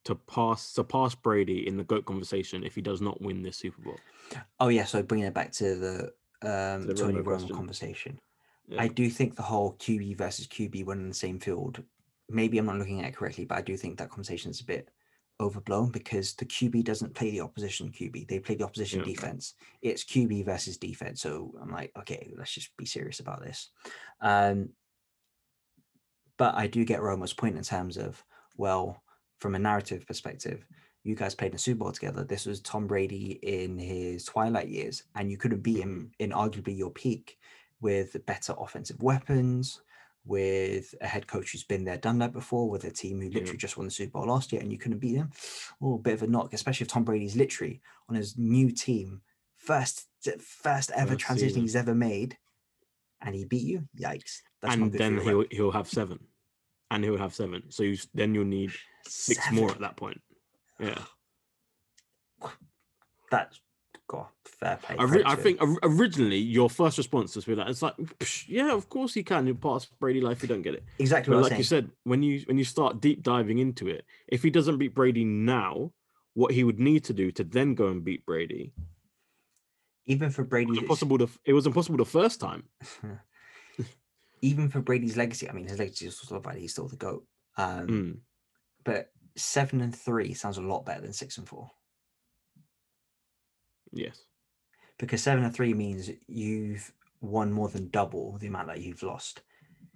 to 0.06 0.16
pass 0.16 0.66
surpass 0.66 1.16
Brady 1.16 1.68
in 1.68 1.78
the 1.78 1.84
goat 1.84 2.06
conversation 2.06 2.64
if 2.64 2.76
he 2.76 2.82
does 2.82 3.02
not 3.02 3.22
win 3.22 3.42
this 3.42 3.58
Super 3.58 3.82
Bowl? 3.82 4.00
Oh 4.60 4.70
yeah, 4.70 4.86
so 4.86 5.04
bringing 5.04 5.28
it 5.28 5.34
back 5.34 5.52
to 5.54 5.76
the 5.76 6.00
um, 6.42 6.88
the 6.88 6.94
Tony 6.94 7.20
Romo 7.20 7.42
Romo 7.42 7.56
conversation. 7.56 8.20
Yeah. 8.68 8.82
I 8.82 8.88
do 8.88 9.10
think 9.10 9.36
the 9.36 9.42
whole 9.42 9.74
QB 9.74 10.18
versus 10.18 10.48
QB 10.48 10.86
when 10.86 11.00
in 11.00 11.10
the 11.10 11.16
same 11.16 11.40
field. 11.40 11.84
Maybe 12.30 12.58
I'm 12.58 12.66
not 12.66 12.78
looking 12.78 13.02
at 13.02 13.10
it 13.10 13.16
correctly, 13.16 13.46
but 13.46 13.58
I 13.58 13.62
do 13.62 13.76
think 13.76 13.98
that 13.98 14.10
conversation 14.10 14.50
is 14.52 14.62
a 14.62 14.66
bit 14.66 14.90
overblown 15.40 15.92
because 15.92 16.34
the 16.34 16.46
QB 16.46 16.84
doesn't 16.84 17.16
play 17.16 17.32
the 17.32 17.42
opposition 17.42 17.92
QB; 17.92 18.28
they 18.28 18.40
play 18.40 18.56
the 18.56 18.64
opposition 18.64 19.00
Yeah. 19.00 19.06
defense. 19.06 19.56
It's 19.82 20.04
QB 20.04 20.46
versus 20.46 20.78
defense. 20.78 21.22
So 21.22 21.54
I'm 21.62 21.72
like, 21.72 21.92
okay, 22.00 22.34
let's 22.38 22.54
just 22.54 22.76
be 22.78 22.86
serious 22.86 23.20
about 23.20 23.42
this. 23.42 23.70
Um, 24.22 24.70
but 26.38 26.56
I 26.56 26.68
do 26.68 26.86
get 26.86 27.02
Romo's 27.02 27.34
point 27.34 27.58
in 27.58 27.64
terms 27.64 27.98
of, 27.98 28.24
well, 28.58 29.04
from 29.40 29.56
a 29.56 29.60
narrative 29.60 30.08
perspective, 30.08 30.66
you 31.04 31.16
guys 31.16 31.36
played 31.36 31.52
in 31.52 31.56
a 31.56 31.60
Super 31.60 31.80
Bowl 31.80 31.92
together. 31.92 32.24
This 32.24 32.46
was 32.46 32.62
Tom 32.62 32.88
Brady 32.88 33.34
in 33.44 33.78
his 33.78 34.24
twilight 34.24 34.70
years, 34.70 35.04
and 35.16 35.30
you 35.30 35.38
couldn't 35.38 35.62
beat 35.62 35.80
him 35.80 36.12
in 36.20 36.32
arguably 36.32 36.78
your 36.78 36.92
peak 36.92 37.38
with 37.84 38.26
better 38.26 38.56
offensive 38.58 39.04
weapons, 39.04 39.82
with 40.26 40.96
a 41.02 41.06
head 41.08 41.28
coach 41.28 41.52
who's 41.52 41.66
been 41.66 41.84
there, 41.84 41.98
done 41.98 42.18
that 42.20 42.32
before, 42.32 42.70
with 42.70 42.86
a 42.86 42.92
team 42.92 43.20
who 43.20 43.28
Yeah. 43.28 43.40
literally 43.40 43.58
just 43.58 43.76
won 43.76 43.86
the 43.86 43.92
Super 43.92 44.12
Bowl 44.14 44.28
last 44.28 44.54
year, 44.54 44.62
and 44.62 44.72
you 44.72 44.78
couldn't 44.78 45.00
beat 45.00 45.16
them. 45.16 45.32
Oh, 45.82 45.96
a 45.96 46.00
bit 46.00 46.14
of 46.14 46.24
a 46.24 46.28
knock, 46.28 46.54
especially 46.54 46.86
if 46.86 46.88
Tom 46.88 47.04
Brady's 47.04 47.36
literally 47.36 47.82
on 48.08 48.16
his 48.16 48.38
new 48.38 48.72
team, 48.72 49.22
first 49.56 50.08
first 50.40 50.90
ever 50.96 51.18
transition 51.18 51.62
he's 51.62 51.76
ever 51.76 51.94
made, 51.94 52.38
and 53.20 53.36
he 53.36 53.44
beat 53.44 53.68
you. 53.68 53.90
Yikes! 54.00 54.40
That's 54.62 54.76
and 54.76 54.94
then 54.94 55.20
he'll 55.20 55.46
he'll 55.52 55.72
have 55.72 55.90
seven, 55.90 56.20
and 56.90 57.04
he'll 57.04 57.18
have 57.18 57.36
seven. 57.36 57.70
So 57.70 57.84
you 57.84 57.98
then 58.14 58.34
you'll 58.34 58.46
need 58.46 58.70
rep. 58.70 58.80
six 59.08 59.52
more 59.52 59.72
at 59.72 59.80
that 59.82 59.98
point. 59.98 60.22
Yeah, 60.80 61.04
That's 63.30 63.60
God, 64.08 64.28
I, 65.00 65.34
I 65.34 65.36
think 65.36 65.60
originally 65.84 66.38
your 66.38 66.70
first 66.70 66.98
response 66.98 67.36
was 67.36 67.46
be 67.46 67.56
like, 67.56 67.70
it's 67.70 67.82
like, 67.82 67.96
"Psh, 67.98 68.46
yeah, 68.48 68.74
of 68.74 68.90
course 68.90 69.14
he 69.14 69.24
can. 69.24 69.46
He'll 69.46 69.56
pass 69.56 69.86
Brady 69.86 70.22
life. 70.22 70.42
You 70.42 70.48
don't 70.48 70.62
get 70.62 70.76
it. 70.76 70.84
exactly 71.00 71.36
like 71.36 71.58
you 71.58 71.64
said, 71.64 71.90
when 72.04 72.24
you 72.24 72.42
when 72.46 72.58
you 72.58 72.64
start 72.64 73.02
deep 73.02 73.24
diving 73.24 73.60
into 73.60 73.88
it, 73.88 74.06
if 74.28 74.44
he 74.44 74.50
doesn't 74.50 74.78
beat 74.78 74.96
Brady 74.96 75.24
now, 75.26 75.92
what 76.34 76.52
he 76.52 76.64
would 76.64 76.80
need 76.80 77.04
to 77.06 77.14
do 77.14 77.32
to 77.32 77.44
then 77.44 77.76
go 77.76 77.88
and 77.88 78.04
beat 78.04 78.26
Brady 78.26 78.74
Even 80.06 80.30
for 80.30 80.44
was 80.44 80.78
impossible. 80.78 81.18
To, 81.20 81.30
it 81.46 81.54
was 81.54 81.66
impossible 81.66 81.98
the 81.98 82.06
first 82.06 82.40
time. 82.40 82.64
even 84.42 84.70
for 84.70 84.82
Brady's 84.82 85.16
legacy, 85.18 85.50
I 85.50 85.54
mean, 85.54 85.68
his 85.68 85.80
legacy 85.80 86.08
is 86.08 86.18
still 86.18 86.40
valid. 86.40 86.60
He's 86.60 86.72
still 86.72 86.88
the 86.88 86.98
goat. 86.98 87.26
Um, 87.58 87.88
Mm, 87.88 88.18
But 88.84 89.12
seven 89.36 89.82
and 89.82 89.96
three 89.96 90.34
sounds 90.34 90.58
a 90.58 90.62
lot 90.62 90.86
better 90.86 91.02
than 91.02 91.14
six 91.14 91.38
and 91.38 91.48
four 91.48 91.72
yes. 93.94 94.22
Because 94.98 95.22
seven 95.24 95.44
and 95.44 95.54
three 95.54 95.74
means 95.74 96.10
you've 96.28 96.92
won 97.22 97.52
more 97.52 97.70
than 97.70 97.90
double 97.90 98.38
the 98.40 98.48
amount 98.48 98.68
that 98.68 98.82
you've 98.82 99.04
lost. 99.04 99.42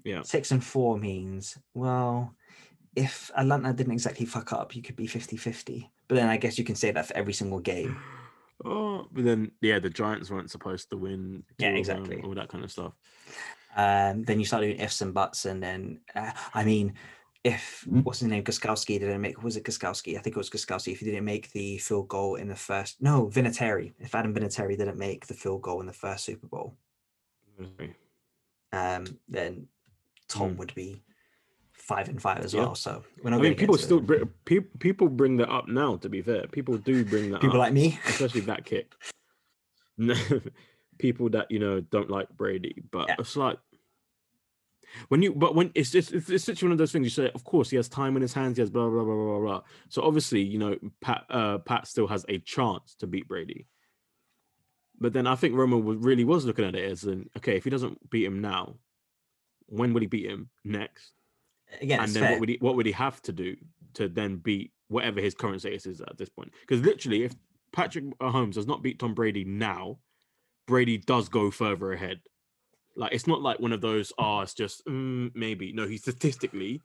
Yeah. 0.04 0.22
Six 0.24 0.52
and 0.52 0.64
four 0.64 0.98
means, 0.98 1.58
well, 1.74 2.34
if 2.96 3.30
Atlanta 3.36 3.74
didn't 3.74 3.94
exactly 3.94 4.26
fuck 4.26 4.54
up, 4.54 4.76
you 4.76 4.82
could 4.82 4.96
be 4.96 5.08
50 5.08 5.38
50. 5.38 5.92
But 6.08 6.16
then 6.16 6.30
I 6.30 6.38
guess 6.38 6.58
you 6.58 6.64
can 6.64 6.76
say 6.76 6.92
that 6.92 7.08
for 7.08 7.16
every 7.16 7.34
single 7.34 7.60
game. 7.60 7.98
Oh, 8.66 9.06
but 9.12 9.24
then 9.24 9.52
yeah, 9.62 9.78
the 9.78 9.88
Giants 9.92 10.32
weren't 10.32 10.50
supposed 10.50 10.90
to 10.90 10.98
win. 10.98 11.44
Yeah, 11.60 11.74
two 11.74 11.80
of 11.80 11.86
them, 11.86 11.98
exactly. 11.98 12.22
All 12.24 12.34
that 12.34 12.50
kind 12.50 12.64
of 12.64 12.72
stuff. 12.72 12.94
Um, 13.76 14.24
then 14.24 14.40
you 14.40 14.46
start 14.46 14.64
doing 14.64 14.80
ifs 14.80 15.02
and 15.02 15.14
buts, 15.14 15.46
and 15.46 15.62
then 15.62 16.00
uh, 16.16 16.32
I 16.56 16.64
mean, 16.64 16.96
if 17.54 17.86
Mm. 17.88 18.04
what's 18.04 18.20
his 18.20 18.28
name, 18.30 18.44
Gostkowski 18.44 19.00
didn't 19.00 19.22
make 19.22 19.42
was 19.44 19.56
it 19.58 19.64
Gostkowski? 19.64 20.18
I 20.18 20.22
think 20.22 20.36
it 20.36 20.40
was 20.44 20.50
Gostkowski. 20.50 20.92
If 20.94 21.00
he 21.00 21.06
didn't 21.06 21.26
make 21.26 21.52
the 21.52 21.78
field 21.78 22.08
goal 22.10 22.36
in 22.36 22.48
the 22.48 22.56
first, 22.56 23.02
no, 23.02 23.28
Vinatieri. 23.28 23.94
If 24.00 24.14
Adam 24.16 24.34
Vinatieri 24.34 24.78
didn't 24.78 24.98
make 24.98 25.28
the 25.28 25.34
field 25.34 25.62
goal 25.62 25.80
in 25.82 25.88
the 25.88 25.94
first 25.94 26.26
Super 26.26 26.48
Bowl, 26.48 26.78
um, 28.72 29.06
then 29.28 29.68
Tom 30.28 30.54
Mm. 30.54 30.58
would 30.58 30.74
be 30.76 31.02
five 31.72 32.10
and 32.10 32.22
five 32.22 32.40
as 32.44 32.54
Yeah. 32.54 32.62
well. 32.64 32.76
So 32.76 33.04
we're 33.24 33.34
I 33.34 33.38
mean, 33.38 33.56
people 33.56 33.78
still 33.78 34.02
bring, 34.02 34.26
pe- 34.46 34.60
people 34.80 35.08
bring 35.08 35.38
that 35.38 35.50
up 35.50 35.68
now. 35.68 35.96
To 35.98 36.10
be 36.10 36.22
fair, 36.22 36.48
people 36.48 36.78
do 36.78 37.06
bring 37.06 37.30
that 37.32 37.38
up. 37.38 37.42
people 37.42 37.62
up, 37.62 37.66
like 37.68 37.74
me. 37.74 38.00
especially 38.06 38.42
that 38.42 38.66
kick. 38.66 38.94
No, 40.00 40.14
people 41.00 41.28
that 41.32 41.50
you 41.50 41.58
know 41.58 41.80
don't 41.82 42.08
like 42.12 42.30
Brady, 42.38 42.84
but 42.92 43.08
Yeah. 43.08 43.16
it's 43.18 43.36
like 43.36 43.58
when 45.10 45.22
you, 45.22 45.34
but 45.34 45.56
when 45.56 45.72
it's 45.76 45.92
just 45.92 46.14
it's, 46.14 46.30
it's 46.30 46.44
such 46.44 46.64
one 46.64 46.72
of 46.72 46.78
those 46.78 46.92
things. 46.92 47.06
You 47.06 47.10
say, 47.10 47.32
of 47.34 47.44
course, 47.44 47.70
he 47.70 47.76
has 47.76 47.90
time 47.90 48.16
in 48.16 48.22
his 48.22 48.34
hands. 48.34 48.58
He 48.58 48.62
has 48.62 48.70
blah 48.70 48.90
blah 48.90 49.04
blah 49.04 49.16
blah 49.16 49.26
blah. 49.26 49.40
blah. 49.40 49.62
So 49.90 50.02
obviously, 50.02 50.42
you 50.42 50.60
know, 50.60 50.78
Pat 51.02 51.26
uh, 51.30 51.60
Pat 51.60 51.88
still 51.88 52.08
has 52.08 52.26
a 52.30 52.40
chance 52.40 52.96
to 53.00 53.08
beat 53.08 53.28
Brady. 53.28 53.68
But 55.00 55.14
then 55.14 55.28
I 55.28 55.36
think 55.36 55.54
Romo 55.54 55.82
was, 55.82 55.98
really 55.98 56.24
was 56.24 56.46
looking 56.46 56.66
at 56.66 56.76
it 56.76 56.90
as 56.92 57.04
an 57.04 57.30
okay, 57.38 57.56
if 57.58 57.64
he 57.64 57.70
doesn't 57.70 58.10
beat 58.10 58.26
him 58.26 58.42
now, 58.42 58.76
when 59.68 59.94
will 59.94 60.02
he 60.02 60.08
beat 60.08 60.30
him 60.30 60.50
next? 60.64 61.12
Again, 61.82 62.00
and 62.00 62.12
then 62.12 62.24
fair. 62.24 62.32
what 62.32 62.40
would 62.40 62.50
he 62.50 62.58
what 62.60 62.76
would 62.76 62.86
he 62.86 62.92
have 62.94 63.22
to 63.24 63.32
do 63.32 63.56
to 63.96 64.08
then 64.08 64.38
beat 64.38 64.72
whatever 64.88 65.20
his 65.20 65.36
current 65.36 65.60
status 65.60 65.86
is 65.86 66.02
at 66.02 66.18
this 66.18 66.30
point? 66.30 66.52
Because 66.62 66.84
literally, 66.84 67.24
if 67.24 67.36
Patrick 67.72 68.06
Mahomes 68.20 68.54
does 68.54 68.68
not 68.68 68.82
beat 68.82 69.00
Tom 69.00 69.14
Brady 69.14 69.44
now, 69.44 70.00
Brady 70.66 70.98
does 70.98 71.30
go 71.30 71.52
further 71.52 71.92
ahead. 71.94 72.22
Like 72.98 73.14
it's 73.14 73.28
not 73.28 73.42
like 73.42 73.60
one 73.60 73.72
of 73.72 73.82
those. 73.82 74.12
Oh, 74.18 74.42
it's 74.42 74.54
just 74.54 74.86
mm, 74.86 75.32
maybe. 75.36 75.72
No, 75.72 75.88
he 75.88 75.98
statistically 75.98 76.82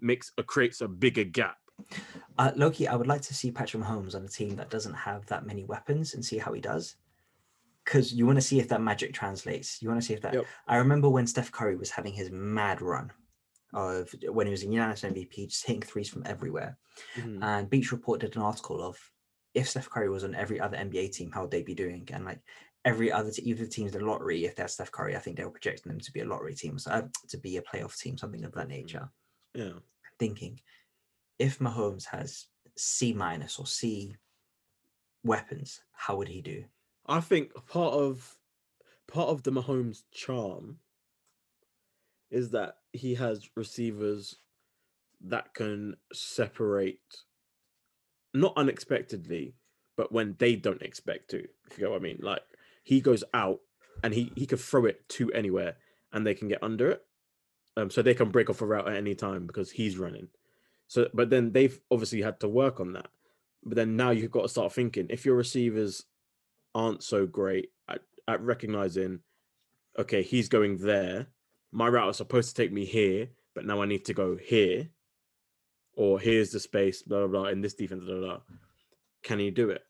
makes 0.00 0.32
a 0.36 0.42
creates 0.42 0.80
a 0.80 0.88
bigger 0.88 1.24
gap. 1.24 1.56
Uh, 2.38 2.52
Loki, 2.56 2.88
I 2.88 2.96
would 2.96 3.06
like 3.06 3.22
to 3.22 3.34
see 3.34 3.50
Patrick 3.50 3.82
Mahomes 3.82 4.14
on 4.14 4.24
a 4.24 4.28
team 4.28 4.56
that 4.56 4.70
doesn't 4.70 4.94
have 4.94 5.24
that 5.26 5.46
many 5.46 5.64
weapons 5.64 6.14
and 6.14 6.24
see 6.24 6.38
how 6.38 6.52
he 6.52 6.60
does. 6.60 6.96
Because 7.84 8.12
you 8.12 8.26
want 8.26 8.36
to 8.36 8.42
see 8.42 8.60
if 8.60 8.68
that 8.68 8.80
magic 8.80 9.12
translates. 9.12 9.80
You 9.80 9.88
want 9.88 10.00
to 10.00 10.06
see 10.06 10.14
if 10.14 10.20
that. 10.22 10.34
Yep. 10.34 10.46
I 10.68 10.76
remember 10.76 11.08
when 11.08 11.26
Steph 11.26 11.50
Curry 11.50 11.76
was 11.76 11.90
having 11.90 12.12
his 12.12 12.30
mad 12.30 12.80
run 12.82 13.12
of 13.72 14.14
when 14.28 14.46
he 14.46 14.50
was 14.50 14.62
in 14.62 14.72
unanimous 14.72 15.02
MVP, 15.02 15.48
just 15.48 15.66
hitting 15.66 15.82
threes 15.82 16.08
from 16.08 16.22
everywhere. 16.26 16.76
Mhm. 17.16 17.42
And 17.42 17.70
Bleacher 17.70 17.96
Report 17.96 18.20
did 18.20 18.36
an 18.36 18.42
article 18.42 18.82
of 18.82 18.98
if 19.54 19.68
Steph 19.68 19.90
Curry 19.90 20.10
was 20.10 20.24
on 20.24 20.34
every 20.34 20.60
other 20.60 20.76
NBA 20.76 21.08
team, 21.08 21.30
how 21.32 21.42
would 21.42 21.50
they 21.50 21.62
be 21.62 21.74
doing? 21.74 22.08
And 22.12 22.24
like 22.24 22.40
every 22.84 23.12
other, 23.12 23.30
even 23.38 23.64
the 23.64 23.70
teams 23.70 23.92
the 23.92 24.00
lottery, 24.00 24.44
if 24.44 24.56
they're 24.56 24.68
Steph 24.68 24.90
Curry, 24.90 25.16
I 25.16 25.20
think 25.20 25.36
they 25.36 25.44
were 25.44 25.50
projecting 25.50 25.90
them 25.90 26.00
to 26.00 26.12
be 26.12 26.20
a 26.20 26.24
lottery 26.24 26.54
team, 26.54 26.78
so, 26.78 26.90
uh, 26.90 27.02
to 27.28 27.38
be 27.38 27.56
a 27.56 27.62
playoff 27.62 27.98
team, 27.98 28.18
something 28.18 28.44
of 28.44 28.52
that 28.52 28.68
nature. 28.68 29.08
Yeah. 29.54 29.72
Thinking 30.18 30.60
if 31.38 31.58
Mahomes 31.58 32.04
has 32.06 32.46
C 32.76 33.12
minus 33.12 33.58
or 33.58 33.66
C 33.66 34.16
weapons, 35.24 35.80
how 35.92 36.16
would 36.16 36.28
he 36.28 36.40
do? 36.40 36.64
I 37.06 37.20
think 37.20 37.52
part 37.66 37.94
of 37.94 38.36
part 39.08 39.28
of 39.28 39.42
the 39.42 39.50
Mahomes 39.50 40.02
charm 40.12 40.78
is 42.30 42.50
that 42.50 42.76
he 42.92 43.14
has 43.14 43.50
receivers 43.56 44.36
that 45.20 45.52
can 45.54 45.96
separate 46.12 47.00
not 48.34 48.54
unexpectedly, 48.56 49.54
but 49.96 50.12
when 50.12 50.34
they 50.38 50.56
don't 50.56 50.82
expect 50.82 51.30
to. 51.30 51.38
If 51.38 51.76
you 51.76 51.84
get 51.84 51.90
what 51.90 52.00
I 52.00 52.02
mean. 52.02 52.18
Like 52.22 52.42
he 52.82 53.00
goes 53.00 53.24
out 53.32 53.60
and 54.02 54.14
he 54.14 54.32
he 54.36 54.46
could 54.46 54.60
throw 54.60 54.86
it 54.86 55.08
to 55.10 55.30
anywhere 55.32 55.76
and 56.12 56.26
they 56.26 56.34
can 56.34 56.48
get 56.48 56.62
under 56.62 56.90
it. 56.90 57.02
Um, 57.76 57.90
so 57.90 58.02
they 58.02 58.14
can 58.14 58.30
break 58.30 58.50
off 58.50 58.60
a 58.60 58.66
route 58.66 58.88
at 58.88 58.96
any 58.96 59.14
time 59.14 59.46
because 59.46 59.70
he's 59.70 59.96
running. 59.96 60.28
So, 60.88 61.08
but 61.14 61.30
then 61.30 61.52
they've 61.52 61.80
obviously 61.90 62.20
had 62.20 62.38
to 62.40 62.48
work 62.48 62.80
on 62.80 62.92
that. 62.92 63.08
But 63.64 63.76
then 63.76 63.96
now 63.96 64.10
you've 64.10 64.30
got 64.30 64.42
to 64.42 64.48
start 64.48 64.72
thinking 64.72 65.06
if 65.08 65.24
your 65.24 65.36
receivers 65.36 66.04
aren't 66.74 67.02
so 67.02 67.26
great 67.26 67.70
at, 67.88 68.00
at 68.28 68.42
recognizing, 68.42 69.20
okay, 69.98 70.22
he's 70.22 70.48
going 70.50 70.78
there. 70.78 71.28
My 71.70 71.88
route 71.88 72.10
is 72.10 72.16
supposed 72.18 72.50
to 72.50 72.62
take 72.62 72.72
me 72.72 72.84
here, 72.84 73.28
but 73.54 73.64
now 73.64 73.80
I 73.80 73.86
need 73.86 74.04
to 74.06 74.14
go 74.14 74.36
here. 74.36 74.90
Or 75.94 76.20
here's 76.20 76.50
the 76.50 76.60
space, 76.60 77.02
blah 77.02 77.26
blah 77.26 77.42
blah. 77.42 77.50
In 77.50 77.62
this 77.62 77.74
defense, 77.74 78.04
blah 78.04 78.16
blah. 78.16 78.26
blah. 78.26 78.40
Can 79.22 79.38
he 79.38 79.50
do 79.50 79.70
it? 79.70 79.82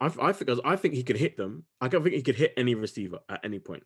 I, 0.00 0.12
I 0.20 0.32
think 0.32 0.50
I 0.64 0.76
think 0.76 0.94
he 0.94 1.02
could 1.02 1.16
hit 1.16 1.36
them. 1.36 1.64
I 1.80 1.88
don't 1.88 2.02
think 2.02 2.14
he 2.14 2.22
could 2.22 2.36
hit 2.36 2.52
any 2.56 2.74
receiver 2.74 3.20
at 3.28 3.40
any 3.44 3.58
point. 3.58 3.82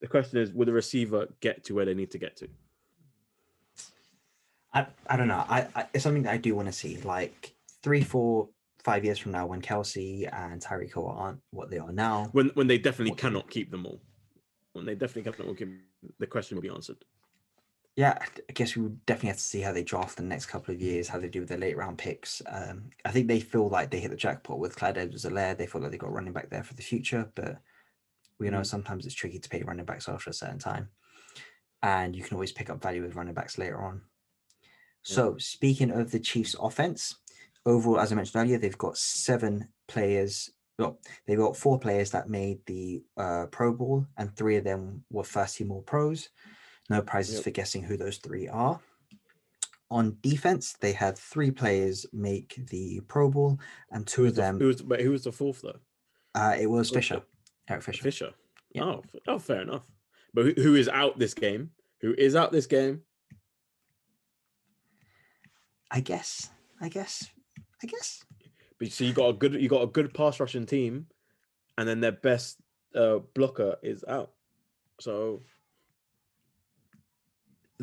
The 0.00 0.08
question 0.08 0.38
is, 0.38 0.52
will 0.52 0.66
the 0.66 0.72
receiver 0.72 1.28
get 1.40 1.64
to 1.64 1.74
where 1.74 1.84
they 1.84 1.94
need 1.94 2.10
to 2.10 2.18
get 2.18 2.36
to? 2.38 2.48
I, 4.74 4.86
I 5.06 5.16
don't 5.16 5.28
know. 5.28 5.44
I, 5.48 5.66
I 5.74 5.86
it's 5.94 6.04
something 6.04 6.24
that 6.24 6.32
I 6.32 6.38
do 6.38 6.54
want 6.54 6.68
to 6.68 6.72
see. 6.72 6.98
Like 7.02 7.54
three, 7.82 8.02
four, 8.02 8.48
five 8.82 9.04
years 9.04 9.18
from 9.18 9.32
now, 9.32 9.46
when 9.46 9.62
Kelce 9.62 10.28
and 10.32 10.60
Tyreek 10.60 10.92
Hill 10.92 11.06
aren't 11.06 11.40
what 11.50 11.70
they 11.70 11.78
are 11.78 11.92
now. 11.92 12.28
When 12.32 12.48
when 12.54 12.66
they 12.66 12.78
definitely 12.78 13.14
cannot 13.14 13.48
keep 13.50 13.70
them 13.70 13.86
all. 13.86 14.00
When 14.72 14.84
they 14.84 14.94
definitely 14.94 15.30
cannot 15.30 15.56
keep 15.56 15.68
them 15.68 15.80
the 16.18 16.26
question 16.26 16.56
will 16.56 16.62
be 16.62 16.68
answered. 16.68 16.96
Yeah, 17.94 18.18
I 18.48 18.52
guess 18.54 18.74
we 18.74 18.82
would 18.82 19.04
definitely 19.04 19.28
have 19.28 19.36
to 19.36 19.42
see 19.42 19.60
how 19.60 19.72
they 19.72 19.84
draft 19.84 20.16
the 20.16 20.22
next 20.22 20.46
couple 20.46 20.74
of 20.74 20.80
years, 20.80 21.08
how 21.08 21.18
they 21.18 21.28
do 21.28 21.40
with 21.40 21.50
their 21.50 21.58
late 21.58 21.76
round 21.76 21.98
picks. 21.98 22.40
Um, 22.46 22.88
I 23.04 23.10
think 23.10 23.28
they 23.28 23.40
feel 23.40 23.68
like 23.68 23.90
they 23.90 24.00
hit 24.00 24.10
the 24.10 24.16
jackpot 24.16 24.58
with 24.58 24.76
Clyde 24.76 24.96
Edwards-Helaire. 24.96 25.58
They 25.58 25.66
feel 25.66 25.82
like 25.82 25.90
they 25.90 25.98
got 25.98 26.12
running 26.12 26.32
back 26.32 26.48
there 26.48 26.62
for 26.64 26.72
the 26.72 26.82
future, 26.82 27.30
but 27.34 27.60
we 28.38 28.48
know 28.50 28.60
Mhm. 28.60 28.66
sometimes 28.66 29.04
it's 29.04 29.14
tricky 29.14 29.38
to 29.38 29.48
pay 29.48 29.62
running 29.62 29.84
backs 29.84 30.08
after 30.08 30.30
a 30.30 30.34
certain 30.34 30.58
time, 30.58 30.90
and 31.82 32.16
you 32.16 32.22
can 32.22 32.34
always 32.34 32.52
pick 32.52 32.70
up 32.70 32.82
value 32.82 33.02
with 33.02 33.14
running 33.14 33.34
backs 33.34 33.58
later 33.58 33.82
on. 33.82 34.02
So 35.02 35.36
speaking 35.38 35.90
of 35.90 36.12
the 36.12 36.20
Chiefs' 36.20 36.56
offense, 36.58 37.16
overall, 37.66 38.00
as 38.00 38.12
I 38.12 38.14
mentioned 38.14 38.42
earlier, 38.42 38.58
they've 38.58 38.78
got 38.78 38.96
seven 38.96 39.72
players. 39.86 40.50
Well, 40.78 40.98
they've 41.26 41.38
got 41.38 41.56
four 41.56 41.78
players 41.78 42.10
that 42.12 42.30
made 42.30 42.64
the 42.66 43.04
uh, 43.16 43.46
Pro 43.46 43.74
Bowl, 43.74 44.06
and 44.16 44.34
three 44.34 44.56
of 44.56 44.64
them 44.64 45.04
were 45.10 45.24
first 45.24 45.56
team 45.56 45.70
All 45.72 45.82
Pros. 45.82 46.30
No 46.92 47.00
prizes 47.02 47.36
Yep. 47.36 47.44
for 47.44 47.50
guessing 47.50 47.82
who 47.82 47.96
those 47.96 48.18
three 48.18 48.48
are. 48.48 48.78
On 49.90 50.16
defense, 50.20 50.74
they 50.80 50.92
had 50.92 51.16
three 51.18 51.50
players 51.50 52.04
make 52.12 52.54
the 52.68 53.00
Pro 53.08 53.30
Bowl, 53.30 53.58
and 53.90 54.06
two 54.06 54.22
of 54.22 54.26
was 54.26 54.34
the, 54.36 54.42
them. 54.42 54.58
who 54.60 54.66
was 54.66 54.82
but 54.82 55.00
who 55.00 55.10
was 55.10 55.24
the 55.24 55.32
fourth 55.32 55.62
though? 55.62 55.80
Uh, 56.34 56.54
it 56.58 56.66
was 56.66 56.90
Fisher, 56.90 57.22
Eric 57.68 57.82
Fisher. 57.82 58.02
Fisher. 58.02 58.30
Yeah. 58.74 58.84
Oh, 58.84 59.02
oh, 59.26 59.38
fair 59.38 59.62
enough. 59.62 59.82
But 60.32 60.44
who, 60.46 60.52
who 60.62 60.74
is 60.74 60.88
out 60.88 61.18
this 61.18 61.34
game? 61.34 61.70
Who 62.00 62.14
is 62.16 62.36
out 62.36 62.52
this 62.52 62.66
game? 62.66 63.02
I 65.90 66.00
guess. 66.00 66.48
I 66.80 66.88
guess. 66.88 67.28
I 67.82 67.86
guess. 67.86 68.24
But 68.78 68.92
so 68.92 69.04
you 69.04 69.12
got 69.12 69.28
a 69.28 69.32
good 69.34 69.54
you 69.54 69.68
got 69.68 69.82
a 69.82 69.86
good 69.86 70.12
pass 70.14 70.40
rushing 70.40 70.66
team, 70.66 71.06
and 71.78 71.86
then 71.88 72.00
their 72.00 72.12
best 72.12 72.58
uh, 72.94 73.18
blocker 73.34 73.76
is 73.82 74.04
out. 74.08 74.32
So 75.00 75.42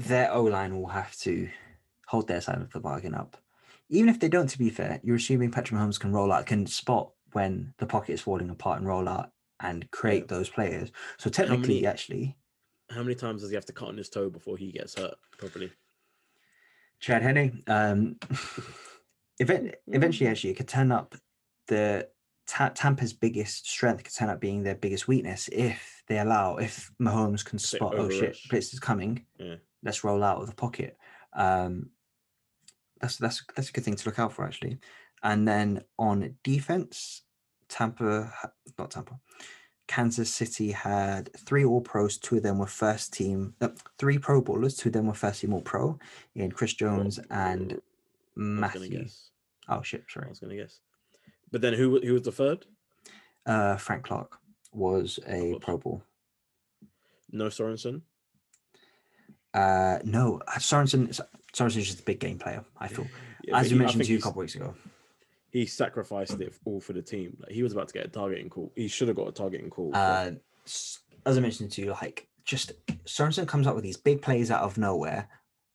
their 0.07 0.31
O 0.33 0.43
line 0.43 0.79
will 0.79 0.87
have 0.87 1.15
to 1.17 1.49
hold 2.07 2.27
their 2.27 2.41
side 2.41 2.61
of 2.61 2.71
the 2.71 2.79
bargain 2.79 3.13
up. 3.13 3.37
Even 3.89 4.09
if 4.09 4.19
they 4.19 4.29
don't, 4.29 4.47
to 4.49 4.57
be 4.57 4.69
fair, 4.69 4.99
you're 5.03 5.15
assuming 5.17 5.51
Patrick 5.51 5.79
Mahomes 5.79 5.99
can 5.99 6.11
roll 6.13 6.31
out, 6.31 6.45
can 6.45 6.65
spot 6.67 7.11
when 7.33 7.73
the 7.79 7.85
pocket 7.85 8.13
is 8.13 8.21
falling 8.21 8.49
apart 8.49 8.79
and 8.79 8.87
roll 8.87 9.07
out 9.09 9.31
and 9.59 9.89
create 9.91 10.27
those 10.27 10.49
players. 10.49 10.91
So 11.17 11.29
technically, 11.29 11.75
many- 11.75 11.87
actually, 11.87 12.37
how 12.89 13.03
many 13.03 13.15
times 13.15 13.41
does 13.41 13.49
he 13.51 13.55
have 13.55 13.65
to 13.65 13.73
cut 13.73 13.89
on 13.89 13.97
his 13.97 14.09
toe 14.09 14.29
before 14.29 14.57
he 14.57 14.71
gets 14.71 14.97
hurt 14.97 15.15
properly? 15.37 15.71
Chad 16.99 17.21
Henne, 17.21 17.63
um, 17.67 18.15
event, 19.39 19.75
eventually, 19.87 20.29
actually, 20.29 20.51
it 20.51 20.57
could 20.57 20.67
turn 20.67 20.91
up 20.91 21.15
the 21.67 22.07
Ta- 22.47 22.69
Tampa's 22.73 23.13
biggest 23.13 23.69
strength 23.69 24.03
could 24.03 24.13
turn 24.15 24.29
up 24.29 24.39
being 24.39 24.63
their 24.63 24.73
biggest 24.75 25.07
weakness 25.07 25.49
if 25.51 26.03
they 26.07 26.17
allow, 26.19 26.57
if 26.57 26.89
Mahomes 26.99 27.45
can 27.45 27.59
spot, 27.59 27.93
oh 27.95 28.09
shit, 28.09 28.37
blitz 28.49 28.73
is 28.73 28.79
coming. 28.79 29.25
Yeah. 29.37 29.55
Let's 29.83 30.03
roll 30.03 30.23
out 30.23 30.41
of 30.41 30.47
the 30.47 30.55
pocket. 30.55 30.97
Um, 31.33 31.89
that's 32.99 33.17
that's 33.17 33.43
that's 33.55 33.69
a 33.69 33.71
good 33.71 33.83
thing 33.83 33.95
to 33.95 34.09
look 34.09 34.19
out 34.19 34.33
for 34.33 34.45
actually. 34.45 34.79
And 35.23 35.47
then 35.47 35.83
on 35.97 36.35
defense, 36.43 37.23
Tampa, 37.67 38.33
not 38.77 38.91
Tampa, 38.91 39.19
Kansas 39.87 40.33
City 40.33 40.71
had 40.71 41.33
three 41.37 41.65
All 41.65 41.81
Pros. 41.81 42.17
Two 42.17 42.37
of 42.37 42.43
them 42.43 42.57
were 42.57 42.67
first 42.67 43.13
team. 43.13 43.55
Uh, 43.61 43.69
three 43.97 44.17
Pro 44.17 44.41
Bowlers. 44.41 44.75
Two 44.75 44.89
of 44.89 44.93
them 44.93 45.07
were 45.07 45.13
first 45.13 45.41
team 45.41 45.53
All 45.53 45.61
Pro 45.61 45.97
in 46.35 46.51
Chris 46.51 46.73
Jones 46.73 47.19
and 47.29 47.73
I 47.73 47.77
Mathieu. 48.35 49.07
Oh 49.67 49.81
shit, 49.81 50.05
Sorry, 50.09 50.25
I 50.25 50.29
was 50.29 50.39
gonna 50.39 50.55
guess. 50.55 50.79
But 51.51 51.61
then 51.61 51.73
who 51.73 51.99
who 52.01 52.13
was 52.13 52.23
the 52.23 52.31
third? 52.31 52.65
Uh, 53.45 53.77
Frank 53.77 54.03
Clark 54.03 54.37
was 54.71 55.19
a. 55.27 55.57
Pro 55.59 55.77
Bowl. 55.77 56.03
No 57.31 57.47
Sorensen. 57.47 58.01
Uh, 59.59 59.99
no, 60.03 60.41
uh, 60.47 60.51
Sorensen. 60.59 61.19
Sorensen's 61.53 61.87
just 61.87 61.99
a 62.01 62.03
big 62.03 62.19
game 62.19 62.37
player. 62.37 62.63
I 62.79 62.87
feel, 62.87 63.07
Yeah, 63.43 63.57
as 63.57 63.69
you 63.71 63.77
he- 63.77 63.79
mentioned 63.83 64.05
to 64.05 64.11
you 64.11 64.17
a 64.19 64.21
couple 64.21 64.39
weeks 64.41 64.55
ago. 64.55 64.75
he 65.51 65.65
sacrificed 65.65 66.39
it 66.39 66.53
all 66.65 66.79
for 66.79 66.93
the 66.93 67.01
team. 67.01 67.37
Like 67.41 67.51
he 67.51 67.63
was 67.63 67.73
about 67.73 67.87
to 67.89 67.93
get 67.93 68.05
a 68.05 68.09
targeting 68.09 68.49
call. 68.49 68.71
He 68.75 68.87
should 68.87 69.07
have 69.07 69.17
got 69.17 69.27
a 69.27 69.31
targeting 69.31 69.69
call. 69.69 69.91
Uh, 69.93 70.31
as 70.65 71.37
I 71.37 71.39
mentioned 71.39 71.71
to 71.73 71.81
you, 71.81 71.91
like 71.91 72.27
just 72.45 72.71
Sorensen 73.05 73.47
comes 73.47 73.65
up 73.67 73.75
with 73.75 73.83
these 73.83 73.97
big 73.97 74.21
plays 74.21 74.51
out 74.51 74.61
of 74.63 74.77
nowhere, 74.77 75.27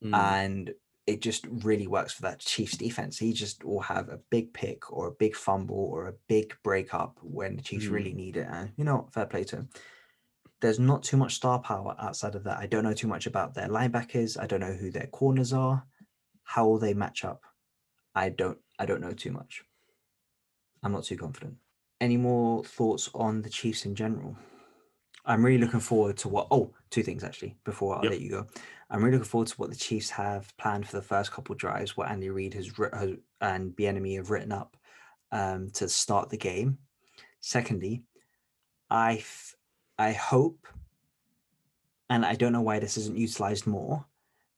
Mm, 0.02 0.14
and 0.14 0.74
it 1.06 1.20
just 1.22 1.46
really 1.48 1.86
works 1.86 2.12
for 2.12 2.22
that 2.22 2.38
Chiefs 2.40 2.76
defense. 2.76 3.18
He 3.18 3.32
just 3.32 3.64
will 3.64 3.80
have 3.80 4.08
a 4.10 4.18
big 4.30 4.52
pick 4.52 4.90
or 4.92 5.06
a 5.08 5.12
big 5.12 5.34
fumble 5.34 5.76
or 5.92 6.08
a 6.08 6.14
big 6.28 6.54
breakup 6.62 7.18
when 7.22 7.56
the 7.56 7.62
Chiefs 7.62 7.86
really 7.86 8.12
need 8.12 8.36
it. 8.36 8.46
And 8.50 8.70
you 8.76 8.84
know, 8.84 9.08
fair 9.12 9.26
play 9.26 9.44
to 9.44 9.56
him. 9.56 9.68
There's 10.64 10.78
not 10.78 11.02
too 11.02 11.18
much 11.18 11.34
star 11.34 11.58
power 11.58 11.94
outside 11.98 12.34
of 12.34 12.44
that. 12.44 12.56
I 12.56 12.64
don't 12.64 12.84
know 12.84 12.94
too 12.94 13.06
much 13.06 13.26
about 13.26 13.52
their 13.52 13.68
linebackers. 13.68 14.42
I 14.42 14.46
don't 14.46 14.60
know 14.60 14.72
who 14.72 14.90
their 14.90 15.08
corners 15.08 15.52
are. 15.52 15.84
How 16.42 16.66
will 16.66 16.78
they 16.78 16.94
match 16.94 17.22
up? 17.22 17.42
I 18.14 18.30
don't. 18.30 18.56
I 18.78 18.86
don't 18.86 19.02
know 19.02 19.12
too 19.12 19.30
much. 19.30 19.62
I'm 20.82 20.92
not 20.92 21.04
too 21.04 21.18
confident. 21.18 21.56
Any 22.00 22.16
more 22.16 22.64
thoughts 22.64 23.10
on 23.14 23.42
the 23.42 23.50
Chiefs 23.50 23.84
in 23.84 23.94
general? 23.94 24.38
I'm 25.26 25.44
really 25.44 25.58
looking 25.58 25.80
forward 25.80 26.16
to 26.16 26.30
what. 26.30 26.46
Oh, 26.50 26.72
two 26.88 27.02
things 27.02 27.24
actually. 27.24 27.58
Before 27.64 27.98
I 27.98 28.04
Yep. 28.04 28.12
let 28.12 28.20
you 28.22 28.30
go, 28.30 28.46
I'm 28.88 29.04
really 29.04 29.18
looking 29.18 29.28
forward 29.28 29.48
to 29.48 29.56
what 29.56 29.68
the 29.68 29.76
Chiefs 29.76 30.08
have 30.08 30.56
planned 30.56 30.88
for 30.88 30.96
the 30.96 31.02
first 31.02 31.30
couple 31.30 31.54
drives. 31.56 31.94
What 31.94 32.08
Andy 32.08 32.30
Reid 32.30 32.54
has, 32.54 32.78
writ- 32.78 32.94
has 32.94 33.10
and 33.42 33.76
Bieniemy 33.76 34.16
have 34.16 34.30
written 34.30 34.50
up 34.52 34.78
um, 35.30 35.68
to 35.74 35.90
start 35.90 36.30
the 36.30 36.38
game. 36.38 36.78
Secondly, 37.40 38.04
I 38.88 39.16
f- 39.16 39.56
I 39.98 40.12
hope, 40.12 40.66
and 42.10 42.24
I 42.24 42.34
don't 42.34 42.52
know 42.52 42.60
why 42.60 42.78
this 42.78 42.96
isn't 42.96 43.16
utilized 43.18 43.66
more, 43.66 44.04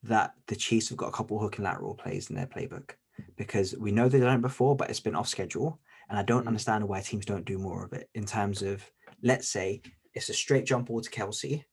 that 0.03 0.34
the 0.47 0.57
Chiefs 0.57 0.89
have 0.89 0.99
got 0.99 1.09
a 1.09 1.12
couple 1.12 1.39
hook 1.39 1.57
and 1.57 1.64
lateral 1.64 1.95
plays 1.95 2.30
in 2.30 2.37
their 2.37 2.47
playbook 2.47 2.93
because 3.37 3.74
we 3.78 3.91
know 3.93 4.09
they've 4.09 4.20
done 4.20 4.39
it 4.39 4.43
before, 4.43 4.76
but 4.76 4.91
it's 4.91 5.01
been 5.01 5.14
off 5.16 5.28
schedule, 5.28 5.80
and 6.09 6.18
I 6.18 6.22
don't 6.22 6.45
Mm. 6.45 6.49
understand 6.49 6.87
why 6.89 7.01
teams 7.01 7.26
don't 7.26 7.45
do 7.45 7.59
more 7.59 7.84
of 7.84 7.93
it 7.93 8.09
in 8.14 8.24
terms 8.24 8.62
of 8.62 8.91
let's 9.22 9.49
say 9.49 9.80
it's 10.14 10.28
a 10.28 10.34
straight 10.34 10.66
jump 10.66 10.87
ball 10.89 11.01
to 11.01 11.11
Kelce, 11.11 11.64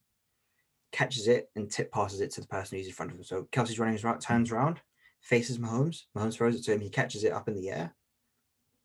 catches 0.92 1.28
it 1.28 1.50
and 1.56 1.70
tip 1.70 1.92
passes 1.92 2.22
it 2.22 2.32
to 2.32 2.42
the 2.42 2.48
person 2.48 2.78
who's 2.78 2.88
in 2.88 2.94
front 2.94 3.12
of 3.12 3.18
him. 3.18 3.24
So 3.24 3.44
Kelce's 3.52 3.80
running 3.80 3.94
his 3.94 4.04
route, 4.04 4.22
turns 4.22 4.52
around, 4.52 4.80
faces 5.22 5.58
Mahomes, 5.58 6.04
Mahomes 6.16 6.36
throws 6.36 6.56
it 6.56 6.64
to 6.64 6.74
him, 6.74 6.82
he 6.82 6.90
catches 6.90 7.24
it 7.24 7.34
up 7.34 7.48
in 7.48 7.56
the 7.56 7.70
air. 7.70 7.96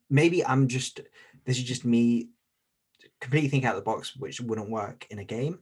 Maybe 0.09 0.45
I'm 0.45 0.67
just 0.67 1.01
this 1.45 1.57
is 1.57 1.63
just 1.63 1.85
me 1.85 2.29
completely 3.19 3.49
think 3.49 3.65
out 3.65 3.75
of 3.75 3.81
the 3.81 3.91
box, 3.91 4.15
which 4.15 4.41
wouldn't 4.41 4.69
work 4.69 5.05
in 5.09 5.19
a 5.19 5.23
game. 5.23 5.59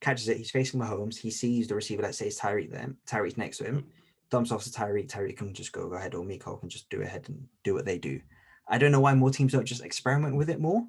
Catches 0.00 0.28
it, 0.28 0.36
he's 0.36 0.50
facing 0.50 0.80
Mahomes, 0.80 1.16
he 1.16 1.30
sees 1.30 1.66
the 1.66 1.74
receiver, 1.74 2.02
let's 2.02 2.18
say 2.18 2.26
it's 2.26 2.40
Tyreek 2.40 2.70
there, 2.70 2.94
Tyreek's 3.06 3.36
next 3.36 3.58
to 3.58 3.64
him, 3.64 3.84
dumps 4.30 4.52
off 4.52 4.62
to 4.62 4.70
Tyreek, 4.70 5.08
Tyreek 5.08 5.36
can 5.36 5.52
just 5.52 5.72
go 5.72 5.88
go 5.88 5.96
ahead, 5.96 6.14
or 6.14 6.24
Mecole 6.24 6.60
can 6.60 6.68
just 6.68 6.88
do 6.88 7.02
ahead 7.02 7.24
and 7.28 7.48
do 7.64 7.74
what 7.74 7.84
they 7.84 7.98
do. 7.98 8.20
I 8.68 8.78
don't 8.78 8.92
know 8.92 9.00
why 9.00 9.14
more 9.14 9.30
teams 9.30 9.52
don't 9.52 9.64
just 9.64 9.82
experiment 9.84 10.36
with 10.36 10.50
it 10.50 10.60
more, 10.60 10.86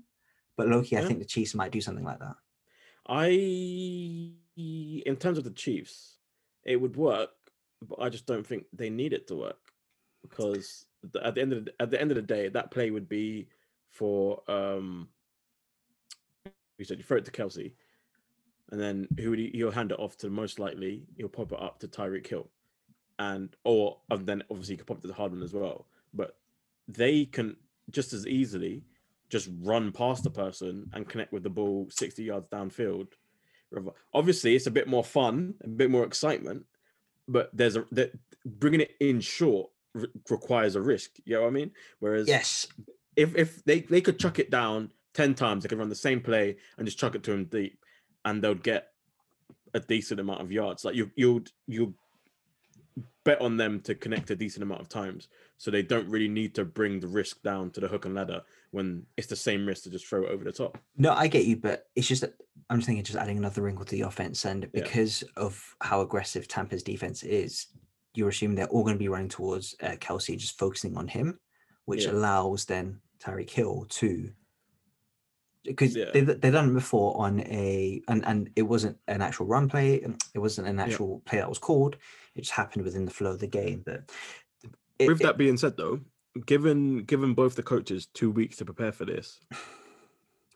but 0.57 0.68
Loki, 0.68 0.95
I 0.95 1.05
think 1.05 1.18
the 1.20 1.26
Chiefs 1.26 1.55
might 1.55 1.72
do 1.72 1.82
something 1.82 2.05
like 2.05 2.20
that. 2.20 2.36
I, 3.07 3.30
in 4.57 5.16
terms 5.18 5.39
of 5.39 5.43
the 5.43 5.51
Chiefs, 5.51 6.18
it 6.64 6.76
would 6.76 6.95
work, 6.95 7.32
but 7.82 7.99
I 7.99 8.10
just 8.10 8.28
don't 8.28 8.45
think 8.45 8.66
they 8.74 8.91
need 8.91 9.14
it 9.14 9.28
to 9.30 9.36
work 9.36 9.57
because 10.22 10.86
at 11.24 11.34
the 11.34 11.41
end 11.41 11.53
of 11.53 11.66
the, 11.66 11.74
at 11.80 11.89
the 11.89 11.99
end 11.99 12.12
of 12.12 12.16
the 12.16 12.22
day, 12.22 12.49
that 12.49 12.70
play 12.70 12.91
would 12.91 13.10
be 13.10 13.47
for 13.89 14.43
um. 14.47 15.07
You 16.80 16.86
said 16.86 16.98
you 16.98 17.04
throw 17.04 17.18
it 17.18 17.26
to 17.26 17.32
Kelce, 17.32 17.74
and 18.72 18.80
then 18.80 19.08
who 19.20 19.32
would 19.32 19.40
he, 19.40 19.52
he'll 19.54 19.72
hand 19.72 19.92
it 19.92 20.00
off 20.00 20.18
to? 20.18 20.30
Most 20.30 20.60
likely, 20.60 21.04
he'll 21.18 21.28
pop 21.28 21.52
it 21.52 21.62
up 21.62 21.80
to 21.80 21.88
Tyreek 21.88 22.26
Hill, 22.26 22.50
and 23.20 23.56
or 23.64 23.98
and 24.10 24.26
then 24.26 24.44
obviously 24.50 24.74
he 24.74 24.78
could 24.78 24.88
pop 24.88 25.04
it 25.04 25.08
to 25.08 25.14
Hardman 25.14 25.44
as 25.44 25.54
well. 25.54 25.86
But 26.14 26.38
they 26.88 27.26
can 27.26 27.58
just 27.92 28.14
as 28.14 28.26
easily 28.26 28.84
just 29.30 29.50
run 29.62 29.92
past 29.92 30.24
the 30.24 30.30
person 30.30 30.90
and 30.94 31.08
connect 31.08 31.32
with 31.32 31.44
the 31.44 31.50
ball 31.50 31.88
60 31.92 32.24
yards 32.24 32.48
downfield. 32.48 33.10
Obviously, 34.14 34.56
it's 34.56 34.66
a 34.66 34.72
bit 34.72 34.88
more 34.88 35.04
fun, 35.04 35.54
a 35.64 35.68
bit 35.68 35.92
more 35.92 36.04
excitement, 36.04 36.66
but 37.28 37.52
there's 37.54 37.76
a 37.76 37.86
that 37.92 38.18
bringing 38.44 38.82
it 38.82 38.96
in 39.00 39.22
short 39.22 39.70
re- 39.94 40.08
requires 40.30 40.76
a 40.76 40.82
risk. 40.82 41.12
You 41.26 41.36
know 41.36 41.42
what 41.42 41.50
I 41.50 41.52
mean? 41.52 41.72
Whereas 42.00 42.28
Yes, 42.28 42.68
if 43.16 43.36
if 43.36 43.64
they 43.66 43.82
they 43.82 44.02
could 44.02 44.20
chuck 44.20 44.40
it 44.40 44.50
down 44.50 44.92
10 45.14 45.34
times, 45.36 45.64
they 45.64 45.70
could 45.70 45.80
run 45.80 45.89
the 45.89 45.95
same 45.95 46.22
play 46.22 46.57
and 46.78 46.86
just 46.88 46.99
chuck 46.99 47.16
it 47.16 47.24
to 47.24 47.32
him 47.32 47.45
deep, 47.45 47.84
and 48.26 48.41
they'll 48.43 48.55
get 48.55 48.88
a 49.74 49.80
decent 49.80 50.20
amount 50.20 50.41
of 50.41 50.51
yards. 50.51 50.84
Like 50.86 50.95
you 50.95 51.12
you'd 51.16 51.51
you 51.68 51.93
bet 53.24 53.39
on 53.41 53.57
them 53.57 53.80
to 53.82 53.93
connect 53.95 54.32
a 54.32 54.36
decent 54.36 54.64
amount 54.64 54.82
of 54.82 54.89
times, 54.89 55.28
so 55.57 55.70
they 55.70 55.84
don't 55.84 56.07
really 56.10 56.28
need 56.28 56.55
to 56.55 56.66
bring 56.66 56.99
the 56.99 57.07
risk 57.07 57.41
down 57.43 57.70
to 57.72 57.80
the 57.80 57.88
hook 57.88 58.05
and 58.05 58.16
ladder 58.16 58.41
when 58.72 59.05
it's 59.18 59.28
the 59.28 59.36
same 59.36 59.66
risk 59.66 59.84
to 59.84 59.89
just 59.89 60.07
throw 60.07 60.24
it 60.24 60.32
over 60.32 60.43
the 60.43 60.51
top. 60.51 60.78
No, 60.97 61.14
I 61.14 61.28
get 61.28 61.45
you, 61.45 61.57
but 61.57 61.86
it's 61.95 62.07
just 62.07 62.22
that 62.22 62.34
I'm 62.70 62.78
just 62.78 62.88
thinking 62.88 63.03
just 63.03 63.18
adding 63.18 63.38
another 63.38 63.62
wrinkle 63.62 63.86
to 63.86 63.91
the 63.91 64.01
offense, 64.01 64.45
and 64.45 64.64
Yeah. 64.64 64.70
because 64.84 65.24
of 65.38 65.76
how 65.82 66.01
aggressive 66.01 66.47
Tampa's 66.47 66.84
defense 66.84 67.24
is, 67.24 67.68
you're 68.16 68.30
assuming 68.30 68.55
they're 68.55 68.68
all 68.68 68.84
going 68.84 68.95
to 68.95 68.99
be 68.99 69.07
running 69.10 69.30
towards 69.30 69.76
uh, 69.82 69.91
Kelce, 69.99 70.38
just 70.38 70.57
focusing 70.57 70.97
on 70.97 71.07
him, 71.07 71.39
which 71.86 72.05
Yeah. 72.05 72.12
allows 72.12 72.66
then 72.66 73.01
Tyreek 73.20 73.49
Hill 73.49 73.86
to 73.89 74.32
because 75.64 75.95
Yeah. 75.95 76.12
they 76.14 76.22
they've 76.22 76.53
done 76.53 76.70
it 76.70 76.74
before 76.74 77.18
on 77.22 77.41
a 77.41 78.01
and 78.07 78.26
and 78.26 78.49
it 78.55 78.64
wasn't 78.64 78.97
an 79.07 79.22
actual 79.22 79.45
run 79.45 79.68
play, 79.70 80.03
um, 80.03 80.18
it 80.34 80.39
wasn't 80.39 80.68
an 80.68 80.80
actual 80.80 81.22
play 81.26 81.39
that 81.39 81.49
was 81.49 81.60
called. 81.60 81.97
It 82.36 82.41
just 82.41 82.51
happened 82.53 82.86
within 82.86 83.05
the 83.05 83.12
flow 83.12 83.32
of 83.32 83.39
the 83.39 83.47
game, 83.47 83.84
but. 83.86 84.10
It, 84.99 85.07
With 85.07 85.22
it- 85.22 85.24
that 85.24 85.38
being 85.38 85.55
said, 85.57 85.78
though, 85.78 86.01
given 86.45 87.03
given 87.03 87.34
both 87.34 87.55
the 87.55 87.64
coaches 87.64 88.05
two 88.14 88.30
weeks 88.32 88.57
to 88.57 88.66
prepare 88.66 88.91
for 88.91 89.05
this, 89.05 89.39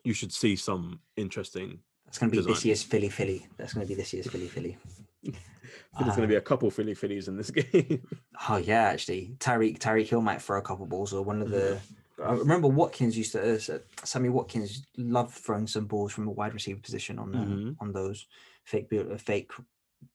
you 0.04 0.14
should 0.14 0.32
see 0.34 0.56
some 0.56 1.00
interesting. 1.16 1.80
that's 2.06 2.18
going 2.20 2.32
to 2.32 2.38
be 2.42 2.46
this 2.46 2.66
year's 2.66 2.84
Philly 2.84 3.10
Philly. 3.10 3.48
That's 3.58 3.74
going 3.74 3.86
to 3.86 3.90
be 3.90 3.96
this 3.96 4.12
year's 4.14 4.28
Philly 4.28 4.48
Philly. 4.48 4.78
There's 5.24 6.16
going 6.16 6.22
to 6.24 6.28
be 6.28 6.36
a 6.36 6.42
couple 6.42 6.70
Philly 6.72 6.94
Phillies 6.94 7.28
in 7.28 7.38
this 7.38 7.52
game. 7.60 8.06
Oh 8.50 8.58
yeah, 8.58 8.84
actually, 8.84 9.36
Tyreek 9.40 9.80
Tyreek 9.80 10.08
Hill 10.08 10.22
might 10.22 10.42
throw 10.42 10.58
a 10.60 10.62
couple 10.62 10.86
balls, 10.88 11.14
or 11.14 11.24
one 11.24 11.42
of 11.42 11.50
the. 11.50 11.58
Mm-hmm. 11.80 11.94
I 12.24 12.34
remember 12.34 12.68
Watkins 12.68 13.18
used 13.18 13.32
to. 13.32 13.56
Uh, 13.56 13.80
Sammy 14.04 14.30
Watkins 14.30 14.86
loved 14.98 15.34
throwing 15.34 15.68
some 15.68 15.86
balls 15.86 16.12
from 16.12 16.28
a 16.28 16.32
wide 16.32 16.54
receiver 16.54 16.80
position 16.80 17.18
on 17.20 17.36
uh, 17.36 17.40
Mhm. 17.40 17.76
on 17.80 17.92
those 17.92 18.28
fake 18.66 18.92
uh, 18.94 19.18
fake 19.18 19.52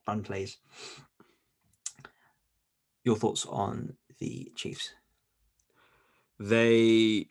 run 0.07 0.23
plays. 0.23 0.59
Your 3.05 3.17
thoughts 3.17 3.47
on 3.47 3.97
the 4.19 4.53
Chiefs? 4.55 4.91
they 6.41 7.27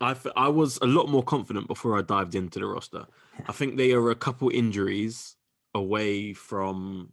I 0.00 0.16
I 0.34 0.48
was 0.48 0.78
a 0.80 0.86
lot 0.86 1.08
more 1.08 1.22
confident 1.22 1.66
before 1.68 1.98
I 1.98 2.02
dived 2.02 2.34
into 2.34 2.58
the 2.58 2.66
roster. 2.66 3.06
I 3.46 3.52
think 3.52 3.76
they 3.76 3.92
are 3.92 4.10
a 4.10 4.14
couple 4.14 4.48
injuries 4.50 5.36
away 5.74 6.32
from 6.32 7.12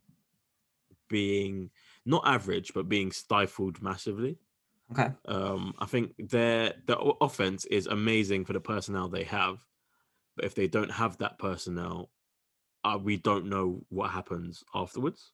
being 1.10 1.70
not 2.06 2.24
average, 2.26 2.74
but 2.74 2.88
being 2.90 3.12
stifled 3.12 3.82
massively. 3.82 4.38
Okay, 4.92 5.12
Um, 5.26 5.74
I 5.80 5.86
think 5.86 6.14
their 6.18 6.74
the 6.86 6.98
offense 7.00 7.66
is 7.66 7.88
amazing 7.88 8.46
for 8.46 8.54
the 8.54 8.60
personnel 8.60 9.08
they 9.08 9.24
have, 9.24 9.66
but 10.36 10.46
if 10.46 10.56
they 10.56 10.68
don't 10.68 10.92
have 10.92 11.18
that 11.18 11.40
personnel, 11.40 12.12
uh, 12.84 13.00
we 13.02 13.18
don't 13.18 13.48
know 13.48 13.86
what 13.90 14.12
happens 14.12 14.64
afterwards. 14.76 15.32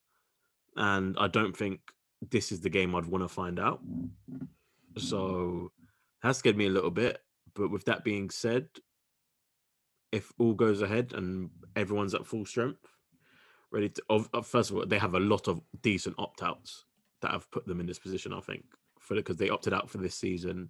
And 0.76 1.16
I 1.20 1.28
don't 1.28 1.56
think 1.58 1.82
this 2.32 2.52
is 2.52 2.62
the 2.62 2.70
game 2.70 2.96
I'd 2.96 3.06
want 3.06 3.24
to 3.24 3.28
find 3.28 3.60
out. 3.60 3.82
So 4.98 5.72
that 6.22 6.36
scared 6.36 6.58
me 6.58 6.68
a 6.68 6.72
little 6.72 6.92
bit. 6.92 7.20
But 7.56 7.72
with 7.72 7.86
that 7.86 8.04
being 8.04 8.30
said, 8.30 8.68
if 10.12 10.32
all 10.40 10.54
goes 10.54 10.82
ahead 10.82 11.14
and 11.14 11.50
everyone's 11.76 12.14
at 12.14 12.26
full 12.26 12.46
strength, 12.46 12.86
ready 13.72 13.90
to, 13.90 14.04
of- 14.10 14.30
first 14.46 14.70
of 14.72 14.78
all, 14.78 14.86
they 14.86 15.00
have 15.00 15.16
a 15.16 15.20
lot 15.20 15.48
of 15.48 15.62
decent 15.82 16.16
opt 16.18 16.42
outs 16.44 16.86
that 17.22 17.32
have 17.32 17.50
put 17.52 17.66
them 17.68 17.80
in 17.80 17.86
this 17.86 18.00
position, 18.00 18.34
I 18.34 18.40
think, 18.40 18.64
for 19.10 19.16
because 19.16 19.38
they 19.38 19.50
opted 19.50 19.74
out 19.74 19.90
for 19.90 19.98
this 19.98 20.16
season. 20.16 20.70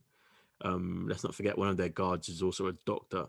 Um, 0.61 1.05
let's 1.07 1.23
not 1.23 1.35
forget 1.35 1.57
one 1.57 1.67
of 1.67 1.77
their 1.77 1.89
guards 1.89 2.29
is 2.29 2.41
also 2.41 2.67
a 2.67 2.73
doctor. 2.85 3.25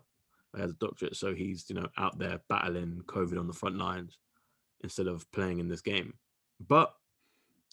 He 0.54 0.60
has 0.60 0.70
a 0.70 0.74
doctorate, 0.74 1.16
so 1.16 1.34
he's 1.34 1.66
you 1.68 1.74
know 1.74 1.88
out 1.98 2.18
there 2.18 2.40
battling 2.48 3.02
COVID 3.06 3.38
on 3.38 3.46
the 3.46 3.52
front 3.52 3.76
lines 3.76 4.18
instead 4.82 5.06
of 5.06 5.30
playing 5.32 5.58
in 5.58 5.68
this 5.68 5.82
game. 5.82 6.14
But 6.66 6.94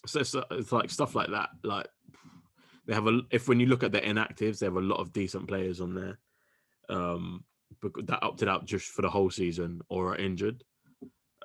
so 0.06 0.20
it's, 0.20 0.34
it's 0.50 0.72
like 0.72 0.90
stuff 0.90 1.14
like 1.14 1.30
that. 1.30 1.50
Like 1.64 1.88
they 2.86 2.94
have 2.94 3.06
a 3.06 3.20
if 3.30 3.48
when 3.48 3.60
you 3.60 3.66
look 3.66 3.82
at 3.82 3.92
their 3.92 4.02
inactives, 4.02 4.58
they 4.58 4.66
have 4.66 4.76
a 4.76 4.80
lot 4.80 5.00
of 5.00 5.12
decent 5.12 5.48
players 5.48 5.80
on 5.80 5.94
there. 5.94 6.18
Um, 6.88 7.44
that 7.82 8.22
opted 8.22 8.48
out 8.48 8.64
just 8.64 8.88
for 8.88 9.02
the 9.02 9.10
whole 9.10 9.30
season 9.30 9.80
or 9.88 10.12
are 10.12 10.16
injured. 10.16 10.64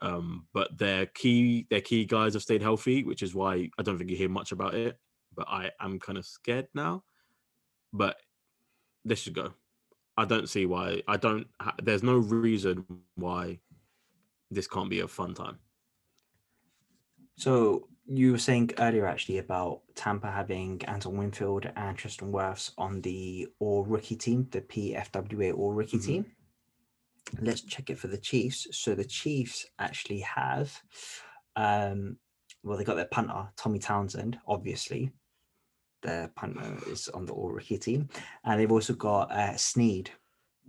Um, 0.01 0.47
but 0.53 0.77
their 0.77 1.05
key 1.05 1.67
their 1.69 1.81
key 1.81 2.05
guys 2.05 2.33
have 2.33 2.43
stayed 2.43 2.61
healthy, 2.61 3.03
which 3.03 3.23
is 3.23 3.35
why 3.35 3.69
I 3.77 3.83
don't 3.83 3.97
think 3.97 4.09
you 4.09 4.17
hear 4.17 4.29
much 4.29 4.51
about 4.51 4.73
it. 4.73 4.99
But 5.35 5.47
I 5.49 5.71
am 5.79 5.99
kind 5.99 6.17
of 6.17 6.25
scared 6.25 6.67
now. 6.73 7.03
But 7.91 8.17
this 9.05 9.19
should 9.19 9.35
go. 9.35 9.53
I 10.17 10.25
don't 10.25 10.47
see 10.49 10.65
why. 10.65 11.01
I 11.07 11.17
don't. 11.17 11.47
There's 11.81 12.03
no 12.03 12.17
reason 12.17 12.85
why 13.15 13.59
this 14.51 14.67
can't 14.67 14.89
be 14.89 14.99
a 15.01 15.07
fun 15.07 15.33
time. 15.33 15.59
so 17.35 17.87
you 18.05 18.33
were 18.33 18.37
saying 18.37 18.69
earlier 18.79 19.07
actually 19.07 19.37
about 19.37 19.81
Tampa 19.95 20.29
having 20.29 20.81
Antoine 20.89 21.17
Winfield 21.17 21.71
and 21.77 21.97
Tristan 21.97 22.31
Wirfs 22.33 22.71
on 22.77 22.99
the 23.01 23.47
All 23.59 23.85
Rookie 23.85 24.17
team, 24.17 24.45
the 24.51 24.61
PFWA 24.61 25.53
All 25.57 25.73
Rookie 25.73 25.97
Mhm. 25.97 26.05
team. 26.05 26.35
Let's 27.39 27.61
check 27.61 27.89
it 27.89 27.97
for 27.97 28.07
the 28.09 28.17
Chiefs. 28.17 28.67
So 28.71 28.93
the 28.93 29.05
Chiefs 29.05 29.65
actually 29.79 30.19
have, 30.19 30.77
um, 31.55 32.19
well, 32.61 32.77
they 32.77 32.83
got 32.83 32.95
their 32.95 33.05
punter 33.05 33.49
Tommy 33.55 33.79
Townsend, 33.79 34.37
obviously. 34.47 35.11
Their 36.03 36.29
punter 36.35 36.75
is 36.87 37.07
on 37.09 37.25
the 37.25 37.33
All 37.33 37.51
Rookie 37.51 37.77
team, 37.77 38.09
and 38.43 38.59
they've 38.59 38.71
also 38.71 38.93
got 38.93 39.31
uh, 39.31 39.55
Sneed, 39.55 40.11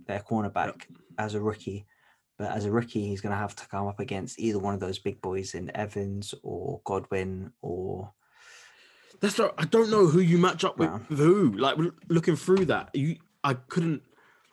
their 0.07 0.23
cornerback, 0.29 0.83
as 1.17 1.35
a 1.35 1.41
rookie. 1.41 1.85
But 2.37 2.51
as 2.51 2.65
a 2.65 2.71
rookie, 2.71 3.07
he's 3.07 3.21
going 3.21 3.31
to 3.31 3.37
have 3.37 3.55
to 3.55 3.67
come 3.67 3.87
up 3.87 3.99
against 3.99 4.39
either 4.39 4.59
one 4.59 4.73
of 4.73 4.79
those 4.81 4.99
big 4.99 5.21
boys 5.21 5.55
in 5.55 5.75
Evans 5.75 6.33
or 6.43 6.81
Godwin 6.83 7.51
or 7.61 8.11
That's 9.21 9.37
not, 9.37 9.53
I 9.57 9.65
don't 9.65 9.89
know 9.89 10.07
who 10.07 10.19
you 10.19 10.37
match 10.37 10.65
up 10.65 10.77
with 10.77 10.89
Brown. 10.89 11.05
who. 11.09 11.51
Like 11.51 11.77
looking 12.09 12.35
through 12.35 12.65
that, 12.65 12.89
you 12.93 13.15
I 13.43 13.53
couldn't 13.53 14.01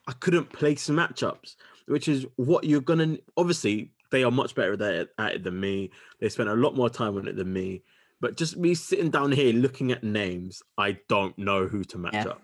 I 0.07 0.13
couldn't 0.13 0.53
place 0.53 0.89
matchups, 0.89 1.57
which 1.87 2.07
is 2.09 2.27
what 2.37 2.65
you're 2.65 2.81
gonna. 2.81 3.19
Obviously, 3.37 3.91
they 4.11 4.23
are 4.23 4.31
much 4.31 4.55
better 4.55 4.75
at 4.75 4.81
it, 4.81 5.09
at 5.19 5.35
it 5.37 5.45
than 5.45 5.59
me. 5.59 5.91
They 6.21 6.29
spent 6.29 6.49
a 6.49 6.55
lot 6.55 6.77
more 6.77 6.91
time 6.91 7.17
on 7.17 7.27
it 7.27 7.37
than 7.37 7.53
me. 7.53 7.83
But 8.23 8.37
just 8.37 8.57
me 8.57 8.75
sitting 8.75 9.11
down 9.11 9.33
here 9.33 9.53
looking 9.53 9.91
at 9.91 10.05
names, 10.05 10.63
I 10.79 10.99
don't 11.09 11.37
know 11.37 11.67
who 11.67 11.83
to 11.85 11.99
match 11.99 12.15
Yeah. 12.15 12.29
up. 12.29 12.43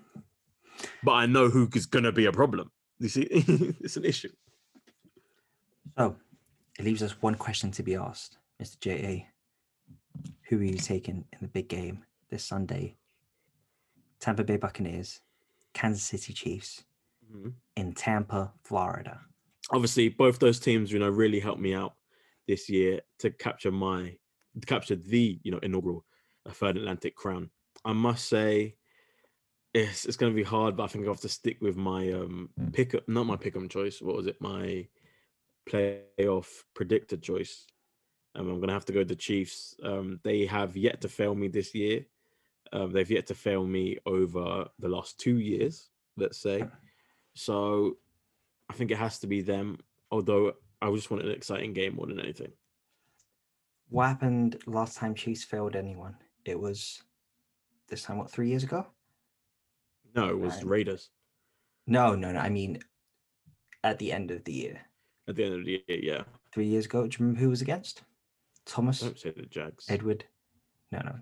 But 1.05 1.13
I 1.13 1.27
know 1.27 1.49
who 1.49 1.69
is 1.73 1.87
gonna 1.87 2.11
be 2.11 2.27
a 2.27 2.33
problem. 2.33 2.73
You 2.99 3.09
see, 3.09 3.23
it's 3.81 3.97
an 3.97 4.05
issue. 4.05 4.31
So 5.97 6.17
it 6.79 6.85
leaves 6.85 7.03
us 7.03 7.23
one 7.23 7.37
question 7.37 7.71
to 7.71 7.83
be 7.85 7.95
asked, 7.95 8.39
Mr. 8.61 8.79
JA. 8.81 9.27
Who 10.49 10.59
are 10.59 10.65
you 10.65 10.79
taking 10.79 11.25
in 11.33 11.39
the 11.43 11.49
big 11.49 11.69
game 11.69 12.05
this 12.29 12.45
Sunday? 12.45 12.97
Tampa 14.19 14.43
Bay 14.43 14.57
Buccaneers, 14.57 15.21
Kansas 15.75 16.03
City 16.03 16.33
Chiefs 16.33 16.83
Mhm. 17.33 17.55
in 17.77 17.95
Tampa, 17.95 18.53
Florida. 18.65 19.21
Obviously, 19.71 20.09
both 20.09 20.41
those 20.41 20.59
teams, 20.59 20.91
you 20.91 20.99
know, 20.99 21.09
really 21.11 21.39
helped 21.39 21.61
me 21.61 21.73
out 21.73 21.95
this 22.49 22.69
year 22.69 23.03
to 23.19 23.31
capture 23.31 23.71
my 23.71 24.19
to 24.61 24.67
capture 24.67 24.97
the 24.97 25.39
you 25.43 25.51
know 25.51 25.59
inaugural 25.63 26.05
uh, 26.47 26.53
third 26.53 26.77
Atlantic 26.77 27.15
crown. 27.17 27.51
I 27.85 27.93
must 27.93 28.29
say, 28.29 28.77
it's 29.75 30.05
it's 30.05 30.17
going 30.17 30.33
to 30.33 30.37
be 30.37 30.43
hard, 30.43 30.77
but 30.77 30.85
I 30.85 30.87
think 30.89 31.05
I 31.05 31.09
have 31.09 31.21
to 31.21 31.29
stick 31.29 31.59
with 31.61 31.77
my 31.77 32.13
um 32.13 32.51
pick 32.73 32.95
up, 32.95 33.09
not 33.09 33.27
my 33.27 33.37
pick 33.37 33.57
'em 33.57 33.69
choice. 33.69 34.01
What 34.01 34.17
was 34.17 34.27
it? 34.27 34.41
My 34.41 34.89
playoff 35.69 36.47
predictor 36.75 37.17
choice. 37.17 37.67
Um, 38.35 38.49
I'm 38.49 38.57
going 38.57 38.69
to 38.69 38.75
have 38.75 38.85
to 38.87 38.93
go 38.93 39.05
the 39.05 39.17
Chiefs. 39.17 39.75
Um, 39.83 40.21
they 40.23 40.47
have 40.47 40.77
yet 40.77 41.01
to 41.03 41.09
fail 41.09 41.35
me 41.35 41.49
this 41.49 41.75
year. 41.75 42.07
Um, 42.73 42.93
they've 42.93 43.11
yet 43.11 43.27
to 43.29 43.35
fail 43.35 43.65
me 43.67 43.99
over 44.07 44.69
the 44.79 44.89
last 44.89 45.19
two 45.19 45.39
years, 45.39 45.89
let's 46.17 46.39
say. 46.39 46.65
So 47.35 47.97
I 48.69 48.75
think 48.75 48.91
it 48.91 48.99
has 48.99 49.19
to 49.21 49.27
be 49.27 49.43
them. 49.43 49.79
Although 50.11 50.55
I 50.81 50.91
just 50.93 51.11
want 51.11 51.25
an 51.25 51.31
exciting 51.31 51.73
game 51.73 51.97
more 51.97 52.07
than 52.07 52.21
anything. 52.21 52.53
What 53.91 54.07
happened 54.09 54.61
last 54.67 54.97
time 54.97 55.15
Chiefs 55.15 55.45
failed 55.45 55.77
anyone? 55.77 56.17
It 56.45 56.59
was 56.59 57.03
this 57.89 58.03
time, 58.03 58.19
what, 58.19 58.31
three 58.31 58.49
years 58.49 58.63
ago? 58.65 58.87
No, 60.15 60.29
it 60.29 60.39
was 60.39 60.59
And- 60.59 60.69
Raiders 60.71 61.11
No, 61.87 62.15
no, 62.15 62.33
no. 62.33 62.39
I 62.39 62.49
mean, 62.49 62.81
at 63.85 63.99
the 63.99 64.13
end 64.13 64.31
of 64.31 64.45
the 64.45 64.53
year, 64.53 64.81
at 65.29 65.37
the 65.37 65.45
end 65.45 65.55
of 65.55 65.65
the 65.65 65.83
year. 65.87 66.01
Yeah, 66.03 66.23
three 66.53 66.67
years 66.67 66.87
ago. 66.87 67.07
Do 67.07 67.15
you 67.15 67.19
remember 67.21 67.41
who 67.41 67.51
was 67.51 67.63
against? 67.63 68.03
Thomas 68.67 69.01
don't 69.01 69.19
say 69.19 69.31
the 69.31 69.43
Jags. 69.43 69.87
Edward. 69.89 70.25
No, 70.93 71.01
no. 71.05 71.15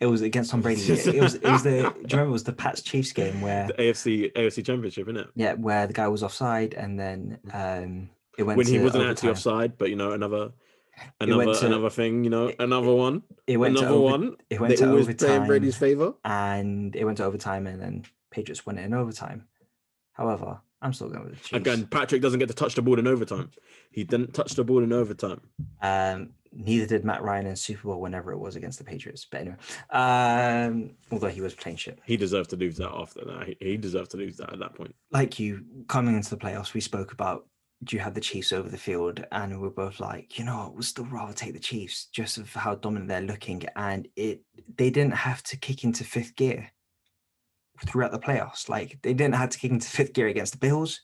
It 0.00 0.06
was 0.06 0.22
against 0.22 0.50
Tom 0.50 0.60
Brady. 0.62 0.82
It 0.82 1.20
was. 1.20 1.34
It 1.34 1.42
was 1.44 1.62
the. 1.62 1.70
Do 1.70 1.76
you 1.78 1.82
remember? 2.12 2.28
It 2.28 2.32
was 2.32 2.44
the 2.44 2.52
Pats 2.52 2.82
Chiefs 2.82 3.12
game 3.12 3.40
where 3.40 3.66
The 3.66 3.72
AFC 3.74 4.32
AFC 4.34 4.64
Championship, 4.64 5.08
isn't 5.08 5.16
it? 5.16 5.28
yeah, 5.34 5.54
where 5.54 5.86
the 5.86 5.92
guy 5.92 6.08
was 6.08 6.22
offside 6.22 6.74
and 6.74 6.98
then 6.98 7.38
um 7.52 8.08
it 8.38 8.44
went 8.44 8.56
When 8.58 8.66
he 8.66 8.78
wasn't 8.78 9.04
actually 9.10 9.30
offside, 9.30 9.76
but 9.76 9.90
you 9.90 9.96
know 9.96 10.12
another 10.12 10.52
another 11.20 11.54
to- 11.54 11.66
another 11.66 11.90
thing. 11.90 12.24
You 12.24 12.30
know 12.30 12.46
it- 12.48 12.56
another 12.58 12.92
one, 12.94 13.22
It 13.46 13.56
went 13.56 13.76
to 13.76 13.82
another 13.82 13.96
over, 13.96 14.04
one. 14.04 14.36
It 14.50 14.60
went 14.60 14.70
they 14.70 14.76
to 14.76 14.90
overtime, 14.90 15.46
Brady's 15.46 15.76
favor. 15.76 16.14
and 16.24 16.94
it 16.96 17.04
went 17.04 17.18
to 17.18 17.24
overtime, 17.24 17.66
and 17.66 17.80
then 17.80 18.04
Patriots 18.30 18.64
won 18.66 18.78
it 18.78 18.84
in 18.84 18.94
overtime. 18.94 19.46
However, 20.12 20.60
I'm 20.82 20.92
still 20.92 21.08
going 21.08 21.24
with 21.24 21.32
the 21.34 21.38
Chiefs. 21.40 21.52
Again, 21.52 21.86
Patrick 21.86 22.22
doesn't 22.22 22.38
get 22.38 22.48
to 22.48 22.54
touch 22.54 22.74
the 22.74 22.82
ball 22.82 22.98
in 22.98 23.06
overtime. 23.06 23.50
He 23.90 24.04
didn't 24.04 24.32
touch 24.34 24.54
the 24.54 24.64
ball 24.64 24.82
in 24.82 24.92
overtime. 24.92 25.40
Um, 25.82 26.30
neither 26.52 26.86
did 26.86 27.04
Matt 27.04 27.22
Ryan 27.22 27.46
in 27.46 27.56
Super 27.56 27.88
Bowl 27.88 28.00
whenever 28.00 28.32
it 28.32 28.38
was 28.38 28.54
against 28.56 28.78
the 28.78 28.84
Patriots. 28.84 29.26
But 29.30 29.40
anyway, 29.40 29.56
um, 29.90 30.90
although 31.10 31.28
he 31.28 31.40
was 31.40 31.54
playing 31.54 31.78
shit. 31.78 31.98
He 32.04 32.16
deserved 32.16 32.50
to 32.50 32.56
lose 32.56 32.76
that 32.78 32.90
after 32.92 33.24
that. 33.24 33.46
He, 33.46 33.56
he 33.60 33.76
deserved 33.76 34.10
to 34.12 34.16
lose 34.16 34.36
that 34.38 34.52
at 34.52 34.58
that 34.60 34.74
point. 34.74 34.94
Like 35.10 35.38
you, 35.38 35.64
coming 35.88 36.14
into 36.16 36.30
the 36.30 36.36
playoffs, 36.36 36.74
we 36.74 36.80
spoke 36.80 37.12
about 37.12 37.46
do 37.84 37.96
you 37.96 38.00
have 38.02 38.14
the 38.14 38.20
Chiefs 38.20 38.52
over 38.52 38.68
the 38.68 38.78
field, 38.78 39.24
and 39.30 39.52
we 39.52 39.58
were 39.58 39.70
both 39.70 40.00
like, 40.00 40.38
you 40.38 40.44
know, 40.44 40.72
we'll 40.74 40.82
still 40.82 41.04
rather 41.06 41.32
take 41.32 41.52
the 41.52 41.60
Chiefs 41.60 42.06
just 42.06 42.36
of 42.38 42.52
how 42.52 42.74
dominant 42.74 43.08
they're 43.08 43.20
looking, 43.20 43.62
and 43.76 44.08
it 44.16 44.42
they 44.76 44.90
didn't 44.90 45.14
have 45.14 45.42
to 45.44 45.56
kick 45.56 45.84
into 45.84 46.04
fifth 46.04 46.34
gear 46.36 46.70
throughout 47.86 48.10
the 48.12 48.18
playoffs. 48.18 48.68
Like 48.68 48.98
they 49.02 49.14
didn't 49.14 49.36
have 49.36 49.50
to 49.50 49.58
kick 49.58 49.70
into 49.70 49.88
fifth 49.88 50.12
gear 50.12 50.26
against 50.28 50.52
the 50.54 50.58
Bills. 50.58 51.00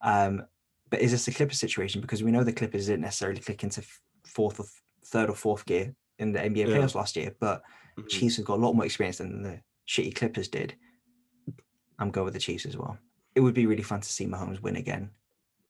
Um, 0.00 0.46
but 0.90 1.00
is 1.00 1.10
this 1.10 1.28
a 1.28 1.32
Clippers 1.32 1.58
situation? 1.58 2.00
Because 2.00 2.22
we 2.22 2.30
know 2.30 2.44
the 2.44 2.52
Clippers 2.52 2.86
didn't 2.86 3.02
necessarily 3.02 3.40
click 3.40 3.62
into 3.62 3.84
fourth 4.26 4.60
or 4.60 4.66
third 5.04 5.28
or 5.28 5.34
fourth 5.36 5.66
gear 5.66 5.94
in 6.18 6.32
the 6.32 6.38
NBA 6.40 6.68
Yeah. 6.68 6.76
playoffs 6.76 6.94
last 6.94 7.16
year, 7.16 7.34
but 7.40 7.62
Mhm. 7.98 8.08
Chiefs 8.08 8.36
have 8.36 8.46
got 8.46 8.58
a 8.58 8.62
lot 8.62 8.74
more 8.74 8.84
experience 8.84 9.18
than 9.18 9.42
the 9.42 9.62
shitty 9.86 10.14
Clippers 10.14 10.48
did. 10.48 10.74
I'm 11.98 12.10
going 12.10 12.24
with 12.24 12.34
the 12.34 12.40
Chiefs 12.40 12.66
as 12.66 12.76
well. 12.76 12.98
It 13.34 13.40
would 13.40 13.54
be 13.54 13.66
really 13.66 13.82
fun 13.82 14.00
to 14.00 14.08
see 14.08 14.26
Mahomes 14.26 14.60
win 14.60 14.76
again. 14.76 15.10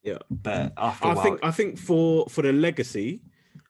Yeah. 0.04 0.18
But 0.30 0.74
after 0.76 1.08
a 1.08 1.10
I 1.10 1.14
while, 1.14 1.24
think 1.24 1.40
I 1.42 1.50
think 1.50 1.78
for 1.78 2.26
for 2.28 2.42
the 2.42 2.52
legacy, 2.52 3.22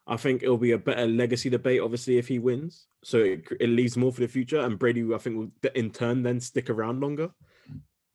I 0.07 0.17
think 0.17 0.43
it'll 0.43 0.59
be 0.59 0.73
a 0.73 0.79
better 0.79 1.07
legacy 1.07 1.49
debate. 1.49 1.81
Obviously, 1.81 2.19
if 2.19 2.29
he 2.29 2.39
wins, 2.41 2.89
so 3.03 3.19
it, 3.19 3.45
it 3.61 3.69
leaves 3.69 3.97
more 3.97 4.13
for 4.13 4.21
the 4.21 4.29
future, 4.29 4.61
and 4.61 4.79
Brady, 4.79 5.07
I 5.15 5.19
think, 5.19 5.37
will 5.37 5.71
in 5.75 5.91
turn 5.91 6.23
then 6.23 6.41
stick 6.41 6.69
around 6.69 7.01
longer. 7.01 7.31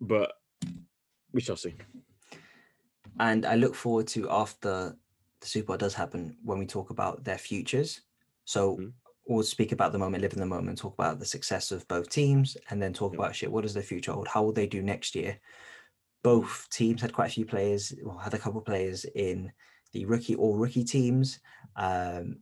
But 0.01 0.33
we 1.33 1.41
shall 1.41 1.55
see. 1.57 1.75
and 3.21 3.45
I 3.45 3.55
look 3.55 3.75
forward 3.75 4.07
to 4.09 4.29
after 4.29 4.95
the 5.41 5.47
Super 5.47 5.67
Bowl 5.67 5.77
does 5.77 5.93
happen 5.93 6.37
when 6.43 6.59
we 6.59 6.65
talk 6.65 6.89
about 6.89 7.23
their 7.23 7.37
futures. 7.37 8.01
So 8.45 8.77
Mhm. 8.77 8.93
we'll 9.27 9.43
speak 9.43 9.71
about 9.71 9.91
the 9.91 9.97
moment, 9.99 10.21
live 10.21 10.33
in 10.33 10.39
the 10.39 10.45
moment, 10.45 10.77
talk 10.77 10.93
about 10.93 11.19
the 11.19 11.25
success 11.25 11.71
of 11.71 11.87
both 11.87 12.09
teams, 12.09 12.55
and 12.69 12.81
then 12.81 12.93
talk 12.93 13.13
Yep. 13.13 13.19
about 13.19 13.35
shit. 13.35 13.51
What 13.51 13.61
does 13.63 13.73
their 13.73 13.83
future 13.83 14.11
hold? 14.13 14.27
How 14.27 14.43
will 14.43 14.53
they 14.53 14.67
do 14.67 14.81
next 14.81 15.15
year? 15.15 15.39
Both 16.23 16.67
teams 16.71 17.01
had 17.01 17.13
quite 17.13 17.29
a 17.29 17.33
few 17.33 17.45
players, 17.45 17.93
well, 18.03 18.17
had 18.17 18.33
a 18.33 18.37
couple 18.39 18.59
of 18.59 18.65
players 18.65 19.05
in 19.15 19.51
the 19.93 20.05
rookie 20.05 20.35
or 20.35 20.57
rookie 20.57 20.83
teams. 20.83 21.39
Um, 21.75 22.39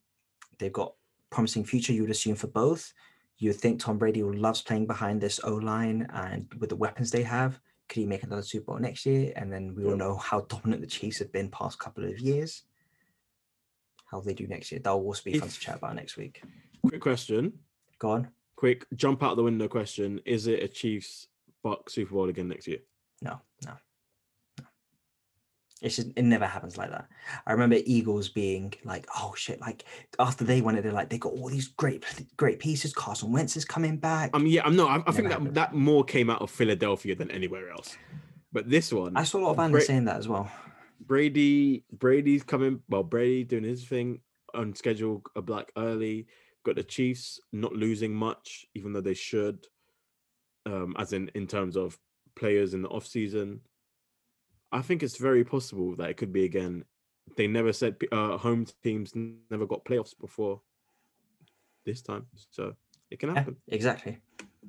they've 0.58 0.74
got 0.74 0.94
promising 1.30 1.64
future. 1.64 1.94
You 1.94 2.02
would 2.02 2.12
assume 2.12 2.36
for 2.36 2.48
both. 2.48 2.94
You 3.38 3.50
would 3.52 3.60
think 3.60 3.80
Tom 3.80 3.98
Brady 4.00 4.24
loves 4.24 4.62
playing 4.64 4.88
behind 4.88 5.22
this 5.22 5.40
O 5.44 5.54
line 5.56 6.08
and 6.14 6.48
with 6.60 6.70
the 6.70 6.76
weapons 6.76 7.12
they 7.12 7.22
have. 7.24 7.60
Could 7.88 8.00
he 8.02 8.06
make 8.08 8.24
another 8.24 8.42
Super 8.42 8.66
Bowl 8.66 8.80
next 8.80 9.06
year? 9.06 9.32
And 9.36 9.54
then 9.54 9.76
we 9.76 9.86
all 9.86 9.96
know 9.96 10.16
how 10.18 10.42
dominant 10.42 10.82
the 10.82 10.88
Chiefs 10.88 11.20
have 11.20 11.32
been 11.32 11.50
past 11.50 11.78
couple 11.80 12.04
of 12.04 12.20
years. 12.20 12.64
How 14.10 14.22
they 14.22 14.34
do 14.34 14.48
next 14.48 14.72
year. 14.72 14.82
That 14.84 14.92
will 14.92 15.06
also 15.06 15.22
be 15.24 15.38
fun 15.38 15.50
to 15.50 15.60
chat 15.60 15.76
about 15.78 15.96
next 15.96 16.18
week. 16.18 16.42
Quick 16.86 17.02
question, 17.02 17.54
Go 18.00 18.12
on. 18.12 18.28
quick 18.56 18.86
jump 18.96 19.22
out 19.24 19.36
the 19.36 19.44
window 19.44 19.68
question: 19.68 20.20
Is 20.26 20.48
it 20.48 20.64
a 20.64 20.68
Chiefs 20.68 21.28
Buck 21.64 21.90
Super 21.90 22.14
Bowl 22.14 22.30
again 22.30 22.48
next 22.48 22.68
year? 22.68 22.80
No, 23.22 23.42
no. 23.66 23.72
no. 24.60 24.66
It's 25.82 25.96
just 25.96 26.10
it 26.16 26.24
never 26.24 26.46
happens 26.46 26.78
like 26.78 26.90
that. 26.90 27.08
I 27.46 27.52
remember 27.52 27.78
Eagles 27.86 28.30
being 28.30 28.74
like, 28.84 29.08
"Oh 29.16 29.34
shit!" 29.36 29.62
Like 29.62 29.84
after 30.20 30.44
they 30.44 30.62
won 30.62 30.76
it, 30.76 30.82
they're 30.82 30.92
like, 30.92 31.10
"They 31.10 31.18
got 31.18 31.34
all 31.34 31.50
these 31.50 31.68
great, 31.68 32.04
great 32.36 32.60
pieces. 32.60 32.94
Carson 32.94 33.32
Wentz 33.32 33.56
is 33.58 33.66
coming 33.66 33.98
back." 33.98 34.32
I 34.34 34.38
um, 34.38 34.48
yeah, 34.48 34.62
I'm 34.66 34.76
no, 34.76 34.88
I, 34.88 35.04
I 35.06 35.12
think 35.12 35.28
that 35.28 35.34
happened. 35.40 35.56
that 35.56 35.74
more 35.74 36.04
came 36.04 36.30
out 36.30 36.42
of 36.42 36.50
Philadelphia 36.50 37.16
than 37.16 37.30
anywhere 37.32 37.70
else. 37.70 37.98
But 38.52 38.70
this 38.70 38.92
one, 38.92 39.16
I 39.16 39.24
saw 39.24 39.40
a 39.40 39.42
lot 39.42 39.52
of 39.52 39.58
fans 39.58 39.86
saying 39.86 40.06
that 40.06 40.18
as 40.18 40.28
well. 40.28 40.50
Brady, 41.00 41.84
Brady's 41.92 42.44
coming. 42.44 42.82
Well, 42.90 43.04
Brady 43.04 43.44
doing 43.44 43.64
his 43.64 43.86
thing 43.86 44.22
on 44.56 44.74
schedule, 44.74 45.22
a 45.36 45.42
black 45.42 45.72
early. 45.78 46.28
Got 46.66 46.76
the 46.76 46.84
Chiefs 46.84 47.40
not 47.54 47.74
losing 47.74 48.14
much, 48.14 48.66
even 48.74 48.94
though 48.94 49.02
they 49.02 49.14
should. 49.14 49.68
Um, 50.66 50.96
as 50.98 51.14
in 51.14 51.30
in 51.34 51.48
terms 51.48 51.78
of 51.78 51.98
players 52.38 52.74
in 52.74 52.82
the 52.82 52.90
off 52.90 53.06
season, 53.06 53.62
I 54.72 54.82
think 54.82 55.04
it's 55.04 55.18
very 55.18 55.44
possible 55.44 55.96
that 55.96 56.10
it 56.10 56.18
could 56.18 56.32
be 56.34 56.46
again. 56.46 56.86
They 57.36 57.48
never 57.48 57.74
said 57.74 57.98
uh, 58.12 58.38
home 58.38 58.66
teams 58.84 59.14
never 59.52 59.66
got 59.66 59.86
playoffs 59.86 60.18
before 60.18 60.62
this 61.86 62.02
time, 62.02 62.26
so 62.52 62.74
it 63.12 63.20
can 63.20 63.30
Yeah, 63.30 63.36
happen. 63.36 63.58
exactly. 63.68 64.20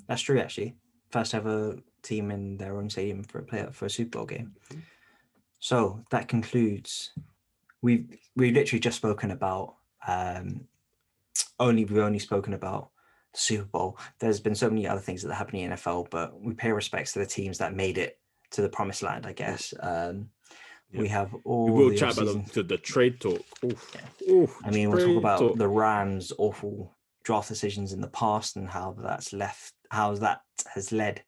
That's 0.07 0.23
true. 0.23 0.39
Actually, 0.41 0.77
first 1.11 1.35
ever 1.35 1.77
team 2.03 2.31
in 2.31 2.57
their 2.57 2.77
own 2.79 2.91
stadium 2.91 3.23
for 3.25 3.39
a 3.41 3.43
play 3.43 3.67
for 3.73 3.87
a 3.87 3.91
Super 3.91 4.19
Bowl 4.19 4.27
game. 4.27 4.55
So 5.59 6.03
that 6.11 6.29
concludes. 6.29 7.13
We've 7.83 8.09
we've 8.37 8.55
literally 8.55 8.81
just 8.81 8.97
spoken 8.97 9.31
about. 9.31 9.77
Um, 10.07 10.67
only 11.61 11.85
we've 11.85 11.99
only 11.99 12.21
spoken 12.21 12.55
about 12.55 12.91
Super 13.39 13.65
Bowl. 13.65 13.99
There's 14.19 14.41
been 14.41 14.55
so 14.55 14.69
many 14.69 14.87
other 14.87 15.01
things 15.01 15.23
that 15.23 15.35
happen 15.35 15.57
in 15.57 15.71
the 15.71 15.77
NFL, 15.77 16.11
but 16.11 16.41
we 16.41 16.55
pay 16.55 16.73
respects 16.73 17.13
to 17.13 17.19
the 17.21 17.27
teams 17.27 17.59
that 17.59 17.75
made 17.75 17.99
it 17.99 18.19
to 18.53 18.63
the 18.63 18.69
promised 18.69 19.03
land. 19.03 19.27
I 19.27 19.33
guess. 19.33 19.73
Um, 19.81 20.31
Yeah. 20.91 21.01
We 21.03 21.09
have 21.09 21.35
all. 21.45 21.67
We 21.67 21.71
will 21.73 21.91
the 21.91 21.97
chat 21.99 22.17
about 22.17 22.29
offseason- 22.35 22.53
the, 22.53 22.63
the, 22.63 22.69
the 22.69 22.79
trade 22.79 23.21
talk. 23.21 23.43
Oof. 23.65 23.97
Oof, 24.31 24.57
I 24.65 24.71
mean, 24.71 24.91
we'll 24.91 25.07
talk 25.07 25.17
about 25.19 25.39
talk. 25.39 25.59
the 25.59 25.69
Rams' 25.69 26.33
awful 26.39 26.97
draft 27.25 27.49
decisions 27.49 27.93
in 27.93 28.01
the 28.01 28.09
past 28.09 28.57
and 28.57 28.67
how 28.69 28.97
that's 28.99 29.35
left, 29.35 29.75
how 29.91 30.15
that 30.15 30.41
has 30.75 30.91
led 30.93 31.23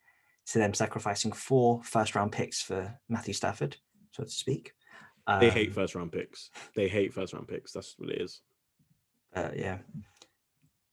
to 0.46 0.58
them 0.58 0.72
sacrificing 0.72 1.30
four 1.32 1.82
first 1.84 2.14
round 2.14 2.32
picks 2.32 2.62
for 2.62 2.98
Matthew 3.10 3.34
Stafford, 3.34 3.76
so 4.12 4.24
to 4.24 4.30
speak. 4.30 4.72
They 5.40 5.50
hate 5.50 5.68
Um, 5.68 5.74
first 5.74 5.94
round 5.94 6.10
picks. 6.10 6.48
They 6.74 6.88
hate 6.88 7.12
first 7.12 7.34
round 7.34 7.46
picks. 7.46 7.72
That's 7.72 7.94
what 7.98 8.08
it 8.10 8.20
is. 8.22 8.40
uh, 9.36 9.50
yeah. 9.54 9.78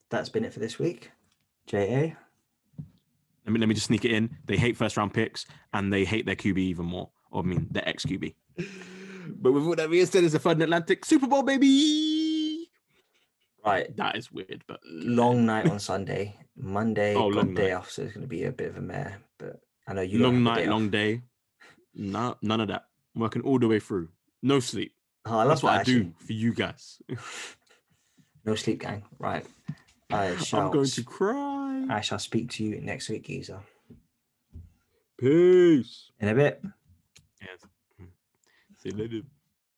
That's 0.10 0.30
been 0.30 0.46
it 0.46 0.54
for 0.54 0.60
this 0.60 0.80
week. 0.80 1.12
JA. 1.68 2.14
Let 3.46 3.54
me 3.54 3.60
let 3.60 3.68
me 3.70 3.76
just 3.76 3.88
sneak 3.88 4.06
it 4.06 4.12
in. 4.12 4.38
They 4.46 4.58
hate 4.58 4.78
first 4.78 4.98
round 4.98 5.14
picks 5.14 5.46
and 5.74 5.92
they 5.92 6.04
hate 6.06 6.26
their 6.26 6.36
QB 6.36 6.58
even 6.58 6.86
more. 6.86 7.10
Or 7.32 7.42
I 7.44 7.46
mean 7.46 7.68
their 7.72 7.88
ex 7.88 8.06
QB. 8.06 8.34
But 9.30 9.52
with 9.52 9.64
all 9.66 9.76
that 9.76 9.92
being 9.92 10.06
said, 10.06 10.24
it's 10.24 10.36
a 10.36 10.40
fun 10.40 10.62
Atlantic 10.62 11.04
Super 11.04 11.28
Bowl, 11.28 11.44
baby. 11.44 12.70
Right. 13.66 13.94
That 13.98 14.16
is 14.16 14.32
weird, 14.32 14.64
but 14.68 14.80
Long 14.86 15.46
night 15.46 15.68
on 15.70 15.80
Sunday. 15.80 16.40
Monday, 16.56 17.14
Oh, 17.14 17.30
got 17.30 17.36
long 17.46 17.54
day 17.54 17.68
night. 17.72 17.74
off, 17.74 17.92
so 17.92 18.04
it's 18.04 18.14
going 18.14 18.22
to 18.24 18.28
be 18.28 18.46
a 18.46 18.54
bit 18.54 18.70
of 18.70 18.78
a 18.78 18.82
mare. 18.82 19.18
But 19.38 19.60
I 19.86 19.94
know 19.94 20.02
you 20.02 20.20
long 20.20 20.36
don't 20.36 20.46
have 20.46 20.56
the 20.56 20.60
night, 20.62 20.64
day 20.66 20.70
long 20.72 20.90
day. 20.90 21.22
Nah, 21.94 22.36
none 22.42 22.62
of 22.62 22.70
that. 22.70 22.86
I'm 23.16 23.22
working 23.22 23.42
all 23.42 23.60
the 23.60 23.68
way 23.68 23.82
through. 23.82 24.08
No 24.42 24.62
sleep. 24.62 24.94
Oh, 25.26 25.34
I 25.40 25.44
love 25.44 25.50
That's 25.50 25.64
what 25.64 25.72
that. 25.72 25.78
I 25.78 25.80
actually. 25.82 26.00
do 26.06 26.14
for 26.26 26.34
you 26.34 26.54
guys. 26.54 27.02
No 28.46 28.56
sleep, 28.56 28.80
gang. 28.80 29.04
Right. 29.20 29.46
I 30.12 30.36
shall. 30.44 30.62
I'm 30.68 30.72
going 30.72 30.86
s- 30.86 30.96
to 30.96 31.04
cry. 31.04 31.86
I 31.90 32.02
shall 32.02 32.20
speak 32.20 32.50
to 32.52 32.64
you 32.64 32.80
next 32.82 33.10
week, 33.10 33.26
geezer. 33.26 33.60
Peace. 35.18 36.12
In 36.20 36.30
a 36.30 36.36
bit. 36.36 36.62
Yes. 37.42 37.60
Hmm. 37.98 38.06
See 38.78 38.90
you 38.90 38.96
later. 38.98 39.22